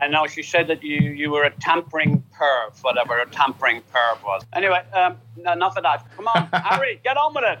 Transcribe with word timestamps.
And 0.00 0.12
now 0.12 0.26
she 0.26 0.42
said 0.42 0.68
that 0.68 0.82
you, 0.82 0.96
you 1.10 1.30
were 1.30 1.44
a 1.44 1.50
tampering 1.50 2.22
perv, 2.32 2.82
whatever 2.82 3.18
a 3.18 3.26
tampering 3.30 3.82
perv 3.92 4.22
was. 4.24 4.42
Anyway, 4.52 4.80
um, 4.92 5.16
enough 5.38 5.76
of 5.76 5.82
that. 5.82 6.06
Come 6.14 6.28
on, 6.28 6.48
Harry, 6.52 7.00
get 7.02 7.16
on 7.16 7.34
with 7.34 7.44
it. 7.44 7.58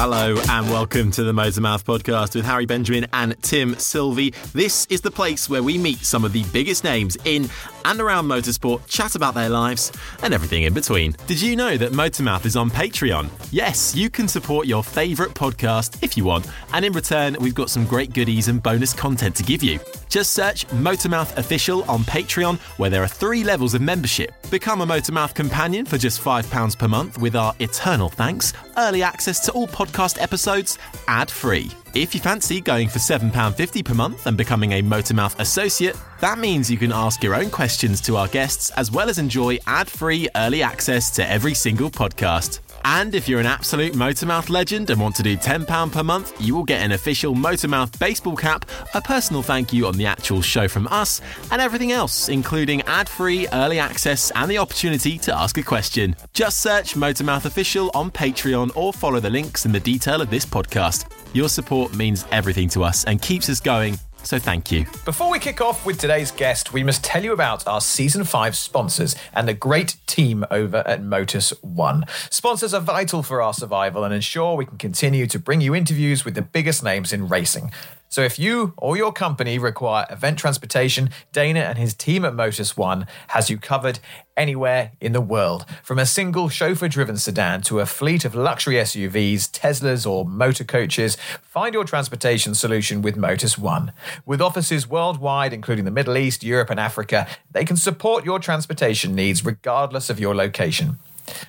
Hello 0.00 0.36
and 0.50 0.70
welcome 0.70 1.10
to 1.10 1.24
the 1.24 1.32
Motormouth 1.32 1.82
podcast 1.82 2.36
with 2.36 2.44
Harry 2.44 2.66
Benjamin 2.66 3.08
and 3.12 3.34
Tim 3.42 3.74
Sylvie. 3.74 4.32
This 4.52 4.86
is 4.90 5.00
the 5.00 5.10
place 5.10 5.50
where 5.50 5.64
we 5.64 5.76
meet 5.76 5.98
some 5.98 6.24
of 6.24 6.32
the 6.32 6.44
biggest 6.52 6.84
names 6.84 7.16
in 7.24 7.48
and 7.84 8.00
around 8.00 8.26
motorsport, 8.26 8.86
chat 8.86 9.16
about 9.16 9.34
their 9.34 9.48
lives 9.48 9.90
and 10.22 10.32
everything 10.32 10.62
in 10.62 10.72
between. 10.72 11.16
Did 11.26 11.40
you 11.40 11.56
know 11.56 11.76
that 11.76 11.92
Motormouth 11.92 12.46
is 12.46 12.54
on 12.54 12.70
Patreon? 12.70 13.28
Yes, 13.50 13.94
you 13.96 14.08
can 14.08 14.28
support 14.28 14.68
your 14.68 14.84
favourite 14.84 15.34
podcast 15.34 16.00
if 16.02 16.16
you 16.16 16.24
want, 16.24 16.46
and 16.74 16.84
in 16.84 16.92
return, 16.92 17.36
we've 17.40 17.54
got 17.54 17.70
some 17.70 17.84
great 17.84 18.12
goodies 18.12 18.46
and 18.46 18.62
bonus 18.62 18.92
content 18.92 19.34
to 19.36 19.42
give 19.42 19.62
you. 19.64 19.80
Just 20.08 20.32
search 20.32 20.66
Motormouth 20.68 21.36
Official 21.36 21.82
on 21.90 22.00
Patreon, 22.04 22.58
where 22.78 22.90
there 22.90 23.02
are 23.02 23.08
three 23.08 23.42
levels 23.42 23.74
of 23.74 23.80
membership. 23.80 24.32
Become 24.50 24.80
a 24.82 24.86
Motormouth 24.86 25.34
companion 25.34 25.84
for 25.84 25.98
just 25.98 26.20
£5 26.20 26.78
per 26.78 26.88
month 26.88 27.18
with 27.18 27.34
our 27.34 27.54
eternal 27.58 28.08
thanks, 28.08 28.52
early 28.76 29.02
access 29.02 29.40
to 29.46 29.52
all 29.52 29.66
podcast 29.88 30.20
episodes, 30.20 30.78
ad 31.08 31.30
free. 31.30 31.70
If 31.94 32.14
you 32.14 32.20
fancy 32.20 32.60
going 32.60 32.88
for 32.88 32.98
£7.50 32.98 33.84
per 33.84 33.94
month 33.94 34.26
and 34.26 34.36
becoming 34.36 34.72
a 34.72 34.82
Motormouth 34.82 35.38
associate, 35.40 35.96
that 36.20 36.38
means 36.38 36.70
you 36.70 36.76
can 36.76 36.92
ask 36.92 37.22
your 37.22 37.34
own 37.34 37.50
questions 37.50 38.00
to 38.02 38.16
our 38.16 38.28
guests 38.28 38.70
as 38.70 38.90
well 38.90 39.08
as 39.08 39.18
enjoy 39.18 39.58
ad 39.66 39.88
free 39.88 40.28
early 40.36 40.62
access 40.62 41.10
to 41.12 41.28
every 41.28 41.54
single 41.54 41.90
podcast. 41.90 42.60
And 42.84 43.14
if 43.14 43.28
you're 43.28 43.40
an 43.40 43.46
absolute 43.46 43.92
Motormouth 43.94 44.50
legend 44.50 44.90
and 44.90 45.00
want 45.00 45.16
to 45.16 45.22
do 45.22 45.36
£10 45.36 45.92
per 45.92 46.02
month, 46.02 46.40
you 46.40 46.54
will 46.54 46.64
get 46.64 46.82
an 46.82 46.92
official 46.92 47.34
Motormouth 47.34 47.98
baseball 47.98 48.36
cap, 48.36 48.64
a 48.94 49.00
personal 49.00 49.42
thank 49.42 49.72
you 49.72 49.86
on 49.86 49.96
the 49.96 50.06
actual 50.06 50.42
show 50.42 50.68
from 50.68 50.86
us, 50.88 51.20
and 51.50 51.60
everything 51.60 51.92
else, 51.92 52.28
including 52.28 52.82
ad 52.82 53.08
free 53.08 53.46
early 53.52 53.78
access 53.78 54.30
and 54.32 54.50
the 54.50 54.58
opportunity 54.58 55.18
to 55.18 55.36
ask 55.36 55.58
a 55.58 55.62
question. 55.62 56.16
Just 56.32 56.60
search 56.60 56.94
Motormouth 56.94 57.44
Official 57.44 57.90
on 57.94 58.10
Patreon 58.10 58.76
or 58.76 58.92
follow 58.92 59.20
the 59.20 59.30
links 59.30 59.66
in 59.66 59.72
the 59.72 59.80
detail 59.80 60.20
of 60.20 60.30
this 60.30 60.44
podcast. 60.44 61.10
Your 61.34 61.48
support 61.48 61.94
means 61.94 62.24
everything 62.32 62.68
to 62.70 62.84
us 62.84 63.04
and 63.04 63.20
keeps 63.20 63.48
us 63.48 63.60
going. 63.60 63.98
So 64.22 64.38
thank 64.38 64.70
you. 64.70 64.84
Before 65.04 65.30
we 65.30 65.38
kick 65.38 65.60
off 65.60 65.86
with 65.86 65.98
today's 65.98 66.30
guest, 66.30 66.72
we 66.72 66.82
must 66.82 67.02
tell 67.02 67.24
you 67.24 67.32
about 67.32 67.66
our 67.66 67.80
season 67.80 68.24
5 68.24 68.56
sponsors 68.56 69.16
and 69.32 69.48
the 69.48 69.54
great 69.54 69.96
team 70.06 70.44
over 70.50 70.82
at 70.86 71.02
Motus 71.02 71.50
One. 71.62 72.04
Sponsors 72.28 72.74
are 72.74 72.80
vital 72.80 73.22
for 73.22 73.40
our 73.40 73.54
survival 73.54 74.04
and 74.04 74.12
ensure 74.12 74.54
we 74.54 74.66
can 74.66 74.76
continue 74.76 75.26
to 75.26 75.38
bring 75.38 75.60
you 75.60 75.74
interviews 75.74 76.24
with 76.24 76.34
the 76.34 76.42
biggest 76.42 76.84
names 76.84 77.12
in 77.12 77.28
racing. 77.28 77.70
So 78.08 78.22
if 78.22 78.38
you 78.38 78.72
or 78.78 78.96
your 78.96 79.12
company 79.12 79.58
require 79.58 80.06
event 80.10 80.38
transportation, 80.38 81.10
Dana 81.32 81.60
and 81.60 81.76
his 81.76 81.94
team 81.94 82.24
at 82.24 82.34
Motus 82.34 82.76
One 82.76 83.06
has 83.28 83.50
you 83.50 83.58
covered 83.58 83.98
anywhere 84.36 84.92
in 85.00 85.12
the 85.12 85.20
world. 85.20 85.66
From 85.82 85.98
a 85.98 86.06
single 86.06 86.48
chauffeur-driven 86.48 87.18
sedan 87.18 87.60
to 87.62 87.80
a 87.80 87.86
fleet 87.86 88.24
of 88.24 88.34
luxury 88.34 88.76
SUVs, 88.76 89.50
Teslas 89.50 90.08
or 90.08 90.24
motor 90.24 90.64
coaches, 90.64 91.16
find 91.42 91.74
your 91.74 91.84
transportation 91.84 92.54
solution 92.54 93.02
with 93.02 93.16
Motus 93.16 93.58
One. 93.58 93.92
With 94.24 94.40
offices 94.40 94.88
worldwide 94.88 95.52
including 95.52 95.84
the 95.84 95.90
Middle 95.90 96.16
East, 96.16 96.42
Europe 96.42 96.70
and 96.70 96.80
Africa, 96.80 97.26
they 97.50 97.64
can 97.64 97.76
support 97.76 98.24
your 98.24 98.38
transportation 98.38 99.14
needs 99.14 99.44
regardless 99.44 100.08
of 100.08 100.18
your 100.18 100.34
location. 100.34 100.98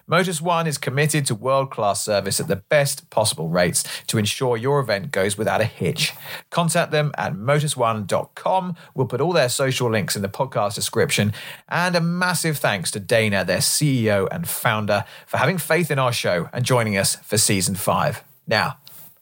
Motus 0.08 0.42
One 0.42 0.68
is 0.68 0.78
committed 0.78 1.26
to 1.28 1.36
world 1.36 1.72
class 1.72 2.04
service 2.04 2.40
at 2.40 2.48
the 2.48 2.58
best 2.58 3.10
possible 3.10 3.50
rates 3.50 3.84
to 4.08 4.18
ensure 4.18 4.58
your 4.58 4.80
event 4.80 5.12
goes 5.12 5.38
without 5.38 5.62
a 5.62 5.66
hitch. 5.66 6.14
Contact 6.50 6.92
them 6.92 7.12
at 7.18 7.34
motusone.com. 7.34 8.76
We'll 8.96 9.08
put 9.08 9.22
all 9.22 9.34
their 9.34 9.50
social 9.50 9.90
links 9.90 10.16
in 10.16 10.22
the 10.22 10.30
podcast 10.30 10.76
description. 10.76 11.34
And 11.68 11.96
a 11.96 12.02
massive 12.02 12.58
thanks 12.58 12.92
to 12.92 13.00
Dana, 13.00 13.44
their 13.46 13.60
CEO 13.60 14.28
and 14.32 14.48
founder, 14.48 15.06
for 15.28 15.38
having 15.38 15.58
faith 15.58 15.92
in 15.92 16.00
our 16.00 16.14
show 16.14 16.50
and 16.54 16.66
joining 16.66 16.98
us 16.98 17.16
for 17.16 17.38
season 17.38 17.76
five. 17.76 18.24
Now, 18.48 18.78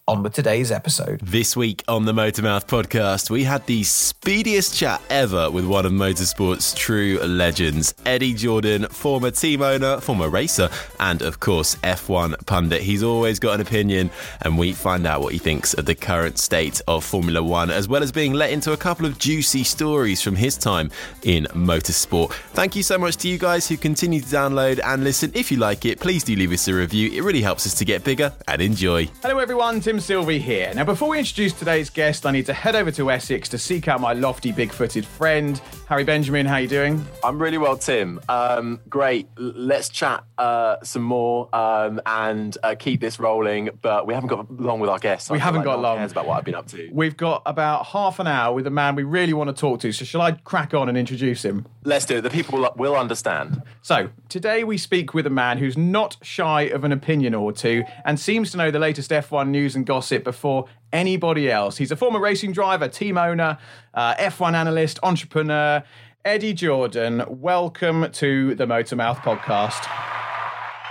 on 0.08 0.24
with 0.24 0.34
today's 0.34 0.72
episode. 0.72 1.20
This 1.20 1.58
week 1.58 1.84
on 1.90 2.06
the 2.06 2.14
Motormouth 2.14 2.66
podcast, 2.66 3.30
we 3.30 3.44
had 3.44 3.66
the 3.66 3.84
speediest 3.84 4.74
chat 4.74 5.02
ever 5.10 5.52
with 5.52 5.66
one 5.66 5.86
of 5.86 5.92
motorsport's 5.92 6.74
true 6.74 7.20
legends, 7.20 7.94
Eddie 8.06 8.34
Jordan, 8.34 8.88
former 8.88 9.32
team 9.32 9.62
owner, 9.62 10.00
former 10.00 10.30
racer, 10.30 10.70
and 11.02 11.22
of 11.22 11.42
course, 11.42 11.76
F1 11.84 12.46
pundit. 12.46 12.84
He's 12.84 13.04
always 13.04 13.38
got 13.38 13.56
an 13.56 13.62
opinion, 13.62 14.10
and 14.44 14.58
we 14.58 14.72
find 14.72 15.06
out 15.06 15.20
what 15.20 15.34
he 15.34 15.40
thinks 15.40 15.74
of 15.74 15.86
the 15.86 15.96
current 15.96 16.38
state 16.38 16.80
of 16.88 17.04
Formula 17.04 17.44
One, 17.44 17.70
as 17.70 17.90
well 17.90 18.02
as 18.02 18.14
being 18.14 18.32
let 18.32 18.52
into 18.52 18.72
a 18.72 18.78
couple 18.78 19.06
of 19.06 19.20
juicy 19.20 19.66
stories 19.66 20.22
from 20.22 20.38
his 20.38 20.56
time 20.56 20.90
in 21.24 21.48
motorsport. 21.48 22.32
Thank 22.54 22.78
you 22.78 22.84
so 22.84 22.98
much 22.98 23.18
to 23.18 23.28
you 23.28 23.38
guys 23.38 23.68
who 23.68 23.76
continue 23.76 24.22
to 24.22 24.28
download 24.28 24.80
and 24.86 25.04
listen. 25.04 25.34
If 25.34 25.52
you 25.52 25.58
like 25.58 25.84
it, 25.84 26.00
please 26.00 26.24
do 26.24 26.34
leave 26.34 26.54
us 26.54 26.70
a 26.70 26.74
review. 26.74 27.12
It 27.12 27.24
really 27.26 27.42
helps 27.42 27.66
us 27.66 27.74
to 27.76 27.84
get 27.84 28.06
bigger 28.06 28.32
and 28.48 28.62
enjoy. 28.62 29.10
Hello 29.22 29.40
everyone, 29.40 29.82
Tim 29.82 29.97
Sylvie 30.00 30.40
here. 30.40 30.74
Now, 30.74 30.84
before 30.84 31.10
we 31.10 31.20
introduce 31.20 31.54
today's 31.54 31.90
guest, 31.90 32.26
I 32.26 32.32
need 32.32 32.46
to 32.48 32.54
head 32.54 32.76
over 32.76 32.92
to 32.92 33.12
Essex 33.12 33.50
to 33.50 33.58
seek 33.58 33.88
out 33.88 34.02
my 34.02 34.14
lofty, 34.14 34.52
big 34.52 34.72
footed 34.72 35.06
friend, 35.06 35.62
Harry 35.88 36.04
Benjamin, 36.04 36.46
how 36.46 36.58
you 36.58 36.68
doing? 36.68 37.06
I'm 37.24 37.42
really 37.42 37.58
well, 37.58 37.78
Tim. 37.78 38.20
Um, 38.28 38.82
great. 38.90 39.30
L- 39.40 39.54
let's 39.56 39.88
chat 39.88 40.26
uh, 40.38 40.76
some 40.84 41.02
more 41.02 41.48
um, 41.56 42.02
and 42.06 42.58
uh, 42.62 42.76
keep 42.76 43.00
this 43.00 43.20
rolling. 43.20 43.70
But 43.82 44.06
we 44.06 44.14
haven't 44.14 44.28
got 44.28 44.52
long 44.52 44.82
with 44.82 44.90
our 44.90 45.00
guests. 45.00 45.30
We 45.30 45.40
haven't 45.40 45.60
like 45.60 45.66
got 45.66 45.78
no 45.78 45.84
long. 45.84 45.98
Cares 46.00 46.12
about 46.12 46.28
what 46.28 46.38
I've 46.38 46.44
been 46.44 46.56
up 46.56 46.68
to. 46.68 46.90
We've 46.92 47.16
got 47.16 47.42
about 47.46 47.86
half 47.88 48.20
an 48.20 48.28
hour 48.28 48.54
with 48.54 48.68
a 48.68 48.70
man 48.70 48.96
we 48.96 49.04
really 49.04 49.34
want 49.34 49.50
to 49.50 49.60
talk 49.60 49.80
to. 49.80 49.94
So, 49.94 50.04
shall 50.04 50.22
I 50.22 50.34
crack 50.34 50.74
on 50.74 50.90
and 50.90 50.98
introduce 50.98 51.46
him? 51.46 51.66
Let's 51.86 52.06
do 52.06 52.18
it. 52.18 52.22
The 52.22 52.30
people 52.30 52.60
will, 52.60 52.74
will 52.76 52.96
understand. 52.98 53.62
So, 53.82 54.10
today 54.28 54.66
we 54.66 54.78
speak 54.78 55.14
with 55.14 55.26
a 55.26 55.30
man 55.30 55.58
who's 55.58 55.78
not 55.78 56.18
shy 56.22 56.64
of 56.64 56.84
an 56.84 56.92
opinion 56.92 57.34
or 57.34 57.54
two 57.54 57.84
and 58.04 58.20
seems 58.20 58.52
to 58.52 58.58
know 58.58 58.72
the 58.72 58.80
latest 58.80 59.10
F1 59.12 59.48
news 59.48 59.74
and 59.74 59.86
gossip 59.88 60.24
before 60.24 60.66
anybody 60.94 61.50
else. 61.50 61.78
He's 61.78 61.92
a 61.92 61.96
former 61.96 62.20
racing 62.20 62.52
driver, 62.52 62.88
team 62.88 63.18
owner, 63.18 63.58
uh, 63.96 64.14
F1 64.16 64.54
analyst, 64.54 65.00
entrepreneur. 65.02 65.84
Eddie 66.24 66.54
Jordan, 66.54 67.24
welcome 67.28 68.12
to 68.12 68.54
the 68.54 68.66
Motormouth 68.66 69.18
podcast. 69.18 69.88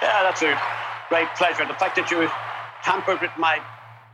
Yeah, 0.02 0.22
that's 0.22 0.42
a 0.42 0.58
great 1.08 1.28
pleasure. 1.36 1.64
The 1.66 1.74
fact 1.74 1.96
that 1.96 2.10
you 2.10 2.28
tampered 2.82 3.20
with 3.20 3.30
my 3.38 3.60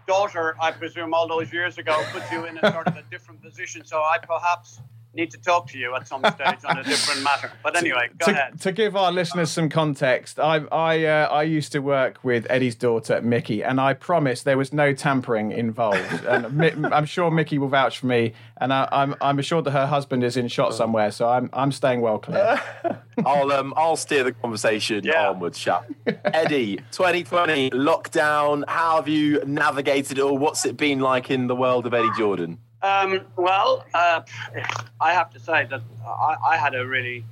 daughter, 0.07 0.57
I 0.61 0.73
presume, 0.73 1.15
all 1.15 1.29
those 1.29 1.53
years 1.53 1.79
ago, 1.79 2.03
put 2.11 2.23
you 2.33 2.45
in 2.45 2.59
a 2.59 2.73
sort 2.73 2.89
of 2.89 2.97
a 2.97 3.05
different 3.11 3.41
position. 3.41 3.85
So 3.85 3.99
I 3.99 4.19
perhaps 4.19 4.81
need 5.15 5.31
to 5.33 5.39
talk 5.39 5.69
to 5.69 5.79
you 5.79 5.95
at 5.95 6.07
some 6.09 6.21
stage 6.25 6.59
on 6.65 6.79
a 6.79 6.83
different 6.85 7.23
matter. 7.25 7.51
But 7.63 7.77
anyway, 7.77 8.09
go 8.19 8.27
to, 8.27 8.31
ahead. 8.33 8.61
to 8.61 8.73
give 8.73 8.97
our 8.97 9.13
listeners 9.13 9.51
some 9.51 9.69
context, 9.69 10.39
I 10.41 10.57
I 10.73 11.05
uh, 11.05 11.29
I 11.31 11.43
used 11.43 11.73
to 11.73 11.81
work 11.81 12.19
with 12.23 12.47
Eddie's 12.51 12.75
daughter 12.75 13.21
Mickey, 13.21 13.63
and 13.63 13.81
I 13.81 13.95
promise 13.95 14.43
there 14.43 14.57
was 14.59 14.73
no 14.73 14.93
tampering 14.93 15.53
involved. 15.53 16.25
and 16.27 16.53
Mi- 16.57 16.73
I'm 16.91 17.05
sure 17.07 17.31
Mickey 17.31 17.59
will 17.59 17.69
vouch 17.69 17.99
for 17.99 18.07
me, 18.07 18.33
and 18.61 18.73
I, 18.73 18.89
I'm 18.93 19.15
I'm 19.21 19.39
assured 19.39 19.65
that 19.67 19.73
her 19.73 19.87
husband 19.87 20.25
is 20.25 20.37
in 20.37 20.49
shot 20.49 20.75
somewhere, 20.75 21.11
so 21.11 21.29
I'm 21.29 21.51
I'm 21.53 21.73
staying 21.73 22.01
well 22.01 22.19
clear. 22.19 22.61
I'll 23.27 23.53
um, 23.53 23.75
I'll 23.77 23.97
steer 23.97 24.25
the 24.25 24.33
conversation 24.33 25.05
Yeah. 25.05 25.29
onwards, 25.31 25.59
chap. 25.59 25.85
Eddie, 26.25 26.77
2020 26.93 27.71
lockdown. 27.71 28.65
How 28.67 28.97
have 28.97 29.09
you 29.09 29.43
navigated 29.45 30.19
it 30.19 30.23
all? 30.23 30.39
What's 30.39 30.65
it 30.65 30.77
been 30.77 31.01
like 31.01 31.31
in 31.31 31.47
the 31.47 31.55
world 31.57 31.87
of 31.87 31.95
Eddie 31.95 32.09
Jordan? 32.17 32.59
Um, 32.83 33.21
well, 33.37 33.85
uh, 33.95 34.23
I 35.01 35.13
have 35.13 35.31
to 35.31 35.41
say 35.41 35.67
that 35.71 35.83
I, 36.05 36.37
I 36.51 36.57
had 36.57 36.75
a 36.75 36.87
really 36.87 37.25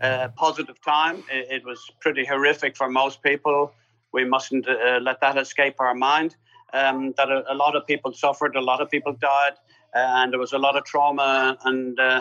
uh, 0.00 0.28
positive 0.36 0.80
time. 0.82 1.24
It, 1.30 1.46
it 1.50 1.64
was 1.64 1.90
pretty 2.00 2.24
horrific 2.24 2.76
for 2.76 2.90
most 2.90 3.22
people. 3.22 3.72
We 4.12 4.24
mustn't 4.24 4.68
uh, 4.68 4.98
let 5.00 5.20
that 5.20 5.38
escape 5.38 5.76
our 5.80 5.94
mind. 5.94 6.36
Um, 6.74 7.14
that 7.16 7.30
a, 7.30 7.50
a 7.50 7.54
lot 7.54 7.74
of 7.76 7.86
people 7.86 8.12
suffered, 8.12 8.54
a 8.54 8.60
lot 8.60 8.82
of 8.82 8.90
people 8.90 9.14
died, 9.14 9.54
and 9.94 10.30
there 10.30 10.38
was 10.38 10.52
a 10.52 10.58
lot 10.58 10.76
of 10.76 10.84
trauma 10.84 11.56
and 11.64 11.98
uh, 11.98 12.20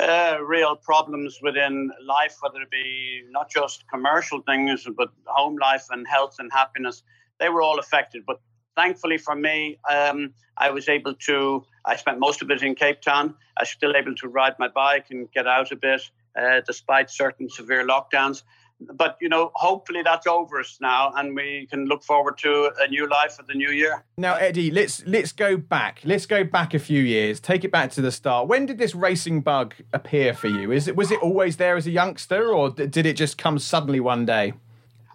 uh, 0.00 0.38
real 0.40 0.76
problems 0.76 1.40
within 1.42 1.90
life, 2.04 2.36
whether 2.40 2.60
it 2.62 2.70
be 2.70 3.22
not 3.30 3.50
just 3.50 3.84
commercial 3.88 4.40
things, 4.42 4.86
but 4.96 5.08
home 5.26 5.56
life 5.60 5.86
and 5.90 6.06
health 6.06 6.36
and 6.38 6.52
happiness. 6.52 7.02
They 7.40 7.48
were 7.48 7.62
all 7.62 7.80
affected. 7.80 8.22
But 8.24 8.40
thankfully 8.78 9.18
for 9.18 9.34
me, 9.34 9.76
um, 9.90 10.32
I 10.56 10.70
was 10.70 10.88
able 10.88 11.14
to, 11.14 11.64
I 11.84 11.96
spent 11.96 12.20
most 12.20 12.42
of 12.42 12.50
it 12.50 12.62
in 12.62 12.74
Cape 12.76 13.00
Town. 13.00 13.34
I 13.56 13.62
was 13.62 13.70
still 13.70 13.96
able 13.96 14.14
to 14.14 14.28
ride 14.28 14.54
my 14.58 14.68
bike 14.68 15.06
and 15.10 15.30
get 15.32 15.46
out 15.48 15.72
a 15.72 15.76
bit 15.76 16.02
uh, 16.40 16.60
despite 16.64 17.10
certain 17.10 17.48
severe 17.50 17.84
lockdowns. 17.86 18.42
But, 18.80 19.16
you 19.20 19.28
know, 19.28 19.50
hopefully 19.56 20.02
that's 20.04 20.28
over 20.28 20.60
us 20.60 20.78
now 20.80 21.12
and 21.16 21.34
we 21.34 21.66
can 21.68 21.86
look 21.86 22.04
forward 22.04 22.38
to 22.38 22.70
a 22.78 22.86
new 22.86 23.08
life 23.08 23.32
for 23.32 23.42
the 23.42 23.54
new 23.54 23.70
year. 23.70 24.04
now, 24.16 24.34
Eddie, 24.34 24.70
let's 24.70 25.04
let's 25.04 25.32
go 25.32 25.56
back. 25.56 26.00
Let's 26.04 26.26
go 26.26 26.44
back 26.44 26.74
a 26.74 26.78
few 26.78 27.02
years. 27.02 27.40
Take 27.40 27.64
it 27.64 27.72
back 27.72 27.90
to 27.92 28.00
the 28.00 28.12
start. 28.12 28.46
When 28.46 28.66
did 28.66 28.78
this 28.78 28.94
racing 28.94 29.40
bug 29.40 29.74
appear 29.92 30.32
for 30.32 30.46
you? 30.46 30.70
Is 30.70 30.86
it 30.86 30.94
was 30.94 31.10
it 31.10 31.20
always 31.20 31.56
there 31.56 31.76
as 31.76 31.88
a 31.88 31.90
youngster, 31.90 32.54
or 32.54 32.70
did 32.70 33.04
it 33.04 33.14
just 33.14 33.36
come 33.36 33.58
suddenly 33.58 33.98
one 33.98 34.24
day? 34.24 34.52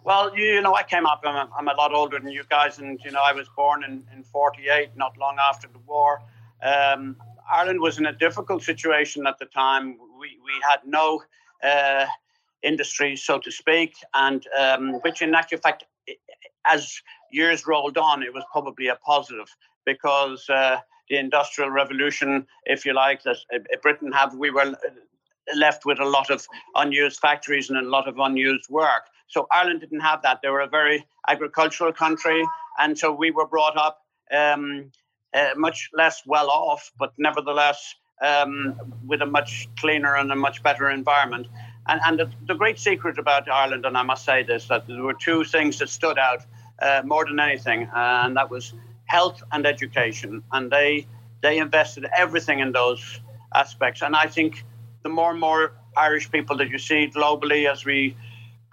Well, 0.06 0.38
you, 0.38 0.46
you 0.46 0.62
know, 0.62 0.76
I 0.76 0.84
came 0.84 1.06
up, 1.06 1.22
I'm 1.26 1.36
a, 1.36 1.50
I'm 1.58 1.68
a 1.70 1.74
lot 1.74 1.94
older 1.94 2.20
than 2.20 2.30
you 2.30 2.44
guys, 2.50 2.80
and, 2.80 3.00
you 3.06 3.12
know, 3.12 3.22
I 3.24 3.32
was 3.32 3.48
born 3.56 3.86
in, 3.86 4.04
in 4.14 4.24
48, 4.24 4.90
not 4.98 5.18
long 5.18 5.38
after 5.40 5.68
the 5.68 5.80
war. 5.80 6.22
Um, 6.62 7.16
Ireland 7.52 7.80
was 7.80 7.98
in 7.98 8.06
a 8.06 8.14
difficult 8.14 8.64
situation 8.64 9.26
at 9.26 9.40
the 9.40 9.46
time. 9.46 9.98
We, 10.20 10.40
we 10.44 10.52
had 10.70 10.80
no 10.86 11.24
uh, 11.64 12.06
industry, 12.64 13.16
so 13.16 13.40
to 13.40 13.52
speak, 13.52 13.96
and 14.14 14.46
um, 14.60 14.94
which, 15.04 15.22
in 15.22 15.34
actual 15.36 15.60
fact, 15.60 15.86
as 16.70 17.02
years 17.32 17.66
rolled 17.66 17.98
on, 17.98 18.24
it 18.24 18.34
was 18.34 18.44
probably 18.52 18.88
a 18.88 18.96
positive 18.96 19.48
because 19.86 20.50
uh, 20.50 20.78
the 21.10 21.18
industrial 21.18 21.70
revolution, 21.70 22.46
if 22.66 22.86
you 22.86 22.94
like, 22.94 23.24
that 23.24 23.38
uh, 23.54 23.60
Britain 23.82 24.12
had, 24.12 24.34
we 24.34 24.50
were 24.50 24.74
left 25.56 25.86
with 25.86 26.00
a 26.00 26.06
lot 26.06 26.30
of 26.30 26.46
unused 26.76 27.20
factories 27.20 27.70
and 27.70 27.78
a 27.80 27.90
lot 27.90 28.08
of 28.08 28.18
unused 28.20 28.70
work. 28.70 29.04
So 29.34 29.48
Ireland 29.52 29.82
didn't 29.82 30.02
have 30.02 30.22
that. 30.22 30.42
They 30.44 30.50
were 30.50 30.62
a 30.62 30.68
very 30.68 31.06
agricultural 31.28 31.92
country, 31.92 32.42
and 32.78 32.98
so 32.98 33.12
we 33.12 33.32
were 33.32 33.48
brought 33.48 33.76
up 33.78 33.98
um, 34.32 34.92
uh, 35.34 35.54
much 35.58 35.90
less 35.94 36.22
well 36.28 36.50
off, 36.52 36.92
but 37.00 37.14
nevertheless 37.18 37.96
um, 38.22 38.76
with 39.08 39.22
a 39.24 39.26
much 39.26 39.68
cleaner 39.80 40.16
and 40.16 40.32
a 40.32 40.36
much 40.36 40.62
better 40.62 40.90
environment. 40.92 41.48
And, 41.88 42.00
and 42.06 42.20
the, 42.20 42.30
the 42.48 42.54
great 42.54 42.78
secret 42.78 43.18
about 43.18 43.50
Ireland, 43.50 43.86
and 43.88 43.98
I 43.98 44.04
must 44.04 44.24
say 44.24 44.44
this, 44.44 44.68
that 44.68 44.86
there 44.88 45.02
were 45.02 45.16
two 45.16 45.44
things 45.44 45.80
that 45.80 45.90
stood 45.90 46.20
out 46.20 46.46
uh, 46.80 47.02
more 47.04 47.26
than 47.26 47.40
anything, 47.40 47.90
and 47.94 48.38
that 48.38 48.52
was 48.52 48.74
health 49.06 49.42
and 49.52 49.66
education. 49.66 50.44
And 50.52 50.72
they 50.72 51.08
they 51.42 51.58
invested 51.58 52.06
everything 52.16 52.60
in 52.60 52.72
those 52.72 53.20
aspects. 53.54 54.02
And 54.02 54.16
I 54.16 54.28
think 54.28 54.64
the 55.02 55.10
more 55.10 55.32
and 55.32 55.40
more 55.40 55.74
Irish 55.98 56.32
people 56.32 56.56
that 56.58 56.70
you 56.70 56.78
see 56.78 57.12
globally 57.14 57.70
as 57.70 57.84
we 57.84 58.16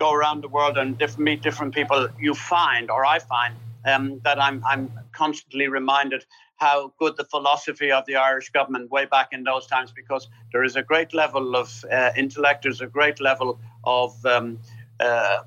go 0.00 0.12
around 0.12 0.42
the 0.42 0.48
world 0.48 0.76
and 0.78 0.98
diff- 0.98 1.18
meet 1.18 1.42
different 1.42 1.72
people, 1.74 2.08
you 2.18 2.34
find, 2.34 2.90
or 2.90 3.04
I 3.04 3.18
find, 3.20 3.54
um, 3.86 4.20
that 4.24 4.38
I'm, 4.46 4.64
I'm 4.66 4.90
constantly 5.12 5.68
reminded 5.68 6.24
how 6.56 6.92
good 6.98 7.16
the 7.16 7.24
philosophy 7.24 7.90
of 7.92 8.04
the 8.06 8.16
Irish 8.16 8.50
government 8.50 8.90
way 8.90 9.04
back 9.04 9.28
in 9.32 9.44
those 9.44 9.66
times, 9.66 9.92
because 9.92 10.28
there 10.52 10.64
is 10.64 10.74
a 10.76 10.82
great 10.82 11.14
level 11.14 11.54
of 11.54 11.84
uh, 11.90 12.10
intellect, 12.16 12.62
there's 12.62 12.80
a 12.80 12.86
great 12.86 13.20
level 13.20 13.58
of, 13.84 14.10
um, 14.26 14.58
uh, 14.98 15.38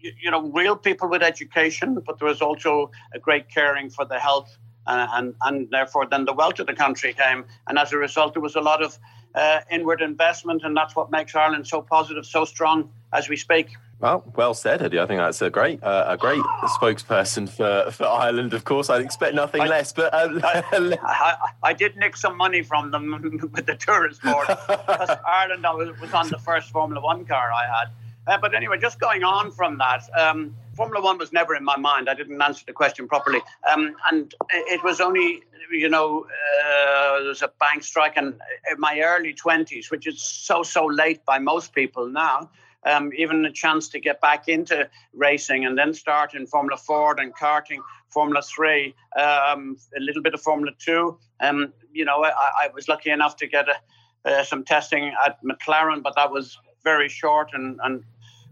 you, 0.00 0.12
you 0.22 0.30
know, 0.30 0.42
real 0.50 0.76
people 0.76 1.08
with 1.08 1.22
education, 1.22 1.88
but 2.06 2.18
there 2.18 2.28
was 2.28 2.42
also 2.42 2.90
a 3.14 3.18
great 3.18 3.48
caring 3.48 3.88
for 3.90 4.04
the 4.04 4.18
health 4.18 4.58
uh, 4.86 5.06
and, 5.14 5.34
and 5.42 5.68
therefore 5.70 6.06
then 6.06 6.24
the 6.24 6.32
wealth 6.32 6.58
of 6.60 6.66
the 6.66 6.74
country 6.74 7.12
came. 7.12 7.44
And 7.66 7.78
as 7.78 7.92
a 7.92 7.98
result, 7.98 8.34
there 8.34 8.42
was 8.42 8.56
a 8.56 8.60
lot 8.60 8.82
of 8.82 8.98
uh, 9.34 9.60
inward 9.70 10.00
investment, 10.00 10.62
and 10.64 10.76
that's 10.76 10.94
what 10.96 11.10
makes 11.10 11.34
Ireland 11.34 11.66
so 11.66 11.82
positive, 11.82 12.24
so 12.24 12.44
strong 12.44 12.90
as 13.12 13.28
we 13.28 13.36
speak. 13.36 13.76
Well, 13.98 14.30
well 14.36 14.52
said, 14.52 14.82
Eddie. 14.82 15.00
I 15.00 15.06
think 15.06 15.20
that's 15.20 15.40
a 15.40 15.48
great, 15.48 15.82
uh, 15.82 16.04
a 16.08 16.16
great 16.18 16.42
spokesperson 16.78 17.48
for, 17.48 17.90
for 17.90 18.04
Ireland. 18.04 18.52
Of 18.52 18.64
course, 18.64 18.90
I'd 18.90 19.00
expect 19.00 19.34
nothing 19.34 19.62
I- 19.62 19.66
less. 19.68 19.92
But 19.92 20.12
uh, 20.12 20.28
I, 20.44 20.96
I, 21.02 21.36
I 21.62 21.72
did 21.72 21.96
nick 21.96 22.16
some 22.16 22.36
money 22.36 22.62
from 22.62 22.90
them 22.90 23.48
with 23.54 23.66
the 23.66 23.74
tourist 23.74 24.22
board 24.22 24.46
because 24.48 25.10
Ireland 25.26 25.62
was, 25.62 25.98
was 26.00 26.12
on 26.12 26.28
the 26.28 26.38
first 26.38 26.70
Formula 26.70 27.00
One 27.02 27.24
car 27.24 27.50
I 27.52 27.66
had. 27.66 27.88
Uh, 28.26 28.36
but 28.38 28.54
anyway, 28.54 28.76
just 28.78 28.98
going 28.98 29.22
on 29.22 29.52
from 29.52 29.78
that, 29.78 30.02
um, 30.18 30.54
Formula 30.74 31.02
One 31.02 31.16
was 31.16 31.32
never 31.32 31.54
in 31.54 31.64
my 31.64 31.76
mind. 31.76 32.10
I 32.10 32.14
didn't 32.14 32.42
answer 32.42 32.64
the 32.66 32.72
question 32.72 33.06
properly. 33.06 33.40
Um, 33.72 33.94
and 34.10 34.34
it 34.50 34.82
was 34.82 35.00
only, 35.00 35.42
you 35.70 35.88
know, 35.88 36.26
uh, 36.26 37.18
there 37.20 37.28
was 37.28 37.42
a 37.42 37.48
bank 37.60 37.84
strike 37.84 38.16
in 38.16 38.34
in 38.70 38.78
my 38.78 39.00
early 39.00 39.32
20s, 39.32 39.90
which 39.90 40.06
is 40.06 40.20
so, 40.20 40.64
so 40.64 40.86
late 40.86 41.24
by 41.24 41.38
most 41.38 41.72
people 41.72 42.08
now. 42.08 42.50
Um, 42.86 43.10
even 43.16 43.44
a 43.44 43.52
chance 43.52 43.88
to 43.88 44.00
get 44.00 44.20
back 44.20 44.48
into 44.48 44.88
racing 45.12 45.66
and 45.66 45.76
then 45.76 45.92
start 45.92 46.34
in 46.34 46.46
Formula 46.46 46.76
Ford 46.78 47.18
and 47.18 47.34
karting, 47.34 47.80
Formula 48.08 48.40
Three, 48.42 48.94
um, 49.16 49.76
a 49.96 50.00
little 50.00 50.22
bit 50.22 50.34
of 50.34 50.40
Formula 50.40 50.72
Two. 50.78 51.18
Um, 51.40 51.72
you 51.92 52.04
know, 52.04 52.24
I, 52.24 52.30
I 52.62 52.68
was 52.72 52.88
lucky 52.88 53.10
enough 53.10 53.36
to 53.36 53.46
get 53.46 53.66
a, 53.68 54.30
uh, 54.30 54.44
some 54.44 54.64
testing 54.64 55.12
at 55.26 55.38
McLaren, 55.42 56.02
but 56.02 56.14
that 56.16 56.30
was 56.30 56.58
very 56.84 57.08
short 57.08 57.50
and, 57.52 57.78
and 57.82 58.04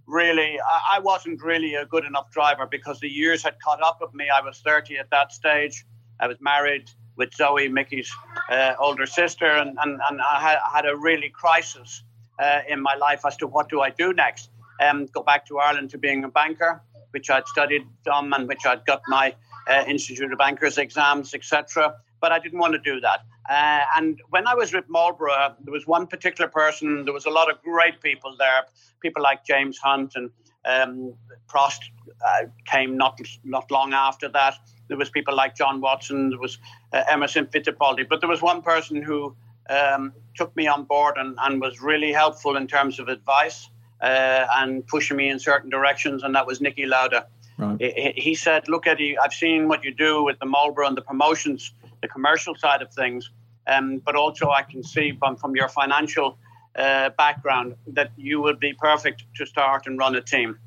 really, 0.06 0.58
I, 0.90 0.98
wasn't 0.98 1.42
really 1.42 1.74
a 1.74 1.86
good 1.86 2.04
enough 2.04 2.30
driver 2.30 2.66
because 2.66 3.00
the 3.00 3.08
years 3.08 3.42
had 3.42 3.58
caught 3.60 3.82
up 3.82 3.98
with 4.00 4.14
me. 4.14 4.26
I 4.28 4.40
was 4.40 4.60
30 4.60 4.98
at 4.98 5.10
that 5.10 5.32
stage. 5.32 5.84
I 6.20 6.26
was 6.26 6.36
married 6.40 6.90
with 7.16 7.34
Zoe, 7.34 7.68
Mickey's 7.68 8.10
uh, 8.50 8.74
older 8.78 9.06
sister, 9.06 9.46
and, 9.46 9.78
and, 9.80 10.00
and 10.10 10.20
I 10.20 10.40
had, 10.40 10.58
had 10.72 10.86
a 10.86 10.96
really 10.96 11.30
crisis 11.30 12.02
uh, 12.38 12.60
in 12.68 12.82
my 12.82 12.94
life 12.94 13.22
as 13.26 13.36
to 13.38 13.46
what 13.46 13.68
do 13.68 13.80
I 13.80 13.90
do 13.90 14.12
next. 14.12 14.50
Um, 14.80 15.06
go 15.06 15.22
back 15.22 15.46
to 15.46 15.58
Ireland 15.58 15.90
to 15.90 15.98
being 15.98 16.24
a 16.24 16.28
banker, 16.28 16.82
which 17.12 17.30
I'd 17.30 17.46
studied 17.46 17.86
some 18.04 18.32
and 18.32 18.48
which 18.48 18.66
I'd 18.66 18.84
got 18.86 19.02
my 19.08 19.34
uh, 19.68 19.84
Institute 19.86 20.32
of 20.32 20.38
Bankers 20.38 20.78
exams, 20.78 21.34
etc. 21.34 21.94
But 22.20 22.32
I 22.32 22.38
didn't 22.38 22.58
want 22.58 22.72
to 22.72 22.78
do 22.78 23.00
that. 23.00 23.20
Uh, 23.48 23.84
and 23.96 24.20
when 24.30 24.46
I 24.46 24.54
was 24.54 24.72
with 24.72 24.88
Marlboro, 24.88 25.54
there 25.62 25.72
was 25.72 25.86
one 25.86 26.06
particular 26.06 26.50
person. 26.50 27.04
There 27.04 27.12
was 27.12 27.26
a 27.26 27.30
lot 27.30 27.50
of 27.50 27.62
great 27.62 28.00
people 28.00 28.34
there. 28.38 28.64
People 29.00 29.22
like 29.22 29.44
James 29.44 29.78
Hunt 29.78 30.14
and 30.16 30.30
um, 30.64 31.14
Prost 31.48 31.80
uh, 32.26 32.46
came 32.64 32.96
not 32.96 33.20
not 33.44 33.70
long 33.70 33.92
after 33.92 34.28
that. 34.30 34.54
There 34.88 34.96
was 34.96 35.10
people 35.10 35.34
like 35.36 35.54
John 35.54 35.80
Watson. 35.80 36.30
There 36.30 36.38
was 36.38 36.58
uh, 36.92 37.04
Emerson 37.10 37.46
Fittipaldi. 37.46 38.08
But 38.08 38.20
there 38.20 38.30
was 38.30 38.40
one 38.40 38.62
person 38.62 39.02
who 39.02 39.36
um, 39.68 40.12
took 40.34 40.54
me 40.56 40.66
on 40.66 40.84
board 40.84 41.16
and, 41.16 41.36
and 41.40 41.60
was 41.60 41.80
really 41.80 42.12
helpful 42.12 42.56
in 42.56 42.66
terms 42.66 42.98
of 42.98 43.08
advice 43.08 43.68
uh, 44.00 44.46
and 44.56 44.86
pushing 44.86 45.16
me 45.16 45.28
in 45.28 45.38
certain 45.38 45.70
directions, 45.70 46.22
and 46.22 46.34
that 46.34 46.46
was 46.46 46.60
Niki 46.60 46.86
Lauda. 46.86 47.26
Right. 47.56 47.80
He, 47.80 48.12
he, 48.16 48.34
said, 48.34 48.68
"Look, 48.68 48.86
Eddie, 48.86 49.16
I've 49.18 49.32
seen 49.32 49.68
what 49.68 49.84
you 49.84 49.94
do 49.94 50.22
with 50.24 50.38
the 50.38 50.46
Marlboro 50.46 50.86
and 50.86 50.96
the 50.96 51.02
promotions, 51.02 51.72
the 52.02 52.08
commercial 52.08 52.54
side 52.54 52.82
of 52.82 52.92
things, 52.92 53.30
um, 53.66 53.98
but 54.04 54.16
also 54.16 54.50
I 54.50 54.62
can 54.62 54.82
see 54.82 55.12
from, 55.18 55.36
from 55.36 55.54
your 55.56 55.68
financial 55.68 56.36
uh, 56.76 57.10
background 57.10 57.76
that 57.86 58.10
you 58.16 58.42
would 58.42 58.58
be 58.58 58.72
perfect 58.72 59.24
to 59.36 59.46
start 59.46 59.86
and 59.86 59.98
run 59.98 60.14
a 60.16 60.20
team." 60.20 60.58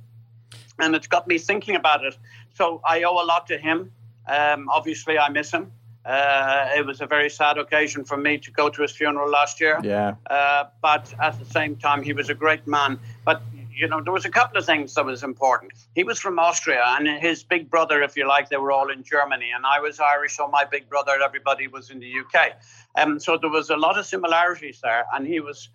And 0.79 0.95
it's 0.95 1.07
got 1.07 1.27
me 1.27 1.37
thinking 1.37 1.75
about 1.75 2.05
it. 2.05 2.17
So 2.53 2.81
I 2.85 3.03
owe 3.03 3.23
a 3.23 3.25
lot 3.25 3.47
to 3.47 3.57
him. 3.57 3.91
Um, 4.27 4.69
obviously, 4.69 5.17
I 5.17 5.29
miss 5.29 5.51
him. 5.51 5.71
Uh, 6.07 6.69
it 6.77 6.85
was 6.85 7.01
a 7.01 7.05
very 7.05 7.29
sad 7.29 7.57
occasion 7.57 8.05
for 8.05 8.15
me 8.15 8.37
to 8.37 8.49
go 8.49 8.69
to 8.69 8.81
his 8.81 8.93
funeral 8.93 9.29
last 9.29 9.59
year. 9.59 9.77
Yeah. 9.83 10.15
Uh, 10.29 10.63
but 10.81 11.13
at 11.21 11.37
the 11.37 11.45
same 11.45 11.75
time, 11.75 12.01
he 12.01 12.13
was 12.13 12.29
a 12.29 12.33
great 12.33 12.65
man. 12.65 12.97
But 13.25 13.41
you 13.77 13.87
know, 13.87 14.01
there 14.01 14.13
was 14.13 14.25
a 14.25 14.29
couple 14.29 14.57
of 14.57 14.65
things 14.65 14.95
that 14.95 15.05
was 15.05 15.21
important. 15.21 15.73
He 15.93 16.03
was 16.03 16.17
from 16.17 16.39
Austria, 16.39 16.83
and 16.83 17.07
his 17.07 17.43
big 17.43 17.69
brother, 17.69 18.01
if 18.01 18.15
you 18.15 18.27
like, 18.27 18.49
they 18.49 18.57
were 18.57 18.71
all 18.71 18.89
in 18.89 19.03
Germany, 19.03 19.51
and 19.55 19.65
I 19.65 19.79
was 19.81 19.99
Irish, 19.99 20.37
so 20.37 20.47
my 20.47 20.63
big 20.63 20.89
brother, 20.89 21.11
everybody 21.23 21.67
was 21.67 21.91
in 21.91 21.99
the 21.99 22.11
UK. 22.21 22.53
Um, 22.95 23.19
so 23.19 23.37
there 23.37 23.51
was 23.51 23.69
a 23.69 23.75
lot 23.75 23.99
of 23.99 24.05
similarities 24.05 24.79
there, 24.81 25.05
and 25.13 25.27
he 25.27 25.41
was 25.41 25.69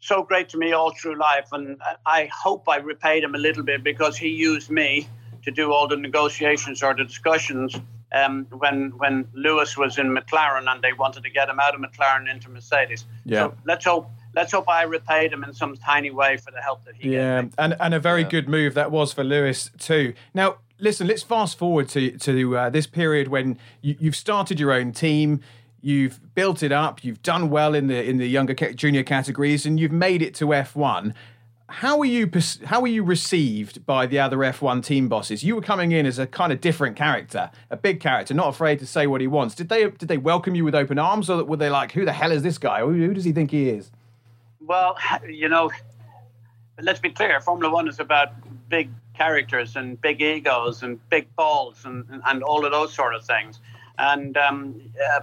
so 0.00 0.24
great 0.24 0.48
to 0.48 0.58
me 0.58 0.72
all 0.72 0.92
through 0.92 1.18
life, 1.18 1.48
and 1.52 1.80
I 2.04 2.30
hope 2.32 2.68
I 2.68 2.78
repaid 2.78 3.22
him 3.22 3.34
a 3.36 3.38
little 3.38 3.62
bit 3.62 3.84
because 3.84 4.16
he 4.16 4.28
used 4.28 4.70
me 4.70 5.06
to 5.44 5.52
do 5.52 5.72
all 5.72 5.86
the 5.86 5.96
negotiations 5.96 6.82
or 6.82 6.94
the 6.94 7.04
discussions 7.04 7.78
um, 8.12 8.46
when 8.50 8.90
when 8.98 9.28
Lewis 9.34 9.76
was 9.76 9.98
in 9.98 10.14
McLaren 10.14 10.70
and 10.70 10.82
they 10.82 10.92
wanted 10.92 11.22
to 11.22 11.30
get 11.30 11.48
him 11.48 11.60
out 11.60 11.74
of 11.74 11.80
McLaren 11.80 12.30
into 12.30 12.50
Mercedes. 12.50 13.04
Yeah. 13.24 13.38
So 13.38 13.54
let's 13.64 13.84
hope 13.84 14.10
let's 14.34 14.52
hope 14.52 14.68
I 14.68 14.82
repaid 14.82 15.32
him 15.32 15.44
in 15.44 15.52
some 15.52 15.76
tiny 15.76 16.10
way 16.10 16.36
for 16.36 16.50
the 16.50 16.60
help 16.60 16.84
that 16.84 16.96
he 16.96 17.14
yeah, 17.14 17.44
and 17.58 17.76
and 17.78 17.94
a 17.94 18.00
very 18.00 18.22
yeah. 18.22 18.28
good 18.28 18.48
move 18.48 18.74
that 18.74 18.90
was 18.90 19.12
for 19.12 19.24
Lewis 19.24 19.70
too. 19.78 20.14
Now, 20.34 20.56
listen, 20.78 21.06
let's 21.06 21.22
fast 21.22 21.58
forward 21.58 21.88
to 21.90 22.18
to 22.18 22.56
uh, 22.56 22.70
this 22.70 22.86
period 22.86 23.28
when 23.28 23.58
you, 23.82 23.96
you've 23.98 24.16
started 24.16 24.58
your 24.58 24.72
own 24.72 24.92
team. 24.92 25.40
You've 25.82 26.20
built 26.34 26.62
it 26.62 26.72
up. 26.72 27.04
You've 27.04 27.22
done 27.22 27.48
well 27.48 27.74
in 27.74 27.86
the 27.86 28.02
in 28.02 28.18
the 28.18 28.28
younger 28.28 28.54
junior 28.54 29.02
categories, 29.02 29.64
and 29.64 29.78
you've 29.80 29.92
made 29.92 30.20
it 30.20 30.34
to 30.36 30.46
F1 30.46 31.14
how 31.70 31.98
were 31.98 32.04
you 32.04 32.30
how 32.64 32.80
were 32.80 32.88
you 32.88 33.02
received 33.04 33.86
by 33.86 34.06
the 34.06 34.18
other 34.18 34.38
F1 34.38 34.84
team 34.84 35.08
bosses? 35.08 35.44
You 35.44 35.54
were 35.54 35.62
coming 35.62 35.92
in 35.92 36.04
as 36.04 36.18
a 36.18 36.26
kind 36.26 36.52
of 36.52 36.60
different 36.60 36.96
character, 36.96 37.50
a 37.70 37.76
big 37.76 38.00
character, 38.00 38.34
not 38.34 38.48
afraid 38.48 38.80
to 38.80 38.86
say 38.86 39.06
what 39.06 39.20
he 39.20 39.26
wants. 39.26 39.54
Did 39.54 39.68
they 39.68 39.88
did 39.88 40.08
they 40.08 40.18
welcome 40.18 40.54
you 40.54 40.64
with 40.64 40.74
open 40.74 40.98
arms, 40.98 41.30
or 41.30 41.44
were 41.44 41.56
they 41.56 41.70
like, 41.70 41.92
"Who 41.92 42.04
the 42.04 42.12
hell 42.12 42.32
is 42.32 42.42
this 42.42 42.58
guy? 42.58 42.80
Who, 42.80 42.92
who 42.92 43.14
does 43.14 43.24
he 43.24 43.32
think 43.32 43.52
he 43.52 43.68
is?" 43.68 43.90
Well, 44.60 44.96
you 45.28 45.48
know, 45.48 45.70
let's 46.82 47.00
be 47.00 47.10
clear. 47.10 47.40
Formula 47.40 47.72
One 47.72 47.88
is 47.88 48.00
about 48.00 48.32
big 48.68 48.90
characters 49.14 49.76
and 49.76 50.00
big 50.00 50.20
egos 50.22 50.82
and 50.82 50.98
big 51.08 51.34
balls 51.36 51.84
and 51.84 52.04
and 52.26 52.42
all 52.42 52.64
of 52.64 52.72
those 52.72 52.92
sort 52.92 53.14
of 53.14 53.24
things. 53.24 53.60
And 53.96 54.36
um, 54.36 54.80
uh, 55.12 55.20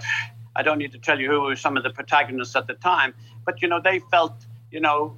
I 0.56 0.64
don't 0.64 0.78
need 0.78 0.94
to 0.94 1.00
tell 1.00 1.20
you 1.20 1.30
who 1.30 1.42
were 1.42 1.56
some 1.56 1.76
of 1.76 1.84
the 1.84 1.90
protagonists 1.90 2.56
at 2.56 2.68
the 2.68 2.76
time, 2.76 3.14
but 3.46 3.62
you 3.62 3.68
know, 3.68 3.82
they 3.82 4.00
felt 4.00 4.46
you 4.72 4.80
know 4.80 5.18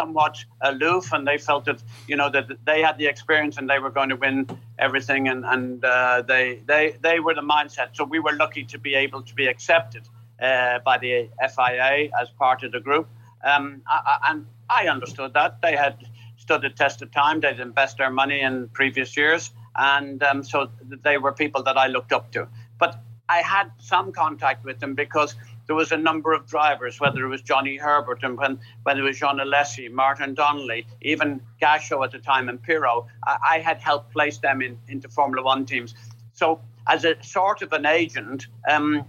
somewhat 0.00 0.44
aloof, 0.60 1.12
and 1.12 1.26
they 1.26 1.38
felt 1.38 1.64
that 1.64 1.82
you 2.06 2.16
know 2.16 2.30
that 2.30 2.46
they 2.64 2.82
had 2.82 2.98
the 2.98 3.06
experience 3.06 3.56
and 3.58 3.68
they 3.68 3.78
were 3.78 3.90
going 3.98 4.10
to 4.10 4.16
win 4.26 4.36
everything, 4.78 5.28
and 5.28 5.44
and 5.44 5.84
uh, 5.84 6.22
they 6.22 6.60
they 6.66 6.96
they 7.00 7.18
were 7.20 7.34
the 7.34 7.48
mindset. 7.56 7.88
So 7.94 8.04
we 8.04 8.18
were 8.18 8.36
lucky 8.44 8.64
to 8.64 8.78
be 8.78 8.94
able 8.94 9.22
to 9.22 9.34
be 9.34 9.46
accepted 9.46 10.04
uh, 10.40 10.78
by 10.80 10.98
the 10.98 11.28
FIA 11.54 12.10
as 12.20 12.28
part 12.38 12.62
of 12.62 12.72
the 12.72 12.80
group, 12.80 13.08
um, 13.44 13.82
I, 13.86 14.18
and 14.30 14.46
I 14.68 14.88
understood 14.88 15.32
that 15.34 15.62
they 15.62 15.76
had 15.76 15.96
stood 16.36 16.62
the 16.62 16.70
test 16.70 17.02
of 17.02 17.10
time. 17.10 17.40
They'd 17.40 17.60
invest 17.60 17.98
their 17.98 18.10
money 18.10 18.40
in 18.40 18.68
previous 18.68 19.16
years, 19.16 19.50
and 19.74 20.22
um, 20.22 20.42
so 20.42 20.70
they 21.02 21.18
were 21.18 21.32
people 21.32 21.62
that 21.64 21.76
I 21.76 21.86
looked 21.86 22.12
up 22.12 22.32
to. 22.32 22.48
But 22.78 23.00
I 23.28 23.38
had 23.38 23.72
some 23.78 24.12
contact 24.12 24.64
with 24.64 24.78
them 24.78 24.94
because 24.94 25.34
there 25.66 25.76
was 25.76 25.92
a 25.92 25.96
number 25.96 26.32
of 26.32 26.46
drivers, 26.46 27.00
whether 27.00 27.24
it 27.24 27.28
was 27.28 27.42
Johnny 27.42 27.76
Herbert 27.76 28.22
and 28.22 28.36
when, 28.36 28.58
whether 28.84 29.00
it 29.00 29.04
was 29.04 29.18
Jean 29.18 29.38
Alesi, 29.38 29.90
Martin 29.90 30.34
Donnelly, 30.34 30.86
even 31.02 31.40
Gachot 31.60 32.04
at 32.04 32.12
the 32.12 32.18
time, 32.18 32.48
and 32.48 32.62
Pirro, 32.62 33.06
I, 33.26 33.36
I 33.52 33.58
had 33.58 33.80
helped 33.80 34.12
place 34.12 34.38
them 34.38 34.62
in, 34.62 34.78
into 34.88 35.08
Formula 35.08 35.44
One 35.44 35.66
teams. 35.66 35.94
So, 36.32 36.60
as 36.86 37.04
a 37.04 37.20
sort 37.22 37.62
of 37.62 37.72
an 37.72 37.84
agent, 37.84 38.46
um, 38.70 39.04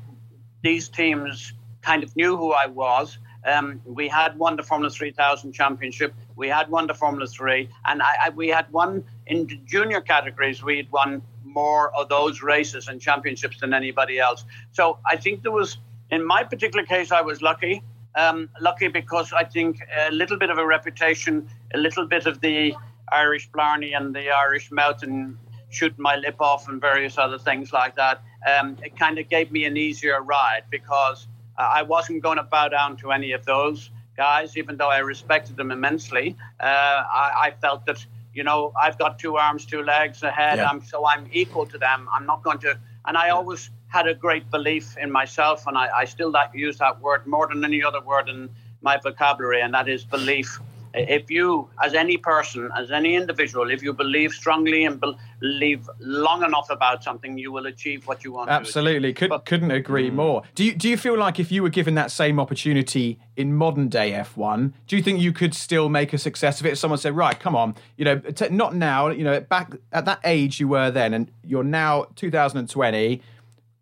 these 0.64 0.90
teams 0.90 1.54
kind 1.82 2.04
of 2.04 2.16
knew 2.16 2.36
who 2.36 2.52
I 2.52 2.66
was. 2.66 3.20
Um, 3.46 3.82
we 3.86 4.08
had 4.08 4.38
won 4.38 4.56
the 4.56 4.64
Formula 4.64 4.90
3000 4.90 5.54
championship. 5.54 6.14
We 6.36 6.50
had 6.50 6.70
won 6.70 6.88
the 6.88 6.94
Formula 6.94 7.28
3. 7.28 7.70
And 7.86 8.02
I, 8.02 8.08
I, 8.26 8.30
we 8.32 8.48
had 8.48 8.70
won 8.72 9.04
in 9.28 9.62
junior 9.66 10.02
categories, 10.02 10.64
we 10.64 10.78
had 10.78 10.92
won 10.92 11.22
more 11.46 11.96
of 11.96 12.10
those 12.10 12.42
races 12.42 12.88
and 12.88 13.00
championships 13.00 13.60
than 13.62 13.74
anybody 13.74 14.20
else. 14.20 14.44
So 14.72 15.00
I 15.10 15.16
think 15.16 15.44
there 15.44 15.52
was 15.52 15.78
in 16.12 16.26
my 16.26 16.44
particular 16.44 16.86
case, 16.86 17.12
I 17.12 17.22
was 17.22 17.42
lucky. 17.42 17.84
Um, 18.16 18.50
lucky 18.60 18.88
because 18.88 19.32
I 19.32 19.44
think 19.44 19.80
a 19.96 20.12
little 20.12 20.38
bit 20.38 20.50
of 20.50 20.58
a 20.58 20.66
reputation, 20.66 21.48
a 21.74 21.78
little 21.78 22.08
bit 22.08 22.26
of 22.26 22.42
the 22.42 22.76
Irish 23.12 23.48
blarney 23.52 23.94
and 23.94 24.16
the 24.16 24.32
Irish 24.32 24.72
mouth 24.72 25.04
and 25.04 25.38
shooting 25.70 26.02
my 26.02 26.16
lip 26.16 26.38
off 26.40 26.68
and 26.68 26.82
various 26.82 27.18
other 27.18 27.38
things 27.38 27.74
like 27.74 27.96
that. 27.96 28.22
Um, 28.48 28.78
it 28.84 28.98
kind 28.98 29.20
of 29.20 29.30
gave 29.30 29.52
me 29.52 29.66
an 29.66 29.78
easier 29.78 30.22
ride 30.22 30.64
because 30.70 31.28
uh, 31.58 31.62
I 31.62 31.84
wasn't 31.84 32.24
going 32.24 32.38
to 32.38 32.44
bow 32.44 32.70
down 32.70 32.98
to 32.98 33.12
any 33.12 33.34
of 33.34 33.46
those 33.46 33.90
guys, 34.16 34.58
even 34.58 34.78
though 34.78 34.90
I 34.90 35.00
respected 35.00 35.58
them 35.58 35.72
immensely. 35.72 36.36
Uh, 36.60 36.64
I, 36.64 37.32
I, 37.46 37.54
felt 37.62 37.86
that, 37.86 38.04
you 38.34 38.44
know, 38.44 38.74
I've 38.82 38.98
got 38.98 39.20
two 39.20 39.38
arms, 39.38 39.66
two 39.66 39.84
legs, 39.84 40.24
a 40.24 40.32
head, 40.32 40.58
yeah. 40.58 40.68
I'm, 40.68 40.82
so 40.82 41.06
I'm 41.06 41.28
equal 41.32 41.66
to 41.68 41.78
them. 41.78 42.08
I'm 42.12 42.26
not 42.26 42.44
going 42.44 42.60
to, 42.60 42.80
and 43.06 43.18
I 43.18 43.30
always 43.30 43.70
had 43.88 44.08
a 44.08 44.14
great 44.14 44.50
belief 44.52 44.98
in 44.98 45.12
myself, 45.12 45.66
and 45.68 45.78
I, 45.78 45.90
I 46.00 46.06
still 46.06 46.32
that, 46.34 46.54
use 46.54 46.78
that 46.78 47.02
word 47.02 47.26
more 47.26 47.48
than 47.48 47.64
any 47.64 47.84
other 47.84 48.02
word 48.02 48.30
in 48.30 48.50
my 48.82 48.98
vocabulary, 48.98 49.62
and 49.62 49.74
that 49.74 49.88
is 49.88 50.04
belief. 50.04 50.60
If 50.94 51.30
you, 51.30 51.70
as 51.84 51.94
any 51.94 52.18
person, 52.18 52.72
as 52.76 52.92
any 52.92 53.16
individual, 53.16 53.70
if 53.70 53.84
you 53.84 53.94
believe 53.94 54.32
strongly 54.32 54.86
and 54.86 55.00
believe 55.00 55.88
long 56.00 56.44
enough 56.44 56.70
about 56.72 57.04
something, 57.04 57.38
you 57.38 57.52
will 57.52 57.68
achieve 57.68 58.08
what 58.08 58.24
you 58.24 58.32
want. 58.32 58.50
Absolutely, 58.50 59.14
Could, 59.14 59.30
but, 59.30 59.46
couldn't 59.46 59.70
agree 59.70 60.10
mm. 60.10 60.16
more. 60.16 60.44
Do 60.56 60.64
you 60.64 60.74
do 60.74 60.90
you 60.90 60.98
feel 60.98 61.18
like 61.18 61.40
if 61.40 61.52
you 61.52 61.62
were 61.62 61.70
given 61.70 61.94
that 61.96 62.10
same 62.10 62.40
opportunity 62.40 63.20
in 63.36 63.54
modern 63.54 63.90
day 63.90 64.12
F1, 64.12 64.74
do 64.88 64.98
you 64.98 65.04
think 65.04 65.20
you 65.20 65.32
could 65.32 65.54
still 65.54 65.88
make 65.88 66.14
a 66.14 66.18
success 66.18 66.60
of 66.60 66.66
it? 66.66 66.72
If 66.72 66.80
someone 66.80 66.98
said, 66.98 67.16
"Right, 67.16 67.40
come 67.40 67.56
on, 67.56 67.76
you 67.98 68.06
know, 68.06 68.18
t- 68.18 68.50
not 68.50 68.76
now, 68.76 69.10
you 69.10 69.24
know, 69.24 69.40
back 69.40 69.76
at 69.92 70.06
that 70.06 70.20
age 70.24 70.60
you 70.60 70.68
were 70.68 70.90
then, 70.90 71.14
and 71.14 71.30
you're 71.44 71.64
now 71.64 72.08
2020." 72.16 73.22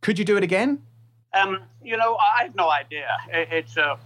Could 0.06 0.20
you 0.20 0.26
do 0.26 0.38
it 0.38 0.44
again? 0.44 0.84
Um, 1.34 1.64
you 1.84 1.98
know, 1.98 2.16
I 2.16 2.44
have 2.44 2.54
no 2.54 2.70
idea. 2.70 3.08
It's 3.28 3.76
a 3.76 3.98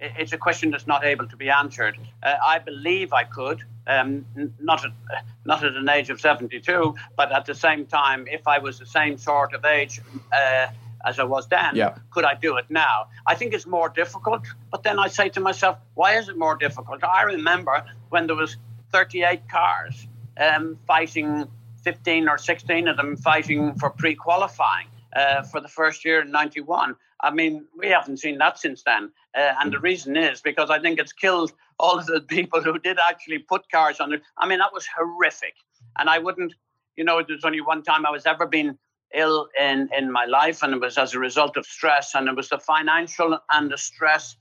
it's 0.00 0.32
a 0.32 0.38
question 0.38 0.70
that's 0.70 0.86
not 0.86 1.04
able 1.04 1.26
to 1.26 1.36
be 1.36 1.50
answered. 1.50 1.98
Uh, 2.22 2.36
I 2.46 2.60
believe 2.60 3.12
I 3.12 3.24
could, 3.24 3.60
um, 3.88 4.24
not 4.60 4.84
at 4.84 4.92
not 5.44 5.64
at 5.64 5.74
an 5.74 5.88
age 5.88 6.10
of 6.10 6.20
seventy 6.20 6.60
two, 6.60 6.94
but 7.16 7.32
at 7.32 7.44
the 7.44 7.56
same 7.56 7.86
time, 7.86 8.28
if 8.28 8.46
I 8.46 8.58
was 8.60 8.78
the 8.78 8.86
same 8.86 9.18
sort 9.18 9.52
of 9.52 9.64
age. 9.64 10.00
Uh, 10.32 10.68
as 11.04 11.18
I 11.18 11.24
was 11.24 11.48
then, 11.48 11.74
yeah. 11.74 11.96
could 12.10 12.24
I 12.24 12.34
do 12.34 12.58
it 12.58 12.66
now? 12.68 13.08
I 13.26 13.34
think 13.34 13.54
it's 13.54 13.66
more 13.66 13.88
difficult. 13.88 14.42
But 14.70 14.82
then 14.82 14.98
I 14.98 15.08
say 15.08 15.30
to 15.30 15.40
myself, 15.40 15.78
why 15.94 16.18
is 16.18 16.28
it 16.28 16.36
more 16.36 16.56
difficult? 16.56 17.02
I 17.02 17.22
remember 17.22 17.86
when 18.10 18.26
there 18.26 18.36
was 18.36 18.58
38 18.92 19.48
cars 19.48 20.06
um, 20.36 20.78
fighting, 20.86 21.48
15 21.84 22.28
or 22.28 22.36
16 22.36 22.86
of 22.86 22.98
them 22.98 23.16
fighting 23.16 23.74
for 23.76 23.88
pre-qualifying 23.88 24.88
uh, 25.14 25.42
for 25.42 25.60
the 25.60 25.68
first 25.68 26.04
year 26.04 26.22
in 26.22 26.30
91. 26.30 26.94
I 27.22 27.30
mean, 27.30 27.66
we 27.76 27.88
haven't 27.88 28.18
seen 28.18 28.38
that 28.38 28.58
since 28.58 28.82
then. 28.82 29.10
Uh, 29.36 29.54
and 29.60 29.72
the 29.72 29.78
hmm. 29.78 29.84
reason 29.84 30.16
is 30.16 30.40
because 30.40 30.70
I 30.70 30.78
think 30.78 30.98
it's 30.98 31.12
killed 31.12 31.52
all 31.78 31.98
of 31.98 32.06
the 32.06 32.20
people 32.28 32.62
who 32.62 32.78
did 32.78 32.98
actually 33.08 33.38
put 33.38 33.70
cars 33.70 34.00
on 34.00 34.12
it. 34.12 34.22
I 34.38 34.48
mean, 34.48 34.58
that 34.58 34.72
was 34.72 34.86
horrific. 34.96 35.54
And 35.98 36.08
I 36.08 36.18
wouldn't, 36.18 36.54
you 36.96 37.04
know, 37.04 37.22
there's 37.26 37.44
only 37.44 37.60
one 37.60 37.82
time 37.82 38.06
I 38.06 38.10
was 38.10 38.26
ever 38.26 38.46
been 38.46 38.78
ill 39.14 39.48
in, 39.60 39.88
in 39.96 40.10
my 40.12 40.24
life, 40.24 40.62
and 40.62 40.72
it 40.72 40.80
was 40.80 40.96
as 40.96 41.14
a 41.14 41.18
result 41.18 41.56
of 41.56 41.66
stress. 41.66 42.14
And 42.14 42.28
it 42.28 42.36
was 42.36 42.48
the 42.48 42.58
financial 42.58 43.38
and 43.52 43.70
the 43.70 43.78
stress 43.78 44.36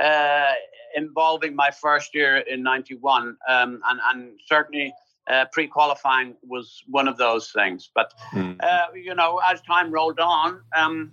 uh, 0.00 0.52
involving 0.96 1.54
my 1.54 1.70
first 1.70 2.14
year 2.14 2.38
in 2.38 2.62
91. 2.62 3.36
Um, 3.48 3.80
and, 3.86 4.00
and 4.12 4.38
certainly 4.46 4.94
uh, 5.26 5.46
pre-qualifying 5.52 6.34
was 6.46 6.82
one 6.86 7.08
of 7.08 7.16
those 7.16 7.50
things. 7.50 7.90
But 7.94 8.12
mm. 8.32 8.62
uh, 8.62 8.86
you 8.94 9.14
know, 9.14 9.40
as 9.50 9.60
time 9.62 9.90
rolled 9.90 10.20
on, 10.20 10.60
um, 10.76 11.12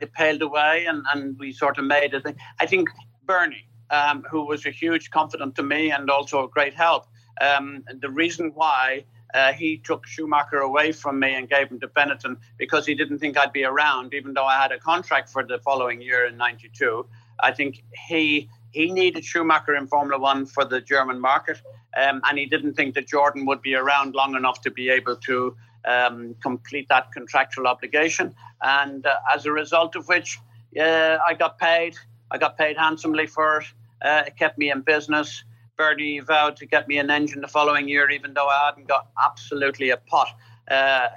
it 0.00 0.12
paled 0.12 0.42
away, 0.42 0.86
and, 0.86 1.04
and 1.12 1.38
we 1.38 1.52
sort 1.52 1.78
of 1.78 1.84
made 1.84 2.14
it. 2.14 2.26
I 2.60 2.66
think 2.66 2.88
Bernie, 3.24 3.68
um, 3.90 4.24
who 4.30 4.44
was 4.44 4.66
a 4.66 4.70
huge 4.70 5.10
confidant 5.10 5.54
to 5.56 5.62
me 5.62 5.90
and 5.90 6.10
also 6.10 6.44
a 6.44 6.48
great 6.48 6.74
help. 6.74 7.06
Um, 7.40 7.84
the 8.00 8.10
reason 8.10 8.52
why 8.54 9.04
uh, 9.34 9.52
he 9.52 9.78
took 9.78 10.06
Schumacher 10.06 10.58
away 10.58 10.92
from 10.92 11.18
me 11.18 11.34
and 11.34 11.48
gave 11.48 11.68
him 11.68 11.80
to 11.80 11.88
Benetton 11.88 12.36
because 12.58 12.86
he 12.86 12.94
didn't 12.94 13.18
think 13.18 13.36
I'd 13.36 13.52
be 13.52 13.64
around, 13.64 14.14
even 14.14 14.34
though 14.34 14.44
I 14.44 14.60
had 14.60 14.72
a 14.72 14.78
contract 14.78 15.28
for 15.30 15.44
the 15.44 15.58
following 15.58 16.00
year 16.00 16.26
in 16.26 16.36
'92. 16.36 17.06
I 17.40 17.52
think 17.52 17.84
he 18.08 18.48
he 18.70 18.90
needed 18.90 19.24
Schumacher 19.24 19.74
in 19.74 19.86
Formula 19.86 20.20
One 20.20 20.46
for 20.46 20.64
the 20.64 20.80
German 20.80 21.20
market, 21.20 21.60
um, 21.96 22.20
and 22.24 22.38
he 22.38 22.46
didn't 22.46 22.74
think 22.74 22.94
that 22.94 23.06
Jordan 23.06 23.46
would 23.46 23.62
be 23.62 23.74
around 23.74 24.14
long 24.14 24.36
enough 24.36 24.60
to 24.62 24.70
be 24.70 24.90
able 24.90 25.16
to 25.16 25.56
um, 25.86 26.34
complete 26.42 26.88
that 26.88 27.12
contractual 27.12 27.66
obligation. 27.66 28.34
And 28.60 29.06
uh, 29.06 29.14
as 29.34 29.46
a 29.46 29.52
result 29.52 29.96
of 29.96 30.08
which, 30.08 30.38
uh, 30.78 31.18
I 31.26 31.34
got 31.34 31.58
paid. 31.58 31.96
I 32.30 32.38
got 32.38 32.58
paid 32.58 32.76
handsomely 32.76 33.26
for 33.26 33.58
it. 33.58 33.66
Uh, 34.02 34.24
it 34.26 34.36
kept 34.36 34.58
me 34.58 34.70
in 34.70 34.82
business. 34.82 35.44
Bernie 35.76 36.20
vowed 36.20 36.56
to 36.56 36.66
get 36.66 36.88
me 36.88 36.98
an 36.98 37.10
engine 37.10 37.40
the 37.40 37.48
following 37.48 37.88
year, 37.88 38.10
even 38.10 38.34
though 38.34 38.48
I 38.48 38.66
hadn't 38.66 38.88
got 38.88 39.08
absolutely 39.22 39.90
a 39.90 39.96
pot 39.96 40.28
uh, 40.70 41.08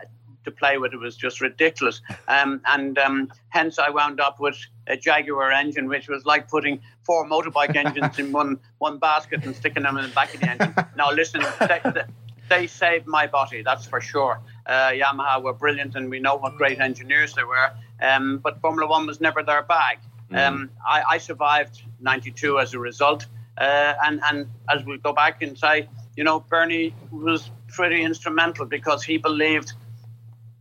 to 0.44 0.52
play 0.52 0.78
with. 0.78 0.94
It 0.94 1.00
was 1.00 1.16
just 1.16 1.42
ridiculous. 1.42 2.02
Um, 2.28 2.62
and 2.66 2.98
um, 2.98 3.32
hence, 3.50 3.80
I 3.80 3.90
wound 3.90 4.20
up 4.20 4.40
with 4.40 4.58
a 4.90 4.98
Jaguar 4.98 5.52
engine, 5.52 5.88
which 5.88 6.10
was 6.10 6.26
like 6.26 6.50
putting 6.50 6.82
four 7.04 7.28
motorbike 7.28 7.76
engines 7.86 8.20
in 8.20 8.32
one 8.32 8.60
one 8.80 8.98
basket 8.98 9.46
and 9.46 9.56
sticking 9.56 9.84
them 9.84 9.98
in 9.98 10.04
the 10.04 10.10
back 10.10 10.34
of 10.34 10.42
the 10.42 10.50
engine. 10.50 10.74
Now, 10.98 11.12
listen, 11.12 11.42
they, 11.60 11.82
they 12.50 12.68
saved 12.68 13.08
my 13.08 13.28
body, 13.28 13.62
that's 13.62 13.86
for 13.86 14.02
sure. 14.02 14.42
Uh, 14.66 14.92
Yamaha 14.92 15.42
were 15.42 15.54
brilliant, 15.54 15.96
and 15.96 16.10
we 16.10 16.20
know 16.20 16.36
what 16.36 16.56
great 16.58 16.80
engineers 16.80 17.34
they 17.34 17.44
were. 17.44 17.72
Um, 18.02 18.40
but 18.40 18.60
Formula 18.60 18.90
One 18.90 19.06
was 19.06 19.22
never 19.22 19.44
their 19.44 19.64
bag. 19.64 20.00
Mm. 20.32 20.48
Um, 20.48 20.70
I, 20.86 21.04
I, 21.12 21.18
survived 21.18 21.82
'92 22.02 22.60
as 22.60 22.74
a 22.74 22.80
result. 22.80 23.26
Uh, 23.58 23.94
and, 24.06 24.22
and 24.30 24.48
as 24.70 24.86
we 24.86 24.98
go 24.98 25.12
back 25.12 25.42
and 25.42 25.58
say, 25.58 25.90
you 26.16 26.24
know, 26.24 26.40
Bernie 26.40 26.94
was 27.12 27.52
pretty 27.68 28.02
instrumental 28.02 28.66
because 28.66 29.04
he 29.04 29.18
believed, 29.18 29.74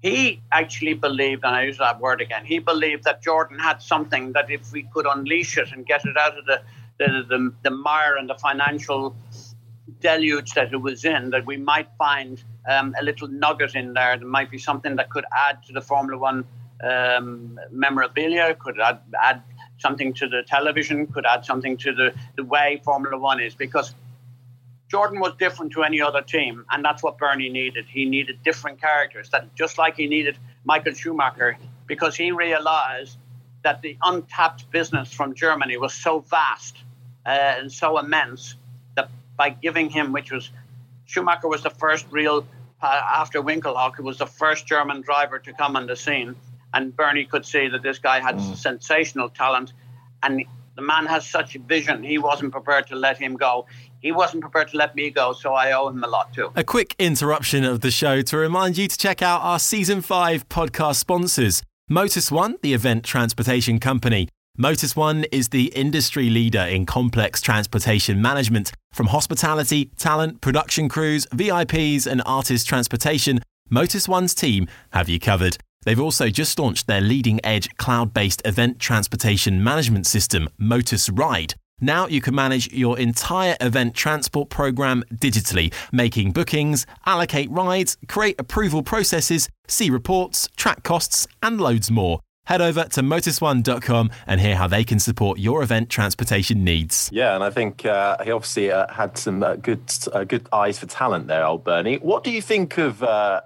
he 0.03 0.41
actually 0.53 0.95
believed, 0.95 1.45
and 1.45 1.55
I 1.55 1.65
use 1.65 1.79
that 1.79 2.01
word 2.01 2.21
again, 2.21 2.45
he 2.45 2.59
believed 2.61 3.05
that 3.05 3.23
Jordan 3.23 3.59
had 3.59 3.83
something 3.83 4.33
that 4.33 4.51
if 4.51 4.73
we 4.73 4.85
could 4.85 5.07
unleash 5.07 5.59
it 5.59 5.73
and 5.73 5.85
get 5.85 6.05
it 6.05 6.17
out 6.17 6.39
of 6.39 6.45
the, 6.47 6.61
the, 6.99 7.25
the, 7.29 7.55
the 7.65 7.71
mire 7.71 8.17
and 8.17 8.29
the 8.29 8.37
financial 8.37 9.17
deluge 10.01 10.53
that 10.55 10.73
it 10.73 10.77
was 10.77 11.05
in, 11.05 11.31
that 11.31 11.45
we 11.47 11.57
might 11.57 11.89
find 11.99 12.43
um, 12.69 12.95
a 13.01 13.03
little 13.03 13.29
nugget 13.29 13.75
in 13.75 13.93
there. 13.93 14.17
There 14.17 14.29
might 14.29 14.51
be 14.51 14.59
something 14.59 14.97
that 14.97 15.11
could 15.11 15.25
add 15.49 15.65
to 15.65 15.73
the 15.73 15.81
Formula 15.81 16.19
One 16.19 16.45
um, 16.83 17.59
memorabilia, 17.73 18.55
could 18.55 18.79
add, 18.81 19.01
add 19.21 19.43
something 19.79 20.13
to 20.15 20.29
the 20.29 20.45
television, 20.47 21.09
could 21.09 21.27
add 21.27 21.45
something 21.45 21.77
to 21.79 21.93
the, 21.93 22.15
the 22.37 22.45
way 22.45 22.81
Formula 22.85 23.19
One 23.19 23.41
is 23.41 23.55
because 23.55 23.95
Jordan 24.89 25.21
was 25.21 25.35
different 25.39 25.73
to 25.73 25.83
any 25.83 26.01
other 26.01 26.23
team, 26.23 26.65
and 26.71 26.85
that's 26.85 27.03
what 27.03 27.19
Bernie 27.19 27.51
needed. 27.51 27.87
He 27.87 28.05
needed 28.07 28.43
different 28.43 28.81
characters, 28.81 29.31
that 29.31 29.55
just 29.55 29.79
like 29.79 29.97
he 29.97 30.07
needed 30.07 30.39
Michael 30.65 30.95
Schumacher, 30.95 31.59
because 31.87 32.17
he 32.17 32.33
realized 32.33 33.17
that 33.65 33.83
the 33.83 33.97
untapped 34.03 34.71
business 34.71 35.13
from 35.13 35.35
Germany 35.35 35.77
was 35.77 35.93
so 35.93 36.21
vast 36.21 36.77
uh, 37.27 37.31
and 37.31 37.71
so 37.71 37.99
immense 37.99 38.55
that 38.95 39.11
by 39.37 39.51
giving 39.51 39.91
him, 39.91 40.13
which 40.13 40.33
was 40.33 40.51
Schumacher 41.07 41.49
was 41.49 41.63
the 41.63 41.71
first 41.71 42.07
real 42.11 42.47
uh, 42.81 42.87
after 42.87 43.43
Winkelhock, 43.43 43.99
it 43.99 44.03
was 44.03 44.19
the 44.19 44.27
first 44.27 44.67
German 44.67 45.01
driver 45.03 45.39
to 45.41 45.53
come 45.53 45.77
on 45.77 45.87
the 45.87 45.97
scene 45.97 46.37
and 46.73 46.95
Bernie 46.95 47.25
could 47.25 47.47
see 47.47 47.69
that 47.69 47.83
this 47.83 47.99
guy 47.99 48.21
had 48.21 48.37
mm. 48.37 48.57
sensational 48.57 49.29
talent, 49.29 49.73
and 50.23 50.45
the 50.79 50.83
man 50.83 51.07
has 51.07 51.29
such 51.29 51.57
a 51.57 51.59
vision. 51.59 52.05
He 52.05 52.19
wasn't 52.19 52.53
prepared 52.53 52.87
to 52.87 52.95
let 52.95 53.19
him 53.19 53.35
go. 53.35 53.67
He 54.01 54.13
wasn't 54.13 54.43
prepared 54.43 54.69
to 54.69 54.77
let 54.77 54.95
me 54.95 55.11
go, 55.11 55.33
so 55.33 55.53
I 55.53 55.73
owe 55.73 55.89
him 55.89 56.05
a 56.05 56.07
lot 56.07 56.33
too. 56.33 56.53
A 56.55 56.63
quick 56.63 56.95
interruption 57.01 57.65
of 57.65 57.81
the 57.81 57.91
show 57.91 58.23
to 58.23 58.37
remind 58.37 58.79
you 58.79 58.87
to 58.87 58.97
check 58.97 59.21
out 59.21 59.41
our 59.43 59.59
season 59.59 60.03
five 60.03 60.49
podcast 60.49 60.95
sponsors. 60.95 61.65
Motus 61.91 62.31
One, 62.31 62.59
the 62.63 62.75
event 62.75 63.03
transportation 63.03 63.81
company. 63.81 64.29
Motus 64.57 64.95
One 64.95 65.25
is 65.33 65.49
the 65.49 65.73
industry 65.75 66.31
leader 66.31 66.61
in 66.61 66.87
complex 66.87 67.41
transportation 67.41 68.23
management. 68.23 68.71
From 68.93 69.09
hospitality, 69.09 69.91
talent, 69.97 70.41
production 70.41 70.89
crews, 70.89 71.27
VIPs, 71.27 72.07
and 72.07 72.23
artist 72.25 72.69
transportation, 72.69 73.41
Motus 73.69 74.07
One's 74.07 74.33
team 74.33 74.69
have 74.93 75.09
you 75.09 75.19
covered. 75.19 75.59
They've 75.85 76.01
also 76.01 76.29
just 76.29 76.59
launched 76.59 76.87
their 76.87 77.01
leading 77.01 77.45
edge 77.45 77.75
cloud 77.77 78.13
based 78.13 78.43
event 78.45 78.79
transportation 78.79 79.63
management 79.63 80.07
system, 80.07 80.49
Motus 80.59 81.09
Ride. 81.09 81.55
Now 81.81 82.09
you 82.09 82.21
can 82.21 82.35
manage 82.35 82.73
your 82.73 82.99
entire 82.99 83.57
event 83.61 83.95
transport 83.95 84.49
program 84.49 85.05
digitally, 85.15 85.73
making 85.93 86.33
bookings, 86.33 86.87
allocate 87.07 87.51
rides, 87.51 87.97
create 88.09 88.35
approval 88.41 88.83
processes, 88.83 89.49
see 89.69 89.89
reports, 89.89 90.49
track 90.57 90.83
costs, 90.83 91.29
and 91.43 91.61
loads 91.61 91.91
more. 91.91 92.21
Head 92.47 92.63
over 92.63 92.85
to 92.85 93.03
motus1.com 93.03 94.11
and 94.27 94.41
hear 94.41 94.57
how 94.57 94.67
they 94.67 94.83
can 94.83 94.99
support 94.99 95.39
your 95.39 95.63
event 95.63 95.91
transportation 95.91 96.65
needs. 96.65 97.11
Yeah, 97.13 97.35
and 97.35 97.45
I 97.45 97.51
think 97.51 97.85
uh, 97.85 98.25
he 98.25 98.31
obviously 98.31 98.73
uh, 98.73 98.91
had 98.91 99.19
some 99.19 99.43
uh, 99.43 99.57
good 99.57 99.83
uh, 100.13 100.25
good 100.25 100.49
eyes 100.51 100.79
for 100.79 100.87
talent 100.87 101.27
there, 101.27 101.45
old 101.45 101.63
Bernie. 101.63 101.97
What 101.97 102.25
do 102.25 102.31
you 102.31 102.41
think 102.41 102.79
of 102.79 103.03
uh, 103.03 103.43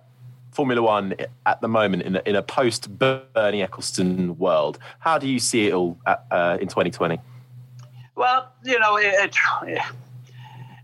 Formula 0.53 0.83
One 0.83 1.15
at 1.47 1.61
the 1.61 1.69
moment 1.69 2.03
in 2.03 2.17
a, 2.17 2.23
in 2.27 2.37
a 2.37 2.43
post 2.43 2.99
Bernie 2.99 3.67
Ecclestone 3.67 4.37
world? 4.37 4.79
How 5.01 5.19
do 5.19 5.27
you 5.27 5.39
see 5.39 5.67
it 5.67 5.73
all 5.73 5.99
at, 6.07 6.25
uh, 6.31 6.59
in 6.61 6.69
2020? 6.69 7.19
Well, 8.15 8.53
you 8.63 8.79
know, 8.79 8.99
it, 8.99 9.35
it, 9.65 9.83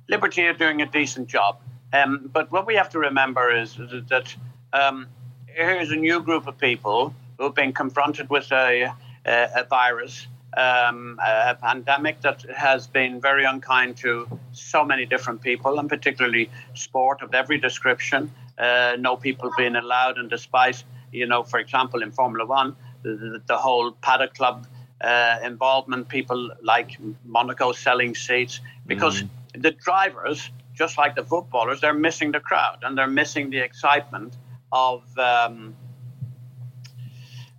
Liberty 0.08 0.46
are 0.46 0.54
doing 0.54 0.80
a 0.80 0.86
decent 0.86 1.28
job. 1.28 1.58
Um, 1.92 2.30
but 2.32 2.50
what 2.50 2.66
we 2.66 2.74
have 2.74 2.88
to 2.90 2.98
remember 2.98 3.54
is, 3.54 3.76
that 4.08 4.34
um, 4.72 5.06
here's 5.46 5.90
a 5.90 5.96
new 5.96 6.20
group 6.20 6.46
of 6.46 6.58
people 6.58 7.14
who've 7.38 7.54
been 7.54 7.72
confronted 7.72 8.30
with 8.30 8.50
a, 8.52 8.92
a, 9.26 9.48
a 9.56 9.64
virus, 9.64 10.26
um, 10.56 11.20
a 11.22 11.54
pandemic 11.54 12.22
that 12.22 12.42
has 12.56 12.86
been 12.86 13.20
very 13.20 13.44
unkind 13.44 13.98
to 13.98 14.26
so 14.52 14.84
many 14.84 15.04
different 15.04 15.42
people, 15.42 15.78
and 15.78 15.88
particularly 15.88 16.50
sport 16.74 17.20
of 17.20 17.34
every 17.34 17.58
description 17.58 18.30
uh, 18.58 18.96
no 18.98 19.16
people 19.16 19.50
being 19.56 19.76
allowed, 19.76 20.18
and 20.18 20.28
despite, 20.28 20.82
you 21.12 21.26
know, 21.26 21.42
for 21.42 21.58
example, 21.58 22.02
in 22.02 22.10
Formula 22.10 22.46
One, 22.46 22.76
the, 23.02 23.40
the, 23.46 23.56
whole 23.56 23.92
paddock 23.92 24.34
club 24.34 24.66
uh, 25.00 25.36
involvement, 25.44 26.08
people 26.08 26.50
like 26.62 26.98
Monaco 27.24 27.72
selling 27.72 28.14
seats, 28.14 28.60
because 28.86 29.22
mm. 29.22 29.28
the 29.62 29.70
drivers, 29.70 30.50
just 30.74 30.98
like 30.98 31.14
the 31.14 31.24
footballers, 31.24 31.80
they're 31.80 31.94
missing 31.94 32.32
the 32.32 32.40
crowd 32.40 32.78
and 32.82 32.98
they're 32.98 33.06
missing 33.06 33.50
the 33.50 33.58
excitement 33.58 34.36
of. 34.72 35.02
Um, 35.18 35.74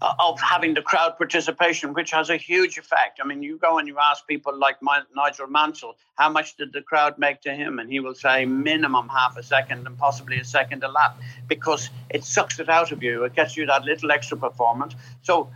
of 0.02 0.40
having 0.40 0.74
the 0.74 0.82
crowd 0.82 1.18
participation, 1.18 1.94
which 1.94 2.12
has 2.12 2.30
a 2.30 2.38
huge 2.38 2.78
effect. 2.78 3.20
I 3.22 3.28
mean, 3.28 3.44
you 3.44 3.58
go 3.58 3.80
and 3.80 3.88
you 3.88 3.98
ask 4.00 4.26
people 4.28 4.58
like 4.58 4.82
my, 4.82 5.02
Nigel 5.14 5.48
Mansell, 5.48 5.98
how 6.18 6.30
much 6.30 6.56
did 6.56 6.72
the 6.72 6.82
crowd 6.82 7.18
make 7.18 7.42
to 7.42 7.54
him? 7.54 7.80
And 7.80 7.90
he 7.90 8.00
will 8.00 8.16
say 8.16 8.46
minimum 8.46 9.10
half 9.10 9.36
a 9.36 9.44
second 9.44 9.86
and 9.86 9.98
possibly 9.98 10.40
a 10.40 10.46
second 10.46 10.84
a 10.84 10.88
lap 10.88 11.20
because 11.48 11.90
it 12.10 12.24
sucks 12.24 12.60
it 12.60 12.70
out 12.70 12.94
of 12.94 13.04
you. 13.04 13.26
It 13.26 13.36
gets 13.36 13.58
you 13.58 13.66
that 13.66 13.84
little 13.84 14.12
extra 14.12 14.38
performance. 14.38 14.96
So 15.22 15.50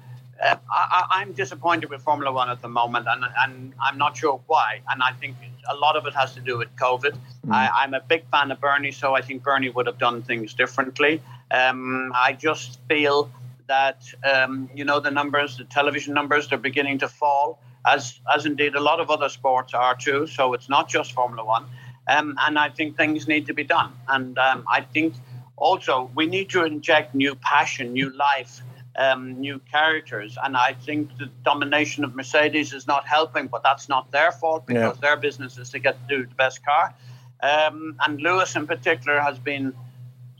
uh, 0.43 0.55
I, 0.69 1.21
am 1.21 1.31
disappointed 1.31 1.89
with 1.89 2.01
Formula 2.01 2.31
One 2.31 2.49
at 2.49 2.61
the 2.61 2.67
moment, 2.67 3.07
and, 3.09 3.23
and 3.37 3.73
I'm 3.81 3.97
not 3.97 4.17
sure 4.17 4.41
why. 4.47 4.81
And 4.89 5.01
I 5.01 5.13
think 5.13 5.37
a 5.69 5.75
lot 5.75 5.95
of 5.95 6.05
it 6.05 6.13
has 6.15 6.33
to 6.33 6.41
do 6.41 6.57
with 6.57 6.75
COVID. 6.75 7.15
Mm. 7.47 7.53
I, 7.53 7.83
am 7.83 7.93
a 7.93 8.01
big 8.01 8.25
fan 8.29 8.51
of 8.51 8.59
Bernie, 8.59 8.91
so 8.91 9.15
I 9.15 9.21
think 9.21 9.43
Bernie 9.43 9.69
would 9.69 9.87
have 9.87 9.99
done 9.99 10.21
things 10.21 10.53
differently. 10.53 11.21
Um, 11.51 12.11
I 12.13 12.33
just 12.33 12.79
feel 12.89 13.31
that 13.67 14.03
um, 14.23 14.69
you 14.73 14.85
know 14.85 14.99
the 14.99 15.11
numbers, 15.11 15.57
the 15.57 15.63
television 15.65 16.13
numbers, 16.13 16.47
they're 16.49 16.57
beginning 16.57 16.99
to 16.99 17.07
fall, 17.07 17.59
as 17.85 18.19
as 18.33 18.45
indeed 18.45 18.75
a 18.75 18.81
lot 18.81 18.99
of 18.99 19.09
other 19.09 19.29
sports 19.29 19.73
are 19.73 19.95
too. 19.95 20.27
So 20.27 20.53
it's 20.53 20.69
not 20.69 20.89
just 20.89 21.13
Formula 21.13 21.43
One, 21.45 21.65
um, 22.07 22.35
and 22.45 22.57
I 22.57 22.69
think 22.69 22.97
things 22.97 23.27
need 23.27 23.45
to 23.47 23.53
be 23.53 23.63
done. 23.63 23.91
And 24.07 24.37
um, 24.37 24.65
I 24.69 24.81
think 24.81 25.13
also 25.55 26.09
we 26.15 26.25
need 26.25 26.49
to 26.49 26.63
inject 26.63 27.15
new 27.15 27.35
passion, 27.35 27.93
new 27.93 28.09
life, 28.15 28.61
um, 28.97 29.39
new 29.39 29.59
characters. 29.71 30.37
And 30.43 30.55
I 30.55 30.73
think 30.73 31.17
the 31.17 31.29
domination 31.43 32.03
of 32.03 32.15
Mercedes 32.15 32.73
is 32.73 32.87
not 32.87 33.07
helping, 33.07 33.47
but 33.47 33.63
that's 33.63 33.89
not 33.89 34.11
their 34.11 34.31
fault 34.31 34.67
because 34.67 34.95
yeah. 34.97 35.01
their 35.01 35.17
business 35.17 35.57
is 35.57 35.69
to 35.71 35.79
get 35.79 35.97
to 36.07 36.17
do 36.17 36.25
the 36.25 36.35
best 36.35 36.63
car. 36.65 36.93
Um, 37.41 37.97
and 38.05 38.21
Lewis 38.21 38.55
in 38.55 38.67
particular 38.67 39.19
has 39.19 39.37
been 39.37 39.73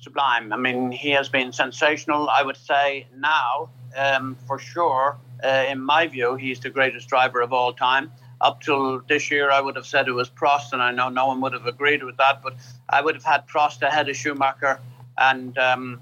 sublime. 0.04 0.52
I 0.52 0.58
mean, 0.58 0.92
he 0.92 1.12
has 1.12 1.30
been 1.30 1.52
sensational. 1.52 2.30
I 2.30 2.44
would 2.44 2.58
say 2.58 3.08
now, 3.18 3.70
um, 3.98 4.36
for 4.48 4.60
sure, 4.60 5.18
uh, 5.44 5.66
in 5.70 5.82
my 5.82 6.08
view, 6.08 6.36
he's 6.36 6.60
the 6.60 6.70
greatest 6.70 7.08
driver 7.08 7.42
of 7.42 7.54
all 7.54 7.74
time. 7.74 8.12
Up 8.42 8.62
till 8.62 9.00
this 9.08 9.32
year, 9.32 9.50
I 9.50 9.62
would 9.62 9.76
have 9.78 9.86
said 9.86 10.08
it 10.08 10.12
was 10.12 10.30
Prost, 10.30 10.74
and 10.74 10.82
I 10.82 10.92
know 10.92 11.08
no 11.10 11.28
one 11.28 11.40
would 11.42 11.54
have 11.54 11.66
agreed 11.66 12.04
with 12.04 12.18
that, 12.18 12.42
but 12.44 12.56
I 12.90 13.02
would 13.02 13.16
have 13.16 13.24
had 13.24 13.48
Prost 13.48 13.82
ahead 13.82 14.10
of 14.10 14.16
Schumacher 14.18 14.80
and 15.18 15.58
um, 15.58 16.02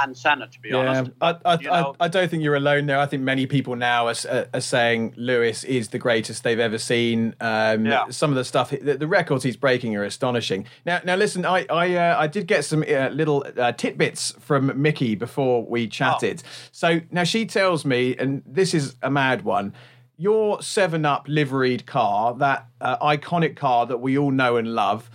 and 0.00 0.16
Senna, 0.16 0.46
to 0.48 0.60
be 0.60 0.70
yeah, 0.70 0.76
honest. 0.76 1.10
I, 1.20 1.30
I, 1.44 1.54
I, 1.54 1.92
I, 2.00 2.08
don't 2.08 2.30
think 2.30 2.42
you're 2.42 2.56
alone 2.56 2.86
there. 2.86 2.98
I 2.98 3.06
think 3.06 3.22
many 3.22 3.46
people 3.46 3.76
now 3.76 4.08
are, 4.08 4.14
are 4.52 4.60
saying 4.60 5.14
Lewis 5.16 5.64
is 5.64 5.88
the 5.88 5.98
greatest 5.98 6.44
they've 6.44 6.58
ever 6.58 6.78
seen. 6.78 7.34
Um, 7.40 7.86
yeah. 7.86 8.08
Some 8.10 8.30
of 8.30 8.36
the 8.36 8.44
stuff, 8.44 8.70
the, 8.70 8.96
the, 8.96 9.06
records 9.06 9.44
he's 9.44 9.56
breaking 9.56 9.96
are 9.96 10.04
astonishing. 10.04 10.66
Now, 10.84 11.00
now 11.04 11.16
listen, 11.16 11.44
I 11.46 11.66
I, 11.70 11.94
uh, 11.94 12.18
I 12.18 12.26
did 12.26 12.46
get 12.46 12.64
some 12.64 12.82
uh, 12.82 13.08
little 13.08 13.44
uh, 13.56 13.72
tidbits 13.72 14.32
from 14.40 14.80
Mickey 14.80 15.14
before 15.14 15.64
we 15.64 15.88
chatted. 15.88 16.42
Oh. 16.44 16.50
So 16.72 17.00
now 17.10 17.24
she 17.24 17.46
tells 17.46 17.84
me, 17.84 18.16
and 18.16 18.42
this 18.46 18.74
is 18.74 18.96
a 19.02 19.10
mad 19.10 19.42
one 19.42 19.72
your 20.18 20.62
7 20.62 21.04
Up 21.04 21.26
liveried 21.28 21.86
car, 21.86 22.34
that 22.36 22.66
uh, 22.80 22.96
iconic 22.98 23.56
car 23.56 23.86
that 23.86 23.98
we 23.98 24.16
all 24.16 24.30
know 24.30 24.56
and 24.56 24.74
love, 24.74 25.10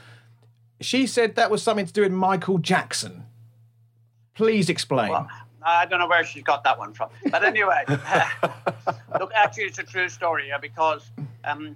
she 0.82 1.08
said 1.08 1.36
that 1.36 1.52
was 1.52 1.64
something 1.64 1.86
to 1.86 1.94
do 1.94 2.02
with 2.02 2.12
Michael 2.12 2.58
Jackson. 2.58 3.26
Please 4.34 4.70
explain. 4.70 5.10
Well, 5.10 5.28
I 5.64 5.86
don't 5.86 6.00
know 6.00 6.08
where 6.08 6.24
she's 6.24 6.44
got 6.44 6.64
that 6.64 6.80
one 6.80 6.94
from. 6.94 7.10
But 7.30 7.44
anyway, 7.44 7.84
look, 9.20 9.32
actually, 9.36 9.66
it's 9.66 9.80
a 9.80 9.84
true 9.84 10.10
story 10.10 10.48
yeah, 10.48 10.58
because 10.58 11.12
um, 11.44 11.76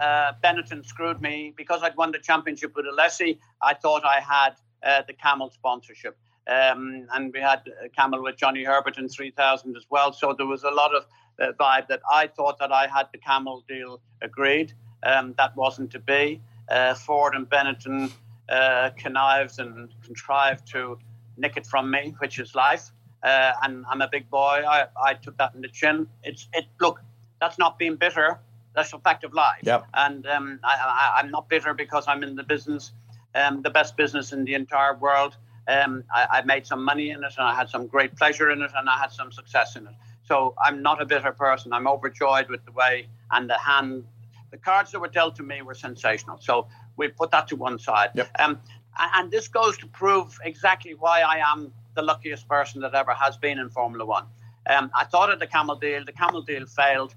uh, 0.00 0.32
Benetton 0.42 0.86
screwed 0.86 1.20
me 1.20 1.52
because 1.56 1.82
I'd 1.82 1.96
won 1.96 2.12
the 2.12 2.18
championship 2.18 2.76
with 2.76 2.86
Alesi. 2.86 3.38
I 3.60 3.74
thought 3.74 4.04
I 4.04 4.20
had 4.20 4.50
uh, 4.82 5.02
the 5.06 5.14
Camel 5.14 5.50
sponsorship. 5.50 6.16
Um, 6.48 7.08
and 7.12 7.32
we 7.32 7.40
had 7.40 7.62
Camel 7.96 8.22
with 8.22 8.36
Johnny 8.36 8.62
Herbert 8.62 8.98
in 8.98 9.08
3000 9.08 9.76
as 9.76 9.84
well. 9.90 10.12
So 10.12 10.32
there 10.32 10.46
was 10.46 10.62
a 10.62 10.70
lot 10.70 10.94
of 10.94 11.06
uh, 11.40 11.52
vibe 11.58 11.88
that 11.88 12.00
I 12.10 12.28
thought 12.28 12.58
that 12.60 12.70
I 12.70 12.86
had 12.86 13.08
the 13.10 13.18
Camel 13.18 13.64
deal 13.68 14.00
agreed. 14.22 14.72
Um, 15.02 15.34
that 15.38 15.56
wasn't 15.56 15.90
to 15.92 15.98
be. 15.98 16.40
Uh, 16.68 16.94
Ford 16.94 17.34
and 17.34 17.48
Benetton 17.48 18.12
uh, 18.48 18.90
connived 18.96 19.58
and 19.58 19.88
contrived 20.04 20.66
to 20.72 20.98
nick 21.36 21.56
it 21.56 21.66
from 21.66 21.90
me, 21.90 22.14
which 22.18 22.38
is 22.38 22.54
life. 22.54 22.90
Uh, 23.22 23.52
and 23.62 23.84
I'm 23.90 24.02
a 24.02 24.08
big 24.08 24.30
boy. 24.30 24.62
I, 24.68 24.86
I 25.02 25.14
took 25.14 25.36
that 25.38 25.54
in 25.54 25.60
the 25.60 25.68
chin. 25.68 26.06
It's 26.22 26.48
it. 26.52 26.66
Look, 26.80 27.00
that's 27.40 27.58
not 27.58 27.78
being 27.78 27.96
bitter. 27.96 28.38
That's 28.74 28.92
a 28.92 28.98
fact 28.98 29.24
of 29.24 29.32
life. 29.32 29.60
Yep. 29.62 29.86
And 29.94 30.26
um, 30.26 30.60
I, 30.62 31.20
am 31.20 31.30
not 31.30 31.48
bitter 31.48 31.72
because 31.74 32.04
I'm 32.06 32.22
in 32.22 32.36
the 32.36 32.42
business, 32.42 32.92
um, 33.34 33.62
the 33.62 33.70
best 33.70 33.96
business 33.96 34.32
in 34.32 34.44
the 34.44 34.54
entire 34.54 34.94
world. 34.94 35.36
Um, 35.66 36.04
I, 36.14 36.26
I, 36.30 36.42
made 36.42 36.66
some 36.66 36.84
money 36.84 37.10
in 37.10 37.24
it, 37.24 37.32
and 37.36 37.46
I 37.46 37.54
had 37.54 37.68
some 37.68 37.86
great 37.88 38.14
pleasure 38.14 38.50
in 38.50 38.62
it, 38.62 38.70
and 38.76 38.88
I 38.88 38.98
had 38.98 39.10
some 39.10 39.32
success 39.32 39.74
in 39.74 39.86
it. 39.86 39.94
So 40.24 40.54
I'm 40.62 40.82
not 40.82 41.00
a 41.02 41.06
bitter 41.06 41.32
person. 41.32 41.72
I'm 41.72 41.88
overjoyed 41.88 42.48
with 42.48 42.64
the 42.64 42.72
way 42.72 43.08
and 43.30 43.48
the 43.48 43.58
hand. 43.58 44.04
The 44.50 44.58
cards 44.58 44.92
that 44.92 45.00
were 45.00 45.08
dealt 45.08 45.36
to 45.36 45.42
me 45.42 45.62
were 45.62 45.74
sensational. 45.74 46.38
So 46.40 46.68
we 46.96 47.08
put 47.08 47.30
that 47.30 47.48
to 47.48 47.56
one 47.56 47.78
side. 47.78 48.10
Yep. 48.14 48.30
Um, 48.38 48.60
and 48.98 49.30
this 49.30 49.48
goes 49.48 49.76
to 49.78 49.86
prove 49.86 50.38
exactly 50.42 50.94
why 50.94 51.20
I 51.20 51.38
am 51.52 51.72
the 51.94 52.02
luckiest 52.02 52.48
person 52.48 52.80
that 52.82 52.94
ever 52.94 53.12
has 53.12 53.36
been 53.36 53.58
in 53.58 53.68
Formula 53.70 54.04
One. 54.04 54.24
Um, 54.68 54.90
I 54.94 55.04
thought 55.04 55.30
of 55.30 55.38
the 55.38 55.46
Camel 55.46 55.76
deal. 55.76 56.04
The 56.04 56.12
Camel 56.12 56.42
deal 56.42 56.66
failed. 56.66 57.14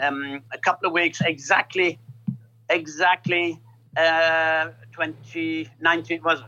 Um, 0.00 0.42
a 0.52 0.58
couple 0.58 0.86
of 0.86 0.92
weeks, 0.92 1.20
exactly, 1.20 1.98
exactly 2.68 3.60
uh, 3.96 4.68
2019, 4.92 6.22
was 6.22 6.40
it? 6.40 6.46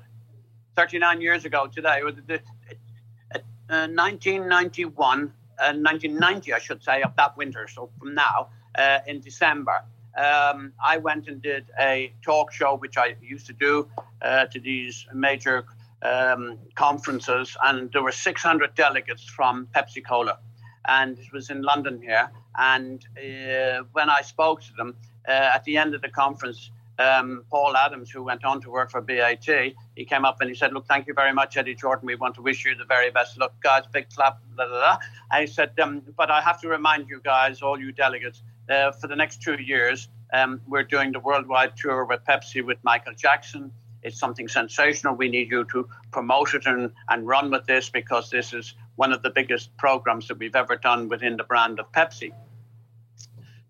39 0.76 1.20
years 1.20 1.44
ago 1.44 1.66
today. 1.66 2.00
Uh, 2.02 3.86
1991, 3.86 5.32
uh, 5.58 5.72
1990, 5.72 6.52
I 6.52 6.58
should 6.58 6.82
say, 6.82 7.02
of 7.02 7.14
that 7.16 7.36
winter. 7.36 7.68
So 7.68 7.90
from 7.98 8.14
now, 8.14 8.48
uh, 8.76 8.98
in 9.06 9.20
December, 9.20 9.84
um, 10.16 10.72
I 10.84 10.98
went 10.98 11.28
and 11.28 11.40
did 11.40 11.66
a 11.78 12.12
talk 12.22 12.52
show, 12.52 12.76
which 12.76 12.96
I 12.96 13.16
used 13.22 13.46
to 13.46 13.52
do 13.52 13.88
uh, 14.22 14.46
to 14.46 14.60
these 14.60 15.06
major 15.14 15.64
um, 16.02 16.58
conferences, 16.74 17.56
and 17.62 17.90
there 17.92 18.02
were 18.02 18.12
600 18.12 18.74
delegates 18.74 19.24
from 19.24 19.68
Pepsi 19.74 20.04
Cola, 20.04 20.38
and 20.86 21.18
it 21.18 21.32
was 21.32 21.50
in 21.50 21.62
London 21.62 22.00
here. 22.00 22.30
And 22.56 23.04
uh, 23.16 23.84
when 23.92 24.10
I 24.10 24.22
spoke 24.22 24.62
to 24.62 24.72
them 24.74 24.96
uh, 25.28 25.32
at 25.54 25.64
the 25.64 25.76
end 25.76 25.94
of 25.94 26.02
the 26.02 26.08
conference, 26.08 26.70
um, 26.98 27.44
Paul 27.50 27.76
Adams, 27.76 28.10
who 28.10 28.22
went 28.22 28.44
on 28.44 28.60
to 28.60 28.70
work 28.70 28.90
for 28.90 29.00
BAT, 29.00 29.46
he 29.96 30.04
came 30.04 30.24
up 30.24 30.40
and 30.40 30.50
he 30.50 30.54
said, 30.54 30.72
"Look, 30.72 30.86
thank 30.86 31.06
you 31.06 31.14
very 31.14 31.32
much, 31.32 31.56
Eddie 31.56 31.74
Jordan. 31.74 32.06
We 32.06 32.14
want 32.14 32.34
to 32.34 32.42
wish 32.42 32.64
you 32.64 32.74
the 32.74 32.84
very 32.84 33.10
best. 33.10 33.38
Look, 33.38 33.52
guys, 33.62 33.84
big 33.90 34.10
clap." 34.10 34.38
Blah, 34.54 34.68
blah, 34.68 34.98
blah. 35.30 35.38
He 35.38 35.46
said, 35.46 35.78
um, 35.80 36.02
"But 36.16 36.30
I 36.30 36.42
have 36.42 36.60
to 36.60 36.68
remind 36.68 37.08
you 37.08 37.20
guys, 37.24 37.62
all 37.62 37.80
you 37.80 37.92
delegates, 37.92 38.42
uh, 38.68 38.92
for 38.92 39.06
the 39.06 39.16
next 39.16 39.42
two 39.42 39.54
years, 39.54 40.08
um, 40.32 40.60
we're 40.66 40.84
doing 40.84 41.12
the 41.12 41.20
worldwide 41.20 41.76
tour 41.76 42.04
with 42.04 42.24
Pepsi 42.24 42.64
with 42.64 42.78
Michael 42.82 43.14
Jackson. 43.14 43.72
It's 44.02 44.18
something 44.18 44.48
sensational. 44.48 45.14
We 45.14 45.28
need 45.28 45.50
you 45.50 45.64
to 45.72 45.88
promote 46.10 46.54
it 46.54 46.66
and, 46.66 46.92
and 47.08 47.26
run 47.26 47.50
with 47.50 47.66
this 47.66 47.90
because 47.90 48.30
this 48.30 48.52
is 48.52 48.74
one 48.96 49.12
of 49.12 49.22
the 49.22 49.30
biggest 49.30 49.76
programs 49.76 50.28
that 50.28 50.38
we've 50.38 50.56
ever 50.56 50.76
done 50.76 51.08
within 51.08 51.36
the 51.36 51.44
brand 51.44 51.80
of 51.80 51.90
Pepsi. 51.92 52.32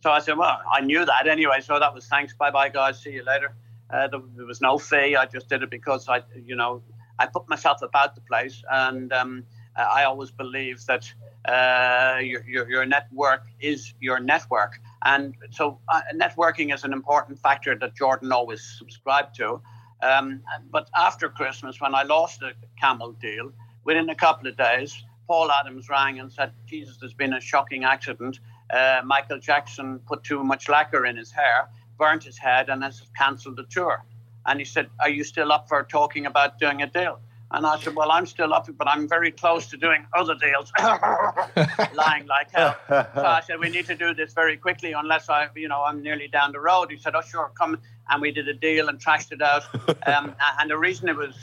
So 0.00 0.10
I 0.10 0.20
said, 0.20 0.38
well, 0.38 0.60
I 0.70 0.80
knew 0.80 1.04
that 1.04 1.26
anyway. 1.26 1.60
So 1.60 1.78
that 1.78 1.94
was 1.94 2.06
thanks. 2.06 2.34
Bye 2.34 2.50
bye, 2.50 2.68
guys. 2.68 3.02
See 3.02 3.12
you 3.12 3.24
later. 3.24 3.54
Uh, 3.90 4.06
there, 4.08 4.20
there, 4.36 4.46
was 4.46 4.60
no 4.60 4.78
fee. 4.78 5.16
I 5.16 5.26
just 5.26 5.48
did 5.48 5.62
it 5.62 5.70
because 5.70 6.08
I, 6.08 6.22
you 6.34 6.54
know, 6.54 6.82
I 7.18 7.26
put 7.26 7.48
myself 7.48 7.82
about 7.82 8.14
the 8.14 8.20
place. 8.20 8.62
And 8.70 9.12
um, 9.12 9.44
I 9.88 10.04
always 10.04 10.30
believe 10.30 10.84
that 10.86 11.12
uh, 11.46 12.18
your, 12.20 12.44
your, 12.46 12.68
your, 12.68 12.86
network 12.86 13.42
is 13.60 13.94
your 14.00 14.20
network. 14.20 14.78
And 15.04 15.34
so 15.50 15.78
uh, 15.88 16.02
networking 16.14 16.74
is 16.74 16.84
an 16.84 16.92
important 16.92 17.38
factor 17.38 17.76
that 17.78 17.94
Jordan 17.96 18.32
always 18.32 18.62
subscribed 18.78 19.36
to. 19.36 19.60
Um, 20.02 20.42
but 20.70 20.88
after 20.96 21.28
Christmas, 21.28 21.80
when 21.80 21.94
I 21.94 22.02
lost 22.02 22.40
the 22.40 22.52
Camel 22.78 23.12
deal, 23.12 23.52
within 23.84 24.08
a 24.10 24.14
couple 24.14 24.48
of 24.48 24.56
days, 24.56 25.04
Paul 25.26 25.50
Adams 25.50 25.88
rang 25.88 26.18
and 26.18 26.32
said, 26.32 26.52
Jesus, 26.66 26.96
there's 26.98 27.14
been 27.14 27.34
a 27.34 27.40
shocking 27.40 27.84
accident. 27.84 28.40
Uh, 28.72 29.00
Michael 29.04 29.38
Jackson 29.38 30.00
put 30.06 30.24
too 30.24 30.42
much 30.42 30.68
lacquer 30.68 31.06
in 31.06 31.16
his 31.16 31.30
hair, 31.30 31.68
burnt 31.98 32.24
his 32.24 32.38
head, 32.38 32.68
and 32.68 32.82
has 32.82 33.02
cancelled 33.16 33.56
the 33.56 33.64
tour. 33.64 34.04
And 34.46 34.58
he 34.58 34.64
said, 34.64 34.88
Are 35.00 35.08
you 35.08 35.24
still 35.24 35.52
up 35.52 35.68
for 35.68 35.82
talking 35.84 36.26
about 36.26 36.58
doing 36.58 36.82
a 36.82 36.86
deal? 36.86 37.20
And 37.52 37.66
I 37.66 37.78
said, 37.80 37.96
Well, 37.96 38.12
I'm 38.12 38.26
still 38.26 38.54
up, 38.54 38.68
but 38.76 38.86
I'm 38.88 39.08
very 39.08 39.32
close 39.32 39.66
to 39.68 39.76
doing 39.76 40.06
other 40.16 40.34
deals, 40.36 40.72
lying 41.94 42.26
like 42.26 42.52
hell. 42.52 42.76
So 42.88 43.24
I 43.24 43.42
said, 43.44 43.58
We 43.58 43.70
need 43.70 43.86
to 43.86 43.96
do 43.96 44.14
this 44.14 44.32
very 44.32 44.56
quickly, 44.56 44.92
unless 44.92 45.28
I, 45.28 45.48
you 45.56 45.68
know, 45.68 45.82
I'm 45.82 46.02
nearly 46.02 46.28
down 46.28 46.52
the 46.52 46.60
road. 46.60 46.90
He 46.90 46.98
said, 46.98 47.14
Oh, 47.16 47.22
sure, 47.22 47.50
come. 47.58 47.78
And 48.08 48.22
we 48.22 48.30
did 48.30 48.48
a 48.48 48.54
deal 48.54 48.88
and 48.88 48.98
trashed 48.98 49.32
it 49.32 49.42
out. 49.42 49.64
Um, 50.06 50.34
and 50.58 50.70
the 50.70 50.78
reason 50.78 51.08
it 51.08 51.16
was 51.16 51.34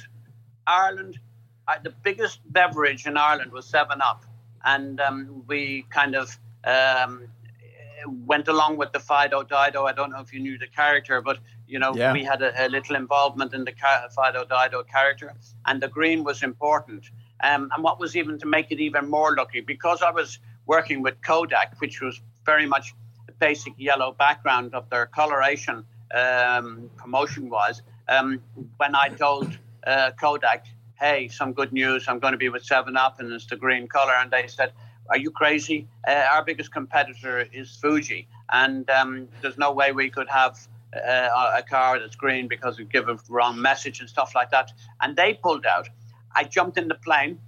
Ireland, 0.65 1.19
uh, 1.67 1.75
the 1.81 1.91
biggest 1.91 2.39
beverage 2.51 3.05
in 3.05 3.17
Ireland 3.17 3.51
was 3.51 3.65
7 3.65 4.01
Up. 4.01 4.23
And 4.65 4.99
um, 4.99 5.43
we 5.47 5.85
kind 5.89 6.15
of 6.15 6.37
um, 6.63 7.27
went 8.25 8.47
along 8.47 8.77
with 8.77 8.91
the 8.91 8.99
Fido 8.99 9.43
Dido. 9.43 9.85
I 9.85 9.91
don't 9.93 10.11
know 10.11 10.19
if 10.19 10.33
you 10.33 10.39
knew 10.39 10.57
the 10.57 10.67
character, 10.67 11.21
but 11.21 11.39
you 11.67 11.79
know 11.79 11.93
yeah. 11.95 12.13
we 12.13 12.23
had 12.23 12.41
a, 12.41 12.65
a, 12.65 12.69
little 12.69 12.95
involvement 12.95 13.53
in 13.53 13.65
the 13.65 13.73
Fido 14.15 14.43
Dido 14.45 14.83
character, 14.83 15.33
and 15.65 15.81
the 15.81 15.87
green 15.87 16.23
was 16.23 16.43
important. 16.43 17.09
Um, 17.43 17.69
and 17.73 17.83
what 17.83 17.99
was 17.99 18.15
even 18.15 18.39
to 18.39 18.47
make 18.47 18.71
it 18.71 18.79
even 18.79 19.09
more 19.09 19.35
lucky, 19.35 19.61
because 19.61 20.01
I 20.01 20.11
was 20.11 20.39
working 20.65 21.03
with 21.03 21.21
Kodak, 21.21 21.75
which 21.79 22.01
was 22.01 22.19
very 22.45 22.65
much 22.65 22.95
the 23.27 23.33
basic 23.33 23.73
yellow 23.77 24.11
background 24.11 24.73
of 24.73 24.89
their 24.89 25.05
coloration 25.05 25.85
um, 26.13 26.89
promotion 26.97 27.49
was. 27.49 27.83
Um, 28.09 28.41
when 28.77 28.95
I 28.95 29.09
told 29.09 29.55
uh, 29.85 30.11
Kodak, 30.19 30.65
"Hey, 30.99 31.27
some 31.27 31.53
good 31.53 31.73
news! 31.73 32.07
I'm 32.07 32.19
going 32.19 32.33
to 32.33 32.37
be 32.37 32.49
with 32.49 32.63
Seven 32.63 32.97
Up, 32.97 33.19
and 33.19 33.31
it's 33.31 33.45
the 33.45 33.55
green 33.55 33.87
color," 33.87 34.13
and 34.13 34.31
they 34.31 34.47
said 34.47 34.71
are 35.09 35.17
you 35.17 35.31
crazy? 35.31 35.87
Uh, 36.07 36.25
our 36.33 36.43
biggest 36.43 36.71
competitor 36.71 37.47
is 37.53 37.75
Fuji, 37.77 38.27
and 38.51 38.89
um, 38.89 39.27
there's 39.41 39.57
no 39.57 39.71
way 39.71 39.91
we 39.91 40.09
could 40.09 40.27
have 40.29 40.57
uh, 40.95 41.51
a 41.57 41.63
car 41.63 41.99
that's 41.99 42.15
green 42.15 42.47
because 42.47 42.77
we 42.77 42.85
give 42.85 43.09
a 43.09 43.17
wrong 43.29 43.61
message 43.61 43.99
and 43.99 44.09
stuff 44.09 44.33
like 44.35 44.51
that. 44.51 44.71
And 45.01 45.15
they 45.15 45.33
pulled 45.33 45.65
out. 45.65 45.89
I 46.35 46.43
jumped 46.43 46.77
in 46.77 46.87
the 46.87 46.95
plane. 46.95 47.39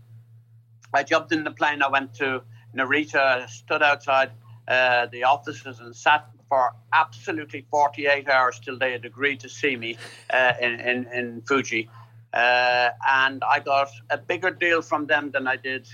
I 0.93 1.04
jumped 1.04 1.32
in 1.32 1.43
the 1.43 1.52
plane. 1.52 1.82
I 1.82 1.89
went 1.89 2.13
to 2.15 2.41
Narita, 2.75 3.47
stood 3.49 3.84
outside 3.84 4.32
uh, 4.67 5.08
the 5.08 5.23
offices, 5.23 5.80
and 5.80 5.95
sat 5.95 6.28
for 6.49 6.73
absolutely 6.91 7.65
48 7.69 8.28
hours 8.28 8.60
till 8.60 8.78
they 8.78 8.91
had 8.91 9.06
agreed 9.06 9.39
to 9.41 9.49
see 9.49 9.75
me 9.75 9.97
uh, 10.32 10.54
in, 10.60 10.80
in, 10.80 11.08
in 11.13 11.41
Fuji. 11.43 11.89
Uh, 12.34 12.89
and 13.08 13.43
I 13.43 13.60
got 13.60 13.89
a 14.10 14.17
bigger 14.17 14.52
deal 14.52 14.82
from 14.82 15.06
them 15.06 15.32
than 15.32 15.47
I 15.47 15.56
did 15.56 15.88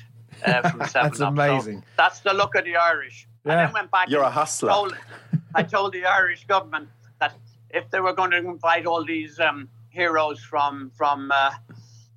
uh, 0.45 0.69
from 0.69 0.88
seven 0.88 1.10
That's 1.10 1.19
amazing. 1.19 1.79
So 1.79 1.86
that's 1.97 2.19
the 2.21 2.34
look 2.34 2.55
of 2.55 2.65
the 2.65 2.77
Irish. 2.77 3.27
Yeah. 3.45 3.51
And 3.51 3.60
then 3.62 3.73
went 3.73 3.91
back. 3.91 4.10
You're 4.10 4.23
a 4.23 4.29
hustler. 4.29 4.69
Told, 4.69 4.97
I 5.53 5.63
told 5.63 5.93
the 5.93 6.05
Irish 6.05 6.45
government 6.47 6.89
that 6.89 6.94
if 7.75 7.89
they 7.91 7.99
were 7.99 8.13
going 8.13 8.31
to 8.31 8.38
invite 8.38 8.85
all 8.85 9.03
these 9.03 9.39
um, 9.39 9.69
heroes 9.89 10.39
from 10.39 10.91
from 10.95 11.31
uh, 11.31 11.51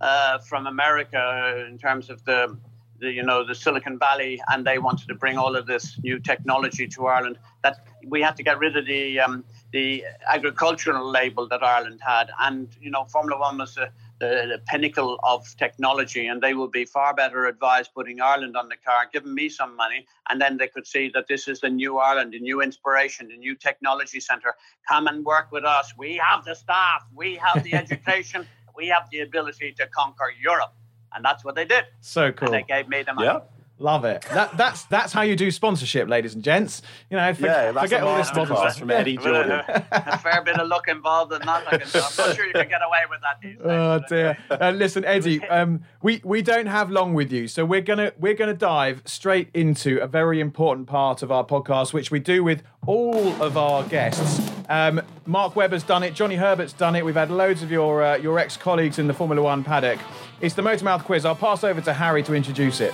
uh, 0.00 0.38
from 0.38 0.66
America 0.66 1.66
in 1.68 1.76
terms 1.78 2.08
of 2.08 2.24
the, 2.24 2.56
the 3.00 3.10
you 3.10 3.22
know 3.22 3.44
the 3.44 3.54
Silicon 3.54 3.98
Valley, 3.98 4.40
and 4.48 4.64
they 4.64 4.78
wanted 4.78 5.08
to 5.08 5.14
bring 5.14 5.36
all 5.36 5.56
of 5.56 5.66
this 5.66 5.98
new 6.02 6.18
technology 6.20 6.86
to 6.88 7.06
Ireland, 7.06 7.38
that 7.62 7.86
we 8.06 8.22
had 8.22 8.36
to 8.36 8.42
get 8.42 8.58
rid 8.58 8.76
of 8.76 8.86
the 8.86 9.20
um, 9.20 9.44
the 9.72 10.04
agricultural 10.26 11.10
label 11.10 11.48
that 11.48 11.62
Ireland 11.62 12.00
had, 12.06 12.30
and 12.38 12.68
you 12.80 12.90
know 12.90 13.04
Formula 13.04 13.38
One 13.38 13.58
was 13.58 13.74
the 13.74 13.90
the, 14.20 14.46
the, 14.50 14.62
pinnacle 14.66 15.18
of 15.22 15.46
technology, 15.56 16.26
and 16.26 16.42
they 16.42 16.54
will 16.54 16.68
be 16.68 16.84
far 16.84 17.14
better 17.14 17.46
advised 17.46 17.90
putting 17.94 18.20
Ireland 18.20 18.56
on 18.56 18.68
the 18.68 18.76
card, 18.84 19.08
giving 19.12 19.34
me 19.34 19.48
some 19.48 19.76
money, 19.76 20.06
and 20.28 20.40
then 20.40 20.56
they 20.56 20.68
could 20.68 20.86
see 20.86 21.10
that 21.14 21.26
this 21.28 21.48
is 21.48 21.60
the 21.60 21.70
new 21.70 21.98
Ireland, 21.98 22.32
the 22.32 22.40
new 22.40 22.60
inspiration, 22.60 23.28
the 23.28 23.36
new 23.36 23.54
technology 23.54 24.20
centre. 24.20 24.54
Come 24.88 25.06
and 25.06 25.24
work 25.24 25.52
with 25.52 25.64
us. 25.64 25.92
We 25.96 26.20
have 26.24 26.44
the 26.44 26.54
staff, 26.54 27.04
we 27.14 27.36
have 27.36 27.62
the 27.62 27.74
education, 27.82 28.46
we 28.76 28.88
have 28.88 29.08
the 29.10 29.20
ability 29.20 29.72
to 29.78 29.86
conquer 29.88 30.32
Europe, 30.40 30.74
and 31.14 31.24
that's 31.24 31.44
what 31.44 31.54
they 31.54 31.64
did. 31.64 31.84
So 32.00 32.32
cool. 32.32 32.46
And 32.46 32.54
they 32.54 32.62
gave 32.62 32.88
me 32.88 33.02
the 33.02 33.14
money. 33.14 33.26
Yeah. 33.26 33.40
Love 33.80 34.04
it. 34.04 34.22
That, 34.32 34.56
that's 34.56 34.84
that's 34.86 35.12
how 35.12 35.22
you 35.22 35.36
do 35.36 35.52
sponsorship, 35.52 36.08
ladies 36.08 36.34
and 36.34 36.42
gents. 36.42 36.82
You 37.10 37.16
know, 37.16 37.32
for, 37.32 37.46
yeah, 37.46 37.72
forget 37.72 38.02
all 38.02 38.16
this 38.16 38.26
sponsorship 38.26 38.80
from 38.80 38.90
Eddie 38.90 39.16
Jordan. 39.22 39.52
A, 39.52 39.86
a, 39.92 40.18
fair 40.18 40.42
bit 40.42 40.58
of 40.58 40.66
luck 40.66 40.88
involved 40.88 41.32
in 41.32 41.40
that. 41.42 41.64
I'm 41.72 41.78
not 41.78 42.36
sure 42.36 42.44
you 42.44 42.52
can 42.52 42.68
get 42.68 42.82
away 42.82 43.04
with 43.08 43.20
that. 43.20 43.40
These 43.40 43.56
days, 43.56 43.64
oh 43.64 44.00
dear. 44.08 44.36
Uh, 44.50 44.70
listen, 44.70 45.04
Eddie, 45.04 45.46
um, 45.46 45.82
we 46.02 46.20
we 46.24 46.42
don't 46.42 46.66
have 46.66 46.90
long 46.90 47.14
with 47.14 47.30
you, 47.30 47.46
so 47.46 47.64
we're 47.64 47.80
gonna 47.80 48.12
we're 48.18 48.34
gonna 48.34 48.52
dive 48.52 49.02
straight 49.04 49.48
into 49.54 49.98
a 49.98 50.08
very 50.08 50.40
important 50.40 50.88
part 50.88 51.22
of 51.22 51.30
our 51.30 51.44
podcast, 51.44 51.92
which 51.92 52.10
we 52.10 52.18
do 52.18 52.42
with 52.42 52.64
all 52.84 53.40
of 53.40 53.56
our 53.56 53.84
guests. 53.84 54.40
Um, 54.68 55.00
Mark 55.24 55.54
Webber's 55.54 55.84
done 55.84 56.02
it. 56.02 56.14
Johnny 56.14 56.34
Herbert's 56.34 56.72
done 56.72 56.96
it. 56.96 57.04
We've 57.04 57.14
had 57.14 57.30
loads 57.30 57.62
of 57.62 57.70
your 57.70 58.02
uh, 58.02 58.16
your 58.16 58.40
ex 58.40 58.56
colleagues 58.56 58.98
in 58.98 59.06
the 59.06 59.14
Formula 59.14 59.40
One 59.40 59.62
paddock. 59.62 60.00
It's 60.40 60.56
the 60.56 60.62
Motormouth 60.62 61.04
quiz. 61.04 61.24
I'll 61.24 61.36
pass 61.36 61.62
over 61.62 61.80
to 61.80 61.92
Harry 61.92 62.24
to 62.24 62.34
introduce 62.34 62.80
it. 62.80 62.92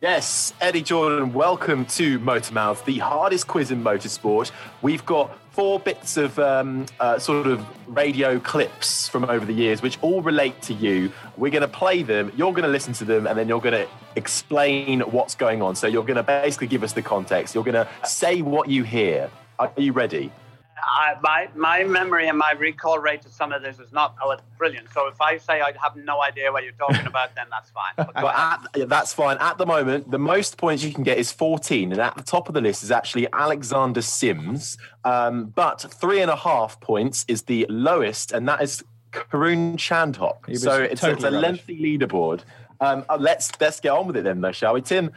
Yes, 0.00 0.52
Eddie 0.60 0.82
Jordan, 0.82 1.32
welcome 1.32 1.86
to 1.86 2.18
Motormouth, 2.18 2.84
the 2.84 2.98
hardest 2.98 3.46
quiz 3.46 3.70
in 3.70 3.82
motorsport. 3.82 4.50
We've 4.82 5.06
got 5.06 5.38
four 5.52 5.78
bits 5.78 6.16
of 6.16 6.36
um, 6.40 6.86
uh, 6.98 7.18
sort 7.20 7.46
of 7.46 7.64
radio 7.86 8.40
clips 8.40 9.08
from 9.08 9.24
over 9.24 9.46
the 9.46 9.52
years, 9.52 9.82
which 9.82 9.96
all 10.02 10.20
relate 10.20 10.60
to 10.62 10.74
you. 10.74 11.12
We're 11.36 11.52
going 11.52 11.62
to 11.62 11.68
play 11.68 12.02
them, 12.02 12.32
you're 12.36 12.50
going 12.50 12.64
to 12.64 12.68
listen 12.68 12.92
to 12.94 13.04
them, 13.04 13.28
and 13.28 13.38
then 13.38 13.48
you're 13.48 13.60
going 13.60 13.86
to 13.86 13.88
explain 14.16 15.00
what's 15.00 15.36
going 15.36 15.62
on. 15.62 15.76
So 15.76 15.86
you're 15.86 16.02
going 16.02 16.16
to 16.16 16.24
basically 16.24 16.66
give 16.66 16.82
us 16.82 16.92
the 16.92 17.02
context. 17.02 17.54
You're 17.54 17.64
going 17.64 17.74
to 17.74 17.88
say 18.04 18.42
what 18.42 18.68
you 18.68 18.82
hear. 18.82 19.30
Are 19.60 19.72
you 19.76 19.92
ready? 19.92 20.32
I, 20.76 21.16
my 21.22 21.48
my 21.54 21.84
memory 21.84 22.28
and 22.28 22.38
my 22.38 22.52
recall 22.52 22.98
rate 22.98 23.22
to 23.22 23.28
some 23.28 23.52
of 23.52 23.62
this 23.62 23.78
is 23.78 23.92
not 23.92 24.16
oh, 24.22 24.30
it's 24.32 24.42
brilliant. 24.58 24.88
So 24.92 25.06
if 25.08 25.20
I 25.20 25.38
say 25.38 25.60
I 25.60 25.72
have 25.82 25.96
no 25.96 26.22
idea 26.22 26.52
what 26.52 26.64
you're 26.64 26.72
talking 26.72 27.06
about, 27.06 27.34
then 27.34 27.46
that's 27.50 27.70
fine. 27.70 27.92
But 28.14 28.34
at, 28.34 28.88
that's 28.88 29.12
fine. 29.12 29.36
At 29.38 29.58
the 29.58 29.66
moment, 29.66 30.10
the 30.10 30.18
most 30.18 30.56
points 30.56 30.82
you 30.82 30.92
can 30.92 31.04
get 31.04 31.18
is 31.18 31.32
14, 31.32 31.92
and 31.92 32.00
at 32.00 32.16
the 32.16 32.22
top 32.22 32.48
of 32.48 32.54
the 32.54 32.60
list 32.60 32.82
is 32.82 32.90
actually 32.90 33.26
Alexander 33.32 34.02
Sims. 34.02 34.78
Um, 35.04 35.46
but 35.46 35.80
three 35.80 36.20
and 36.20 36.30
a 36.30 36.36
half 36.36 36.80
points 36.80 37.24
is 37.28 37.42
the 37.42 37.66
lowest, 37.68 38.32
and 38.32 38.48
that 38.48 38.62
is 38.62 38.82
Karun 39.12 39.76
Chandhok. 39.76 40.56
So 40.58 40.82
it's, 40.82 41.00
totally 41.00 41.14
it's 41.14 41.24
a 41.24 41.30
lengthy 41.30 41.78
leaderboard. 41.78 42.42
Um, 42.80 43.04
uh, 43.08 43.16
let's 43.18 43.50
let's 43.60 43.80
get 43.80 43.90
on 43.90 44.06
with 44.06 44.16
it 44.16 44.24
then, 44.24 44.40
though, 44.40 44.52
shall 44.52 44.74
we? 44.74 44.82
Tim, 44.82 45.12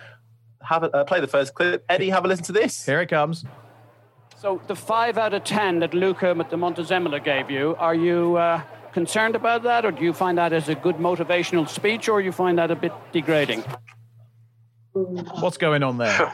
have 0.62 0.84
a, 0.84 0.96
uh, 0.96 1.04
play 1.04 1.20
the 1.20 1.28
first 1.28 1.54
clip. 1.54 1.84
Eddie, 1.90 2.10
have 2.10 2.26
a 2.26 2.28
listen 2.28 2.46
to 2.46 2.52
this. 2.52 2.86
Here 2.86 3.02
it 3.02 3.10
comes. 3.10 3.46
So 4.40 4.62
the 4.68 4.76
five 4.76 5.18
out 5.18 5.34
of 5.34 5.44
ten 5.44 5.80
that 5.80 5.96
Luca 5.96 6.32
di 6.36 6.56
Montezemolo 6.56 7.24
gave 7.24 7.50
you, 7.50 7.76
are 7.80 7.96
you 7.96 8.38
uh, 8.38 8.62
concerned 8.94 9.36
about 9.36 9.64
that, 9.64 9.84
or 9.84 9.92
do 9.92 10.04
you 10.04 10.14
find 10.14 10.38
that 10.38 10.54
as 10.54 10.70
a 10.70 10.76
good 10.76 10.98
motivational 10.98 11.68
speech, 11.68 12.08
or 12.08 12.22
you 12.22 12.32
find 12.32 12.60
that 12.60 12.70
a 12.70 12.76
bit 12.76 12.92
degrading? 13.12 13.64
What's 14.94 15.58
going 15.58 15.82
on 15.82 15.98
there? 15.98 16.32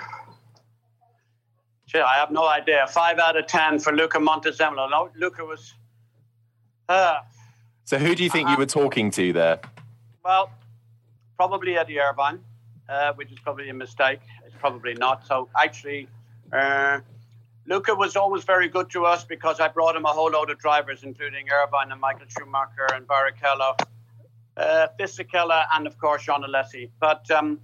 Gee, 1.87 1.99
I 1.99 2.15
have 2.15 2.29
no 2.29 2.45
idea. 2.45 2.85
Five 2.87 3.19
out 3.19 3.37
of 3.37 3.47
ten 3.47 3.79
for 3.79 3.93
Luca 3.93 4.17
Montezemolo. 4.19 4.89
No, 4.89 5.09
Luca 5.17 5.45
was. 5.45 5.73
Uh, 6.89 7.19
so 7.85 7.97
who 7.97 8.15
do 8.15 8.23
you 8.25 8.29
think 8.29 8.49
uh, 8.49 8.51
you 8.51 8.57
were 8.57 8.65
talking 8.65 9.11
to 9.11 9.31
there? 9.31 9.61
Well, 10.25 10.51
probably 11.37 11.77
Eddie 11.77 12.01
Irvine, 12.01 12.41
uh, 12.89 13.13
which 13.13 13.31
is 13.31 13.39
probably 13.39 13.69
a 13.69 13.73
mistake. 13.73 14.19
It's 14.45 14.55
probably 14.59 14.93
not. 14.93 15.25
So 15.25 15.47
actually, 15.55 16.09
uh, 16.51 16.99
Luca 17.65 17.95
was 17.95 18.15
always 18.15 18.43
very 18.43 18.67
good 18.67 18.89
to 18.89 19.05
us 19.05 19.23
because 19.23 19.59
I 19.59 19.69
brought 19.69 19.95
him 19.95 20.05
a 20.05 20.09
whole 20.09 20.31
load 20.31 20.49
of 20.49 20.59
drivers, 20.59 21.03
including 21.03 21.47
Irvine 21.49 21.91
and 21.91 22.01
Michael 22.01 22.27
Schumacher 22.27 22.87
and 22.93 23.07
Barrichello, 23.07 23.79
uh, 24.57 24.87
Fisichella, 24.99 25.65
and 25.73 25.87
of 25.87 25.97
course 25.97 26.23
Jean 26.23 26.43
Alesi. 26.43 26.89
But 26.99 27.29
um, 27.31 27.59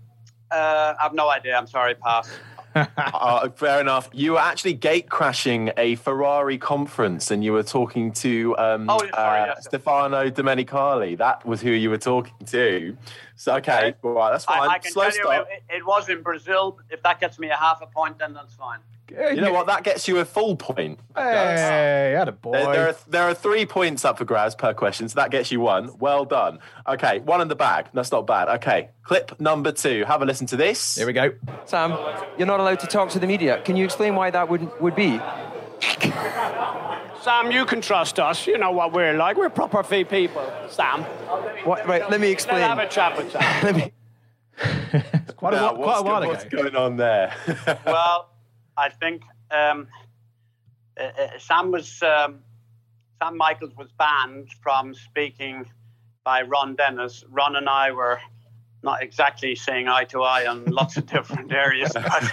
uh, 0.52 0.94
I 1.00 1.04
have 1.04 1.14
no 1.14 1.30
idea. 1.30 1.58
I'm 1.58 1.68
sorry, 1.68 1.96
pass. 1.96 2.30
uh, 2.76 3.50
fair 3.50 3.82
enough. 3.82 4.10
You 4.14 4.34
were 4.34 4.40
actually 4.40 4.74
gate 4.74 5.10
crashing 5.10 5.72
a 5.76 5.96
Ferrari 5.96 6.58
conference, 6.58 7.32
and 7.32 7.44
you 7.44 7.52
were 7.52 7.64
talking 7.64 8.14
to 8.14 8.56
um, 8.58 8.90
oh, 8.90 9.00
sorry, 9.00 9.42
uh, 9.42 9.46
yes. 9.48 9.66
Stefano 9.66 10.30
Domenicali. 10.30 11.18
That 11.18 11.46
was 11.46 11.62
who 11.62 11.72
you 11.72 11.90
were 11.90 11.98
talking 11.98 12.46
to. 12.48 12.96
So 13.36 13.56
okay, 13.56 13.72
okay. 13.72 13.96
right, 14.04 14.32
that's 14.32 14.46
fine. 14.46 14.70
I, 14.70 14.74
I 14.74 14.80
can 14.80 14.92
Slow 14.92 15.10
tell 15.10 15.34
you, 15.34 15.42
it, 15.42 15.64
it 15.70 15.86
was 15.86 16.10
in 16.10 16.22
Brazil. 16.22 16.80
If 16.90 17.02
that 17.04 17.20
gets 17.20 17.40
me 17.40 17.50
a 17.50 17.56
half 17.56 17.82
a 17.82 17.88
point, 17.88 18.20
then 18.20 18.34
that's 18.34 18.54
fine. 18.54 18.80
You 19.12 19.41
know 19.41 19.54
what? 19.54 19.67
That 19.67 19.84
gets 19.84 20.08
you 20.08 20.19
a 20.19 20.26
full 20.26 20.56
point. 20.56 21.00
Hey, 21.15 22.15
had 22.17 22.28
a 22.28 22.32
boy. 22.32 22.52
There, 22.52 22.74
there, 22.74 22.88
are, 22.89 22.95
there 23.08 23.24
are 23.24 23.34
three 23.34 23.65
points 23.65 24.06
up 24.06 24.17
for 24.17 24.26
grabs 24.26 24.56
per 24.56 24.74
question, 24.74 25.10
so 25.10 25.15
that 25.15 25.32
gets 25.32 25.52
you 25.52 25.60
one. 25.60 25.98
Well 26.00 26.26
done. 26.26 26.60
Okay, 26.88 27.19
one 27.19 27.41
in 27.41 27.48
the 27.48 27.56
bag. 27.56 27.88
That's 27.93 28.12
not 28.12 28.28
bad. 28.28 28.50
Okay, 28.58 28.89
clip 29.04 29.39
number 29.39 29.72
two. 29.72 30.06
Have 30.06 30.22
a 30.22 30.26
listen 30.26 30.48
to 30.48 30.58
this. 30.58 30.95
Here 30.95 31.08
we 31.08 31.13
go. 31.13 31.34
Sam, 31.65 31.98
you're 32.38 32.48
not 32.48 32.60
allowed 32.60 32.80
to 32.82 32.88
talk 32.88 33.10
to 33.12 33.19
the 33.19 33.28
media. 33.28 33.62
Can 33.63 33.76
you 33.76 33.86
explain 33.86 34.15
why 34.15 34.30
that 34.32 34.50
would 34.50 34.69
would 34.82 34.95
be? 34.95 35.19
Sam, 37.22 37.52
you 37.52 37.65
can 37.65 37.82
trust 37.82 38.19
us. 38.19 38.48
You 38.48 38.58
know 38.58 38.72
what 38.72 38.93
we're 38.93 39.13
like. 39.13 39.38
We're 39.38 39.50
proper 39.50 39.84
fee 39.84 40.06
people, 40.06 40.50
Sam. 40.69 41.04
What, 41.63 41.86
right, 41.88 42.10
let 42.10 42.22
me 42.22 42.32
explain. 42.32 42.62
Let's 42.62 42.69
have 42.69 42.80
a 42.80 42.88
chat 42.88 43.17
with 43.17 43.32
Sam. 43.32 43.41
let 43.63 43.76
me... 43.76 43.91
quite, 45.36 45.54
a, 45.54 45.74
quite 45.76 46.00
a 46.00 46.04
while 46.04 46.22
ago. 46.22 46.30
What's 46.30 46.45
going 46.45 46.76
on 46.76 46.95
there? 46.95 47.34
well, 47.86 48.29
I 48.80 48.89
think 48.89 49.24
um, 49.52 49.88
uh, 50.98 51.04
uh, 51.04 51.28
Sam 51.38 51.72
was 51.72 52.02
um, 52.02 52.39
Sam 53.22 53.36
Michaels 53.36 53.76
was 53.76 53.89
banned 53.98 54.50
from 54.63 54.94
speaking 54.94 55.65
by 56.24 56.44
Ron 56.44 56.76
Dennis. 56.76 57.26
Ron 57.30 57.58
and 57.58 57.68
I 57.68 57.92
were 57.92 58.20
not 58.82 59.04
exactly 59.04 59.54
seeing 59.56 59.89
eye 59.89 60.06
to 60.06 60.24
eye 60.24 60.48
on 60.48 60.63
lots 60.65 60.96
of 60.96 61.06
different 61.15 61.52
areas, 61.52 61.92
but 61.94 62.24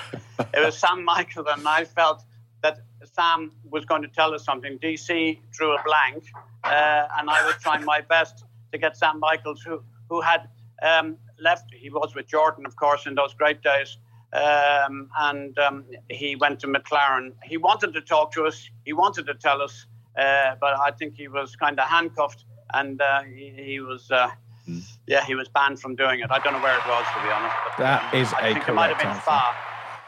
it 0.54 0.64
was 0.64 0.78
Sam 0.78 1.04
Michaels, 1.04 1.48
and 1.50 1.66
I 1.66 1.84
felt 1.84 2.22
that 2.62 2.78
Sam 3.12 3.50
was 3.68 3.84
going 3.84 4.02
to 4.02 4.08
tell 4.08 4.32
us 4.32 4.44
something. 4.44 4.78
DC 4.78 5.40
drew 5.50 5.74
a 5.74 5.82
blank, 5.84 6.22
uh, 6.62 7.08
and 7.18 7.28
I 7.28 7.44
was 7.44 7.56
trying 7.60 7.84
my 7.84 8.02
best 8.02 8.44
to 8.70 8.78
get 8.78 8.96
Sam 8.96 9.18
Michaels, 9.18 9.62
who 9.62 9.82
who 10.08 10.20
had 10.20 10.48
um, 10.80 11.16
left. 11.40 11.74
He 11.74 11.90
was 11.90 12.14
with 12.14 12.28
Jordan, 12.28 12.66
of 12.66 12.76
course, 12.76 13.06
in 13.06 13.16
those 13.16 13.34
great 13.34 13.62
days. 13.62 13.98
Um, 14.32 15.08
and 15.18 15.58
um, 15.58 15.84
he 16.10 16.36
went 16.36 16.60
to 16.60 16.66
McLaren. 16.66 17.32
He 17.44 17.56
wanted 17.56 17.94
to 17.94 18.00
talk 18.00 18.32
to 18.32 18.44
us. 18.44 18.68
He 18.84 18.92
wanted 18.92 19.26
to 19.26 19.34
tell 19.34 19.62
us, 19.62 19.86
uh, 20.18 20.56
but 20.60 20.78
I 20.78 20.90
think 20.90 21.16
he 21.16 21.28
was 21.28 21.56
kind 21.56 21.78
of 21.78 21.88
handcuffed, 21.88 22.44
and 22.74 23.00
uh, 23.00 23.22
he, 23.22 23.52
he, 23.56 23.80
was, 23.80 24.10
uh, 24.10 24.30
mm. 24.68 24.82
yeah, 25.06 25.24
he 25.24 25.34
was 25.34 25.48
banned 25.48 25.80
from 25.80 25.94
doing 25.94 26.20
it. 26.20 26.30
I 26.30 26.38
don't 26.40 26.52
know 26.54 26.60
where 26.60 26.76
it 26.76 26.86
was 26.86 27.06
to 27.14 27.22
be 27.22 27.28
honest. 27.32 27.56
But, 27.64 27.78
that 27.78 28.14
um, 28.14 28.20
is 28.20 28.32
I 28.32 28.48
a 28.48 28.54
think 28.54 28.68
it 28.68 28.72
might 28.74 28.88
have 28.88 28.98
been 28.98 29.08
answer. 29.08 29.22
far. 29.22 29.54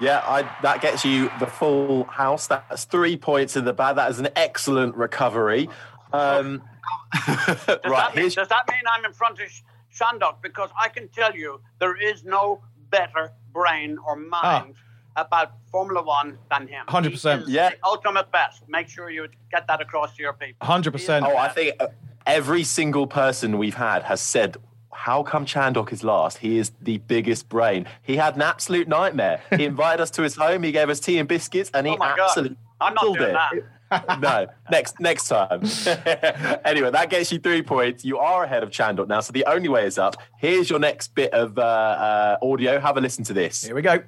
Yeah, 0.00 0.22
I, 0.24 0.42
that 0.62 0.80
gets 0.80 1.04
you 1.04 1.30
the 1.40 1.46
full 1.46 2.04
house. 2.04 2.46
That's 2.46 2.84
three 2.84 3.16
points 3.16 3.56
in 3.56 3.64
the 3.64 3.72
bag. 3.72 3.96
That 3.96 4.10
is 4.10 4.18
an 4.18 4.28
excellent 4.36 4.94
recovery. 4.94 5.68
Um, 6.12 6.62
does, 7.26 7.46
right, 7.68 7.80
that 7.84 8.12
mean, 8.14 8.30
does 8.30 8.48
that 8.48 8.68
mean 8.70 8.82
I'm 8.88 9.04
in 9.04 9.12
front 9.12 9.40
of 9.40 9.48
Chandhok? 9.92 10.40
Because 10.40 10.70
I 10.80 10.88
can 10.88 11.08
tell 11.08 11.34
you 11.34 11.60
there 11.80 11.96
is 11.96 12.24
no 12.24 12.62
better 12.90 13.32
brain 13.58 13.98
or 14.06 14.16
mind 14.16 14.74
ah. 15.16 15.22
about 15.22 15.52
Formula 15.70 16.02
One 16.02 16.38
than 16.50 16.68
him. 16.68 16.84
Hundred 16.88 17.12
percent. 17.12 17.48
Yeah. 17.48 17.70
ultimate 17.84 18.30
best. 18.30 18.62
Make 18.68 18.88
sure 18.88 19.10
you 19.10 19.28
get 19.50 19.66
that 19.66 19.80
across 19.80 20.14
to 20.16 20.22
your 20.22 20.32
people. 20.32 20.66
Hundred 20.66 20.92
percent. 20.92 21.24
Oh, 21.26 21.36
I 21.36 21.48
think 21.48 21.74
uh, 21.80 21.88
every 22.26 22.64
single 22.64 23.06
person 23.06 23.58
we've 23.58 23.74
had 23.74 24.04
has 24.04 24.20
said. 24.20 24.56
How 24.90 25.22
come 25.22 25.46
Chandhok 25.46 25.92
is 25.92 26.02
last? 26.02 26.38
He 26.38 26.58
is 26.58 26.72
the 26.82 26.98
biggest 26.98 27.48
brain. 27.48 27.86
He 28.02 28.16
had 28.16 28.34
an 28.34 28.42
absolute 28.42 28.88
nightmare. 28.88 29.40
He 29.56 29.64
invited 29.72 30.02
us 30.02 30.10
to 30.12 30.22
his 30.22 30.34
home. 30.34 30.64
He 30.64 30.72
gave 30.72 30.90
us 30.90 30.98
tea 30.98 31.18
and 31.18 31.28
biscuits, 31.28 31.70
and 31.72 31.86
he 31.86 31.96
oh 31.98 32.02
absolutely 32.02 32.56
I'm 32.80 32.94
not 32.94 33.04
doing 33.04 33.30
it. 33.30 33.32
that. 33.32 33.52
no, 34.20 34.46
next 34.70 35.00
next 35.00 35.28
time. 35.28 35.62
anyway, 36.64 36.90
that 36.90 37.08
gets 37.10 37.32
you 37.32 37.38
three 37.38 37.62
points. 37.62 38.04
You 38.04 38.18
are 38.18 38.44
ahead 38.44 38.62
of 38.62 38.70
Chandhok 38.70 39.08
now, 39.08 39.20
so 39.20 39.32
the 39.32 39.44
only 39.46 39.68
way 39.68 39.86
is 39.86 39.98
up. 39.98 40.16
Here's 40.38 40.68
your 40.68 40.78
next 40.78 41.14
bit 41.14 41.32
of 41.32 41.58
uh, 41.58 41.62
uh, 41.62 42.36
audio. 42.42 42.78
Have 42.80 42.96
a 42.96 43.00
listen 43.00 43.24
to 43.24 43.32
this. 43.32 43.64
Here 43.64 43.74
we 43.74 43.82
go. 43.82 44.02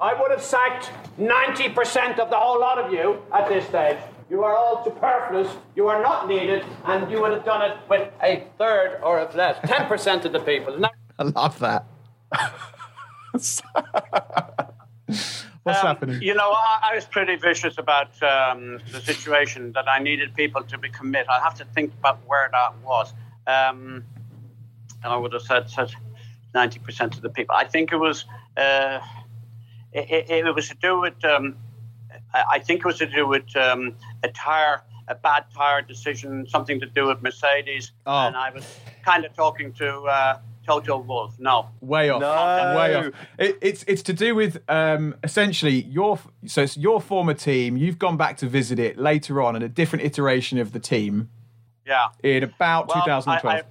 I 0.00 0.18
would 0.18 0.30
have 0.30 0.42
sacked 0.42 0.90
90% 1.18 2.18
of 2.18 2.30
the 2.30 2.36
whole 2.36 2.58
lot 2.58 2.78
of 2.78 2.90
you 2.90 3.22
at 3.34 3.48
this 3.48 3.66
stage. 3.66 3.98
You 4.30 4.44
are 4.44 4.56
all 4.56 4.82
superfluous, 4.84 5.52
you 5.74 5.88
are 5.88 6.00
not 6.00 6.28
needed, 6.28 6.64
and 6.84 7.10
you 7.10 7.20
would 7.20 7.32
have 7.32 7.44
done 7.44 7.68
it 7.68 7.76
with 7.88 8.08
a 8.22 8.44
third 8.56 9.00
or 9.02 9.18
a 9.18 9.36
less, 9.36 9.58
10% 9.58 10.24
of 10.24 10.32
the 10.32 10.38
people. 10.38 10.80
I 11.18 11.22
love 11.24 11.58
that. 11.58 11.84
What's 15.62 15.80
um, 15.80 15.86
happening? 15.86 16.22
You 16.22 16.34
know, 16.34 16.50
I, 16.50 16.90
I, 16.90 16.94
was 16.94 17.04
pretty 17.04 17.36
vicious 17.36 17.76
about 17.76 18.10
um, 18.22 18.78
the 18.92 19.00
situation 19.00 19.72
that 19.72 19.88
I 19.88 19.98
needed 19.98 20.34
people 20.34 20.62
to 20.64 20.78
be 20.78 20.88
commit. 20.88 21.26
I 21.28 21.38
have 21.40 21.54
to 21.56 21.64
think 21.66 21.92
about 21.98 22.18
where 22.26 22.48
that 22.50 22.78
was. 22.78 23.12
Um, 23.46 24.04
I 25.04 25.16
would 25.16 25.32
have 25.32 25.42
said, 25.42 25.68
said 25.68 25.90
90% 26.54 27.16
of 27.16 27.20
the 27.20 27.28
people. 27.28 27.54
I 27.54 27.64
think 27.64 27.92
it 27.92 27.96
was 27.96 28.24
uh, 28.56 29.00
it, 29.92 30.30
it, 30.30 30.54
was 30.54 30.68
to 30.68 30.76
do 30.76 31.00
with 31.00 31.24
um, 31.24 31.56
I 32.32 32.58
think 32.58 32.80
it 32.80 32.86
was 32.86 32.98
to 32.98 33.06
do 33.06 33.26
with 33.26 33.54
um, 33.56 33.94
a 34.22 34.28
tire 34.28 34.82
a 35.08 35.14
bad 35.16 35.44
tire 35.54 35.82
decision, 35.82 36.46
something 36.48 36.78
to 36.78 36.86
do 36.86 37.08
with 37.08 37.20
Mercedes, 37.20 37.90
oh. 38.06 38.28
and 38.28 38.36
I 38.36 38.50
was 38.50 38.64
kind 39.04 39.24
of 39.24 39.34
talking 39.34 39.72
to. 39.74 40.02
Uh, 40.02 40.38
Toto 40.70 40.98
Wolff. 40.98 41.34
No, 41.40 41.68
way 41.80 42.10
off. 42.10 42.20
No. 42.20 42.76
way 42.76 42.94
off. 42.94 43.06
It, 43.38 43.58
it's 43.60 43.84
it's 43.88 44.02
to 44.02 44.12
do 44.12 44.36
with 44.36 44.62
um, 44.68 45.16
essentially 45.24 45.82
your 45.82 46.20
so 46.46 46.62
it's 46.62 46.76
your 46.76 47.00
former 47.00 47.34
team. 47.34 47.76
You've 47.76 47.98
gone 47.98 48.16
back 48.16 48.36
to 48.38 48.46
visit 48.46 48.78
it 48.78 48.96
later 48.96 49.42
on 49.42 49.56
in 49.56 49.62
a 49.62 49.68
different 49.68 50.04
iteration 50.04 50.58
of 50.58 50.72
the 50.72 50.78
team. 50.78 51.28
Yeah. 51.84 52.08
In 52.22 52.44
about 52.44 52.88
well, 52.88 53.02
2012. 53.02 53.64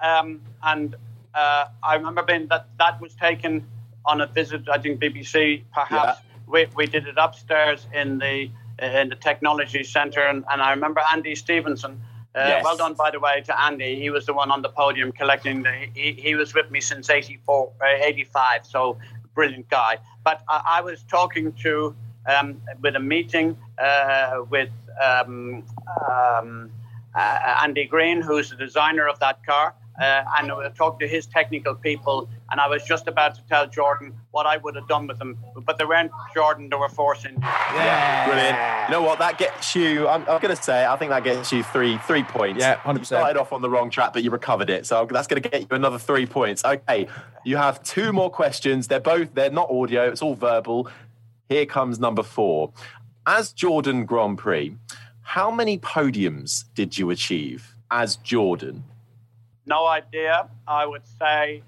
I, 0.00 0.06
I, 0.06 0.18
um, 0.18 0.40
and 0.62 0.94
uh, 1.34 1.66
I 1.82 1.96
remember 1.96 2.22
being 2.22 2.46
that 2.48 2.68
that 2.78 3.00
was 3.00 3.14
taken 3.14 3.66
on 4.04 4.20
a 4.20 4.26
visit. 4.26 4.68
I 4.68 4.78
think 4.78 5.00
BBC 5.00 5.64
perhaps. 5.74 6.20
Yeah. 6.20 6.28
We, 6.46 6.66
we 6.76 6.86
did 6.86 7.06
it 7.06 7.16
upstairs 7.18 7.86
in 7.92 8.18
the 8.18 8.50
in 8.78 9.08
the 9.08 9.16
technology 9.16 9.82
center, 9.84 10.20
and, 10.20 10.44
and 10.50 10.60
I 10.62 10.70
remember 10.70 11.00
Andy 11.12 11.34
Stevenson 11.34 12.00
uh, 12.34 12.44
yes. 12.46 12.64
Well 12.64 12.76
done, 12.76 12.94
by 12.94 13.10
the 13.10 13.20
way, 13.20 13.42
to 13.42 13.60
Andy. 13.60 13.96
He 14.00 14.08
was 14.10 14.24
the 14.26 14.32
one 14.32 14.50
on 14.50 14.62
the 14.62 14.70
podium 14.70 15.12
collecting 15.12 15.62
the. 15.62 15.88
He, 15.94 16.12
he 16.12 16.34
was 16.34 16.54
with 16.54 16.70
me 16.70 16.80
since 16.80 17.10
84, 17.10 17.72
uh, 17.80 17.86
85, 17.86 18.66
so 18.66 18.98
brilliant 19.34 19.68
guy. 19.68 19.98
But 20.24 20.42
I, 20.48 20.78
I 20.78 20.80
was 20.80 21.02
talking 21.02 21.52
to, 21.62 21.94
um, 22.26 22.60
with 22.80 22.96
a 22.96 23.00
meeting 23.00 23.56
uh, 23.78 24.44
with 24.48 24.70
um, 25.02 25.62
um, 26.10 26.70
uh, 27.14 27.58
Andy 27.62 27.84
Green, 27.84 28.22
who's 28.22 28.48
the 28.48 28.56
designer 28.56 29.08
of 29.08 29.18
that 29.20 29.44
car 29.44 29.74
uh, 30.00 30.24
and 30.38 30.50
I 30.50 30.68
talked 30.70 31.00
to 31.00 31.08
his 31.08 31.26
technical 31.26 31.74
people, 31.74 32.28
and 32.52 32.60
I 32.60 32.68
was 32.68 32.84
just 32.84 33.08
about 33.08 33.34
to 33.36 33.42
tell 33.46 33.66
Jordan 33.66 34.12
what 34.30 34.44
I 34.44 34.58
would 34.58 34.76
have 34.76 34.86
done 34.86 35.06
with 35.06 35.18
them, 35.18 35.38
but 35.64 35.78
they 35.78 35.86
weren't 35.86 36.12
Jordan; 36.34 36.68
they 36.68 36.76
were 36.76 36.90
forcing. 36.90 37.38
Yeah, 37.40 37.74
yeah. 37.74 38.26
brilliant. 38.26 38.88
You 38.88 38.92
know 38.92 39.02
what? 39.02 39.18
That 39.18 39.38
gets 39.38 39.74
you. 39.74 40.06
I'm, 40.06 40.20
I'm 40.28 40.40
going 40.40 40.54
to 40.54 40.62
say, 40.62 40.84
I 40.84 40.94
think 40.96 41.10
that 41.10 41.24
gets 41.24 41.50
you 41.50 41.62
three 41.62 41.96
three 41.98 42.22
points. 42.22 42.60
Yeah, 42.60 42.76
hundred 42.76 43.00
percent. 43.00 43.20
Started 43.20 43.40
off 43.40 43.54
on 43.54 43.62
the 43.62 43.70
wrong 43.70 43.88
track, 43.88 44.12
but 44.12 44.22
you 44.22 44.30
recovered 44.30 44.68
it, 44.68 44.84
so 44.86 45.06
that's 45.10 45.26
going 45.26 45.42
to 45.42 45.48
get 45.48 45.62
you 45.62 45.66
another 45.70 45.98
three 45.98 46.26
points. 46.26 46.62
Okay, 46.62 47.08
you 47.44 47.56
have 47.56 47.82
two 47.82 48.12
more 48.12 48.30
questions. 48.30 48.86
They're 48.86 49.00
both 49.00 49.34
they're 49.34 49.50
not 49.50 49.70
audio; 49.70 50.08
it's 50.10 50.20
all 50.20 50.34
verbal. 50.34 50.88
Here 51.48 51.64
comes 51.64 51.98
number 51.98 52.22
four. 52.22 52.72
As 53.26 53.52
Jordan 53.52 54.04
Grand 54.04 54.36
Prix, 54.36 54.76
how 55.22 55.50
many 55.50 55.78
podiums 55.78 56.64
did 56.74 56.98
you 56.98 57.08
achieve 57.08 57.74
as 57.90 58.16
Jordan? 58.16 58.84
No 59.64 59.86
idea. 59.86 60.48
I 60.66 60.84
would 60.84 61.06
say 61.18 61.62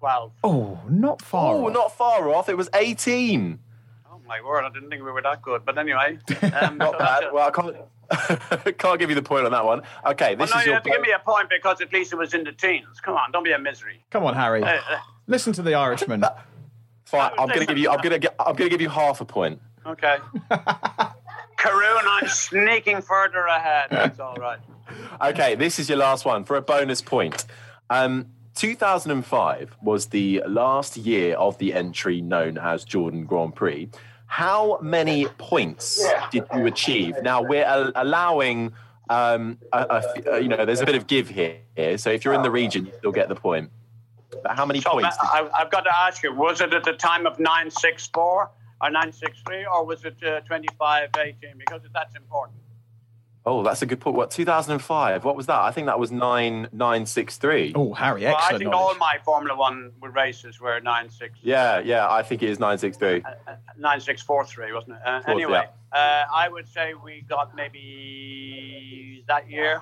12. 0.00 0.32
Oh, 0.44 0.80
not 0.88 1.20
far. 1.20 1.54
Oh, 1.54 1.66
off. 1.66 1.72
not 1.74 1.96
far 1.96 2.28
off. 2.30 2.48
It 2.48 2.56
was 2.56 2.70
18. 2.74 3.58
Oh, 4.10 4.20
my 4.26 4.40
word. 4.40 4.64
I 4.64 4.70
didn't 4.70 4.88
think 4.88 5.04
we 5.04 5.10
were 5.10 5.20
that 5.20 5.42
good. 5.42 5.64
But 5.64 5.78
anyway. 5.78 6.18
Um, 6.60 6.78
not 6.78 6.98
bad. 6.98 7.24
Well, 7.32 7.46
I 7.46 7.50
can't, 7.50 8.78
can't 8.78 8.98
give 8.98 9.10
you 9.10 9.14
the 9.14 9.22
point 9.22 9.44
on 9.44 9.52
that 9.52 9.64
one. 9.64 9.82
Okay, 10.06 10.34
this 10.34 10.50
well, 10.50 10.56
no, 10.56 10.60
is 10.60 10.66
you 10.66 10.70
your 10.70 10.74
have 10.76 10.82
to 10.84 10.90
give 10.90 11.00
me 11.02 11.12
a 11.12 11.18
point 11.18 11.48
because 11.50 11.80
at 11.80 11.92
least 11.92 12.12
it 12.12 12.16
was 12.16 12.34
in 12.34 12.44
the 12.44 12.52
teens. 12.52 13.00
Come 13.02 13.14
on, 13.14 13.30
don't 13.30 13.44
be 13.44 13.52
a 13.52 13.58
misery. 13.58 14.02
Come 14.10 14.24
on, 14.24 14.34
Harry. 14.34 14.62
Uh, 14.62 14.80
uh, 14.90 14.98
Listen 15.26 15.52
to 15.52 15.62
the 15.62 15.74
Irishman. 15.74 16.24
Fine. 17.04 17.32
I'm 17.38 17.48
going 17.48 17.60
to 17.60 17.66
give 17.66 17.78
you. 17.78 17.90
I'm 17.90 18.00
going 18.00 18.20
to. 18.20 18.32
I'm 18.40 18.56
going 18.56 18.68
to 18.68 18.74
give 18.74 18.80
you 18.80 18.88
half 18.88 19.20
a 19.20 19.24
point. 19.24 19.60
Okay. 19.86 20.18
Karun, 20.50 22.02
I'm 22.04 22.28
sneaking 22.28 23.02
further 23.02 23.44
ahead. 23.46 23.88
That's 23.90 24.18
all 24.18 24.36
right. 24.36 24.58
Okay, 25.20 25.54
this 25.54 25.78
is 25.78 25.88
your 25.88 25.98
last 25.98 26.24
one 26.24 26.44
for 26.44 26.56
a 26.56 26.62
bonus 26.62 27.02
point. 27.02 27.44
Um, 27.90 28.26
2005 28.60 29.74
was 29.80 30.08
the 30.08 30.42
last 30.46 30.98
year 30.98 31.34
of 31.36 31.56
the 31.56 31.72
entry 31.72 32.20
known 32.20 32.58
as 32.58 32.84
Jordan 32.84 33.24
Grand 33.24 33.54
Prix. 33.54 33.88
How 34.26 34.78
many 34.82 35.24
points 35.38 36.06
did 36.30 36.44
you 36.54 36.66
achieve? 36.66 37.14
Now 37.22 37.40
we're 37.40 37.64
allowing, 37.94 38.74
um, 39.08 39.56
a, 39.72 40.04
a, 40.26 40.40
you 40.42 40.48
know, 40.48 40.66
there's 40.66 40.82
a 40.82 40.84
bit 40.84 40.94
of 40.94 41.06
give 41.06 41.30
here. 41.30 41.62
So 41.96 42.10
if 42.10 42.22
you're 42.22 42.34
in 42.34 42.42
the 42.42 42.50
region, 42.50 42.84
you 42.84 42.92
still 42.98 43.12
get 43.12 43.30
the 43.30 43.34
point. 43.34 43.70
But 44.42 44.54
how 44.54 44.66
many 44.66 44.82
so 44.82 44.90
points? 44.90 45.16
I, 45.22 45.48
have 45.54 45.70
got 45.70 45.84
to 45.84 45.98
ask 45.98 46.22
you: 46.22 46.34
Was 46.34 46.60
it 46.60 46.74
at 46.74 46.84
the 46.84 46.92
time 46.92 47.26
of 47.26 47.40
nine 47.40 47.70
six 47.70 48.10
four 48.12 48.50
or 48.82 48.90
nine 48.90 49.10
six 49.10 49.40
three, 49.46 49.64
or 49.64 49.86
was 49.86 50.04
it 50.04 50.22
uh, 50.22 50.40
twenty 50.40 50.68
five 50.78 51.08
eighteen? 51.18 51.54
Because 51.56 51.80
that's 51.94 52.14
important. 52.14 52.58
Oh, 53.46 53.62
that's 53.62 53.80
a 53.80 53.86
good 53.86 54.00
point. 54.00 54.16
What 54.16 54.30
2005? 54.30 55.24
What 55.24 55.34
was 55.34 55.46
that? 55.46 55.60
I 55.60 55.70
think 55.70 55.86
that 55.86 55.98
was 55.98 56.12
nine 56.12 56.68
nine 56.72 57.06
six 57.06 57.38
three. 57.38 57.72
Oh, 57.74 57.94
Harry, 57.94 58.22
well, 58.24 58.34
excellent. 58.34 58.54
I 58.54 58.58
think 58.58 58.70
knowledge. 58.70 58.96
all 58.96 58.98
my 58.98 59.18
Formula 59.24 59.56
One 59.56 59.92
races 60.00 60.60
were 60.60 60.78
nine 60.80 61.08
six. 61.08 61.38
Yeah, 61.42 61.80
yeah, 61.80 62.10
I 62.10 62.22
think 62.22 62.42
it 62.42 62.50
is 62.50 62.58
nine 62.58 62.76
six 62.76 62.98
three. 62.98 63.22
Uh, 63.22 63.30
uh, 63.50 63.54
nine 63.78 64.00
six 64.00 64.20
four 64.20 64.44
three, 64.44 64.72
wasn't 64.72 64.96
it? 64.96 65.02
Uh, 65.06 65.20
Fourth, 65.20 65.28
anyway, 65.28 65.68
yeah. 65.94 65.98
uh, 65.98 66.34
I 66.34 66.48
would 66.50 66.68
say 66.68 66.92
we 66.92 67.24
got 67.28 67.54
maybe 67.54 69.24
that 69.26 69.50
year 69.50 69.80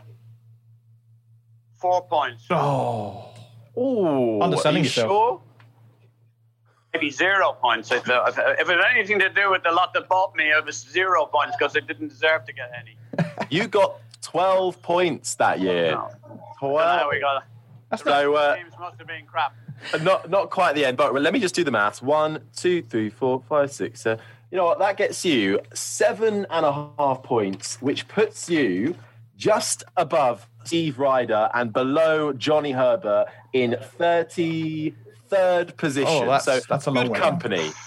four 1.80 2.06
points. 2.06 2.44
Oh, 2.50 3.34
oh, 3.76 4.40
underselling 4.40 4.84
yourself. 4.84 5.08
Sure? 5.08 5.40
maybe 6.94 7.10
zero 7.10 7.52
points. 7.52 7.90
If, 7.90 8.08
uh, 8.08 8.24
if, 8.26 8.68
it 8.68 8.76
had 8.76 8.96
anything 8.96 9.18
to 9.20 9.28
do 9.28 9.50
with 9.50 9.62
the 9.62 9.72
lot 9.72 9.92
that 9.94 10.08
bought 10.08 10.34
me, 10.34 10.44
it 10.44 10.64
was 10.64 10.76
zero 10.76 11.26
points 11.26 11.56
because 11.58 11.76
I 11.76 11.80
didn't 11.80 12.08
deserve 12.08 12.44
to 12.46 12.52
get 12.52 12.70
any. 12.78 12.96
You 13.50 13.66
got 13.66 14.00
12 14.22 14.82
points 14.82 15.34
that 15.36 15.60
year. 15.60 15.92
No. 15.92 16.10
12. 16.58 17.06
we 17.10 17.20
got 17.20 17.44
That's 17.90 18.02
so, 18.02 18.34
uh, 18.34 18.56
games 18.56 18.72
must 18.78 18.98
have 18.98 19.06
been 19.06 19.24
crap. 19.26 19.54
Not, 20.02 20.28
not 20.28 20.50
quite 20.50 20.74
the 20.74 20.84
end, 20.84 20.96
but 20.96 21.14
let 21.14 21.32
me 21.32 21.38
just 21.40 21.54
do 21.54 21.64
the 21.64 21.70
maths. 21.70 22.02
One, 22.02 22.40
two, 22.56 22.82
three, 22.82 23.10
four, 23.10 23.42
five, 23.48 23.72
six. 23.72 24.04
Uh, 24.06 24.18
you 24.50 24.56
know 24.56 24.64
what? 24.64 24.78
That 24.78 24.96
gets 24.96 25.24
you 25.24 25.60
seven 25.72 26.46
and 26.50 26.66
a 26.66 26.90
half 26.98 27.22
points, 27.22 27.80
which 27.80 28.08
puts 28.08 28.50
you 28.50 28.96
just 29.36 29.84
above 29.96 30.48
Steve 30.64 30.98
Rider 30.98 31.48
and 31.54 31.72
below 31.72 32.32
Johnny 32.32 32.72
Herbert 32.72 33.26
in 33.52 33.76
30 33.80 34.94
third 35.28 35.76
position. 35.76 36.08
Oh, 36.10 36.26
that's, 36.26 36.44
so 36.44 36.60
that's 36.68 36.86
a 36.86 36.90
long 36.90 37.10
way 37.10 37.18
company. 37.18 37.70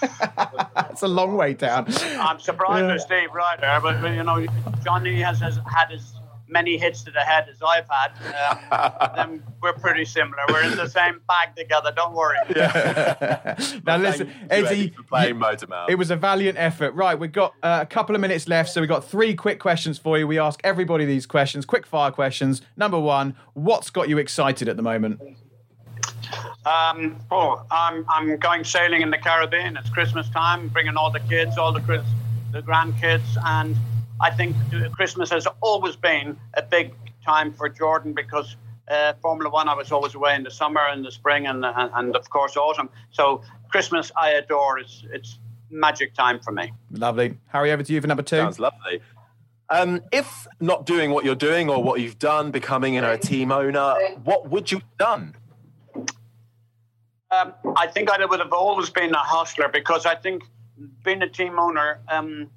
that's 0.74 1.02
a 1.02 1.08
long 1.08 1.36
way 1.36 1.54
down. 1.54 1.86
I'm 2.18 2.38
surprised 2.40 2.86
yeah. 2.86 2.92
with 2.92 3.02
Steve 3.02 3.32
Rider, 3.32 3.78
but, 3.82 4.00
but 4.00 4.14
you 4.14 4.22
know, 4.22 4.46
Johnny 4.84 5.20
has, 5.20 5.40
has 5.40 5.58
had 5.66 5.92
as 5.92 6.14
many 6.52 6.76
hits 6.76 7.02
to 7.02 7.10
the 7.10 7.20
head 7.20 7.48
as 7.48 7.60
I've 7.62 7.88
had. 7.88 8.60
Um, 8.70 9.12
then 9.16 9.42
we're 9.60 9.72
pretty 9.72 10.04
similar. 10.04 10.42
We're 10.48 10.64
in 10.64 10.76
the 10.76 10.88
same 10.88 11.20
bag 11.26 11.56
together. 11.56 11.92
Don't 11.96 12.14
worry. 12.14 12.36
Yeah. 12.54 13.56
now 13.86 13.96
listen, 13.96 14.30
Eddie, 14.50 14.92
playing 15.08 15.36
Motormouth. 15.36 15.88
It 15.88 15.96
was 15.96 16.10
a 16.10 16.16
valiant 16.16 16.58
effort. 16.58 16.92
Right, 16.92 17.18
we've 17.18 17.32
got 17.32 17.54
uh, 17.62 17.80
a 17.82 17.86
couple 17.86 18.14
of 18.14 18.20
minutes 18.20 18.46
left, 18.48 18.70
so 18.70 18.80
we've 18.80 18.88
got 18.88 19.04
three 19.04 19.34
quick 19.34 19.58
questions 19.58 19.98
for 19.98 20.18
you. 20.18 20.26
We 20.26 20.38
ask 20.38 20.60
everybody 20.62 21.04
these 21.04 21.26
questions, 21.26 21.64
quick 21.64 21.86
fire 21.86 22.10
questions. 22.10 22.62
Number 22.76 23.00
one, 23.00 23.34
what's 23.54 23.90
got 23.90 24.08
you 24.08 24.18
excited 24.18 24.68
at 24.68 24.76
the 24.76 24.82
moment? 24.82 25.20
Um, 26.64 27.18
oh, 27.30 27.64
I'm, 27.70 28.04
I'm 28.08 28.36
going 28.38 28.64
sailing 28.64 29.02
in 29.02 29.10
the 29.10 29.18
Caribbean. 29.18 29.76
It's 29.76 29.90
Christmas 29.90 30.28
time, 30.30 30.68
bringing 30.68 30.96
all 30.96 31.10
the 31.10 31.20
kids, 31.20 31.58
all 31.58 31.72
the, 31.72 32.04
the 32.52 32.62
grandkids. 32.62 33.36
And 33.44 33.76
I 34.20 34.30
think 34.30 34.56
Christmas 34.92 35.30
has 35.30 35.46
always 35.60 35.96
been 35.96 36.38
a 36.54 36.62
big 36.62 36.94
time 37.24 37.52
for 37.52 37.68
Jordan 37.68 38.12
because 38.12 38.56
uh, 38.88 39.14
Formula 39.22 39.50
One, 39.50 39.68
I 39.68 39.74
was 39.74 39.92
always 39.92 40.14
away 40.14 40.34
in 40.34 40.42
the 40.42 40.50
summer 40.50 40.80
and 40.88 41.04
the 41.04 41.10
spring 41.10 41.46
and, 41.46 41.64
and, 41.64 41.90
and 41.94 42.16
of 42.16 42.28
course 42.30 42.56
autumn. 42.56 42.88
So 43.10 43.42
Christmas, 43.68 44.12
I 44.16 44.30
adore. 44.30 44.78
It's, 44.78 45.04
it's 45.12 45.38
magic 45.70 46.14
time 46.14 46.40
for 46.40 46.52
me. 46.52 46.72
Lovely. 46.90 47.38
Harry, 47.48 47.72
over 47.72 47.82
to 47.82 47.92
you 47.92 48.00
for 48.00 48.06
number 48.06 48.22
two. 48.22 48.36
Sounds 48.36 48.58
lovely. 48.58 49.00
Um, 49.70 50.02
if 50.12 50.46
not 50.60 50.84
doing 50.84 51.12
what 51.12 51.24
you're 51.24 51.34
doing 51.34 51.70
or 51.70 51.82
what 51.82 52.00
you've 52.00 52.18
done, 52.18 52.50
becoming 52.50 52.94
you 52.94 53.00
know, 53.00 53.12
a 53.12 53.18
team 53.18 53.50
owner, 53.50 53.94
what 54.22 54.50
would 54.50 54.70
you 54.70 54.78
have 54.78 54.98
done? 54.98 55.34
Um, 57.32 57.54
I 57.76 57.86
think 57.86 58.10
I 58.10 58.24
would 58.24 58.40
have 58.40 58.52
always 58.52 58.90
been 58.90 59.14
a 59.14 59.18
hustler 59.18 59.68
because 59.68 60.04
I 60.04 60.14
think 60.14 60.44
being 61.02 61.22
a 61.22 61.28
team 61.28 61.58
owner, 61.58 62.00
um, 62.08 62.50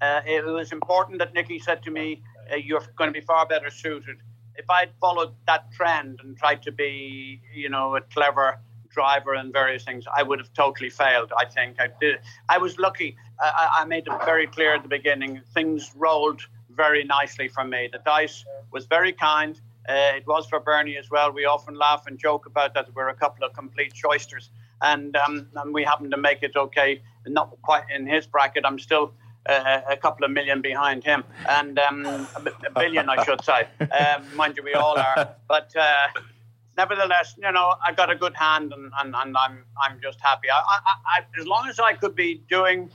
uh, 0.00 0.20
it 0.24 0.44
was 0.44 0.70
important 0.70 1.18
that 1.18 1.34
Nicky 1.34 1.58
said 1.58 1.82
to 1.82 1.90
me, 1.90 2.22
uh, 2.52 2.56
"You're 2.56 2.86
going 2.94 3.12
to 3.12 3.20
be 3.20 3.26
far 3.26 3.44
better 3.44 3.70
suited." 3.70 4.18
If 4.54 4.70
I'd 4.70 4.90
followed 5.00 5.34
that 5.46 5.72
trend 5.72 6.20
and 6.22 6.36
tried 6.36 6.62
to 6.62 6.72
be, 6.72 7.40
you 7.52 7.68
know, 7.68 7.96
a 7.96 8.00
clever 8.00 8.60
driver 8.88 9.34
and 9.34 9.52
various 9.52 9.84
things, 9.84 10.04
I 10.12 10.22
would 10.22 10.38
have 10.38 10.52
totally 10.52 10.90
failed. 10.90 11.32
I 11.36 11.44
think 11.46 11.80
I 11.80 11.88
did. 12.00 12.20
I 12.48 12.58
was 12.58 12.78
lucky. 12.78 13.16
I, 13.40 13.80
I 13.80 13.84
made 13.84 14.06
it 14.06 14.24
very 14.24 14.46
clear 14.46 14.74
at 14.74 14.82
the 14.82 14.88
beginning. 14.88 15.40
Things 15.54 15.92
rolled 15.96 16.42
very 16.70 17.02
nicely 17.02 17.48
for 17.48 17.64
me. 17.64 17.88
The 17.92 17.98
dice 17.98 18.44
was 18.70 18.86
very 18.86 19.12
kind. 19.12 19.60
Uh, 19.88 20.16
it 20.16 20.26
was 20.26 20.46
for 20.46 20.60
Bernie 20.60 20.98
as 20.98 21.10
well. 21.10 21.32
We 21.32 21.46
often 21.46 21.74
laugh 21.74 22.06
and 22.06 22.18
joke 22.18 22.44
about 22.44 22.74
that. 22.74 22.94
We're 22.94 23.08
a 23.08 23.14
couple 23.14 23.44
of 23.44 23.54
complete 23.54 23.94
choisters, 23.94 24.50
and, 24.82 25.16
um, 25.16 25.48
and 25.54 25.72
we 25.72 25.82
happen 25.82 26.10
to 26.10 26.18
make 26.18 26.42
it 26.42 26.56
okay. 26.56 27.00
Not 27.26 27.56
quite 27.62 27.84
in 27.94 28.06
his 28.06 28.26
bracket. 28.26 28.64
I'm 28.66 28.78
still 28.78 29.14
uh, 29.46 29.80
a 29.88 29.96
couple 29.96 30.26
of 30.26 30.30
million 30.30 30.60
behind 30.60 31.04
him, 31.04 31.24
and 31.48 31.78
um, 31.78 32.04
a, 32.04 32.70
billion, 32.74 33.08
I 33.08 33.24
should 33.24 33.42
say. 33.44 33.66
Um, 33.80 34.36
mind 34.36 34.56
you, 34.56 34.62
we 34.62 34.74
all 34.74 34.98
are. 34.98 35.34
But 35.48 35.74
uh, 35.74 36.20
nevertheless, 36.76 37.34
you 37.42 37.50
know, 37.50 37.74
I've 37.86 37.96
got 37.96 38.10
a 38.10 38.14
good 38.14 38.36
hand, 38.36 38.72
and, 38.72 38.92
and, 39.00 39.14
and 39.14 39.36
I'm 39.36 39.64
I'm 39.82 40.00
just 40.02 40.20
happy. 40.20 40.50
I, 40.50 40.58
I, 40.58 40.92
I, 41.16 41.40
as 41.40 41.46
long 41.46 41.66
as 41.68 41.80
I 41.80 41.94
could 41.94 42.14
be 42.14 42.42
doing 42.48 42.90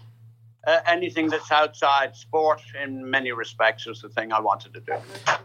uh, 0.65 0.79
anything 0.87 1.27
that's 1.27 1.51
outside 1.51 2.15
sport 2.15 2.61
in 2.81 3.09
many 3.09 3.31
respects 3.31 3.85
was 3.85 4.01
the 4.01 4.09
thing 4.09 4.31
I 4.31 4.39
wanted 4.39 4.73
to 4.73 4.79
do. 4.79 4.93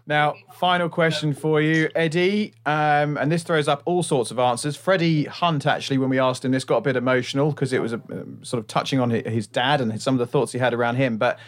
Now, 0.06 0.34
final 0.54 0.88
question 0.88 1.34
for 1.34 1.60
you, 1.60 1.90
Eddie, 1.94 2.54
um, 2.64 3.16
and 3.16 3.30
this 3.30 3.42
throws 3.42 3.66
up 3.66 3.82
all 3.84 4.02
sorts 4.02 4.30
of 4.30 4.38
answers. 4.38 4.76
Freddie 4.76 5.24
Hunt, 5.24 5.66
actually, 5.66 5.98
when 5.98 6.08
we 6.08 6.18
asked 6.20 6.44
him 6.44 6.52
this, 6.52 6.64
got 6.64 6.78
a 6.78 6.82
bit 6.82 6.96
emotional 6.96 7.50
because 7.50 7.72
it 7.72 7.82
was 7.82 7.92
a, 7.92 8.00
um, 8.10 8.38
sort 8.42 8.60
of 8.60 8.68
touching 8.68 9.00
on 9.00 9.10
his 9.10 9.46
dad 9.46 9.80
and 9.80 10.00
some 10.00 10.14
of 10.14 10.18
the 10.18 10.26
thoughts 10.26 10.52
he 10.52 10.58
had 10.58 10.72
around 10.72 10.96
him. 10.96 11.18
But 11.18 11.38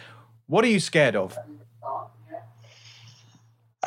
what 0.47 0.65
are 0.65 0.69
you 0.69 0.79
scared 0.79 1.15
of? 1.15 1.37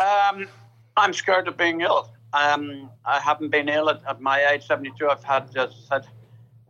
Um, 0.01 0.49
I'm 0.97 1.13
scared 1.13 1.47
of 1.47 1.57
being 1.57 1.83
ill. 1.83 2.11
Um, 2.33 2.91
I 3.05 3.21
haven't 3.21 3.51
been 3.51 3.69
ill 3.69 3.91
at, 3.91 4.01
at, 4.09 4.21
my 4.21 4.45
age, 4.47 4.67
72. 4.67 5.09
I've 5.09 5.23
had, 5.23 5.53
just 5.53 5.87
said, 5.87 6.07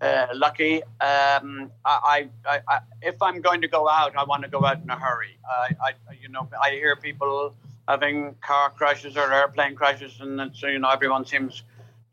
uh, 0.01 0.27
lucky. 0.35 0.83
Um, 1.01 1.71
I, 1.85 2.29
I, 2.47 2.61
I, 2.69 2.79
if 3.03 3.21
I'm 3.23 3.41
going 3.41 3.61
to 3.63 3.69
go 3.69 3.89
out, 3.89 4.17
I 4.17 4.25
want 4.25 4.43
to 4.43 4.49
go 4.49 4.65
out 4.65 4.83
in 4.83 4.91
a 4.91 4.99
hurry. 4.99 5.39
I, 5.49 5.75
I, 5.83 5.93
you 6.21 6.29
know, 6.29 6.49
I 6.63 6.71
hear 6.71 6.97
people 6.97 7.55
having 7.89 8.35
car 8.41 8.71
crashes 8.71 9.17
or 9.17 9.33
airplane 9.33 9.75
crashes, 9.75 10.21
and 10.21 10.51
so 10.55 10.67
you 10.67 10.79
know, 10.79 10.91
everyone 10.91 11.25
seems 11.25 11.63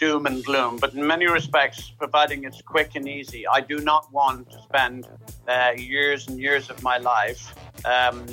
doom 0.01 0.25
and 0.25 0.43
gloom. 0.43 0.77
But 0.77 0.93
in 0.95 1.05
many 1.05 1.27
respects, 1.27 1.91
providing 1.97 2.43
it's 2.43 2.61
quick 2.61 2.95
and 2.95 3.07
easy, 3.07 3.47
I 3.47 3.61
do 3.61 3.79
not 3.79 4.11
want 4.11 4.49
to 4.51 4.61
spend 4.63 5.07
uh, 5.47 5.73
years 5.77 6.27
and 6.27 6.39
years 6.39 6.69
of 6.71 6.81
my 6.81 6.97
life 6.97 7.53
um, 7.85 8.25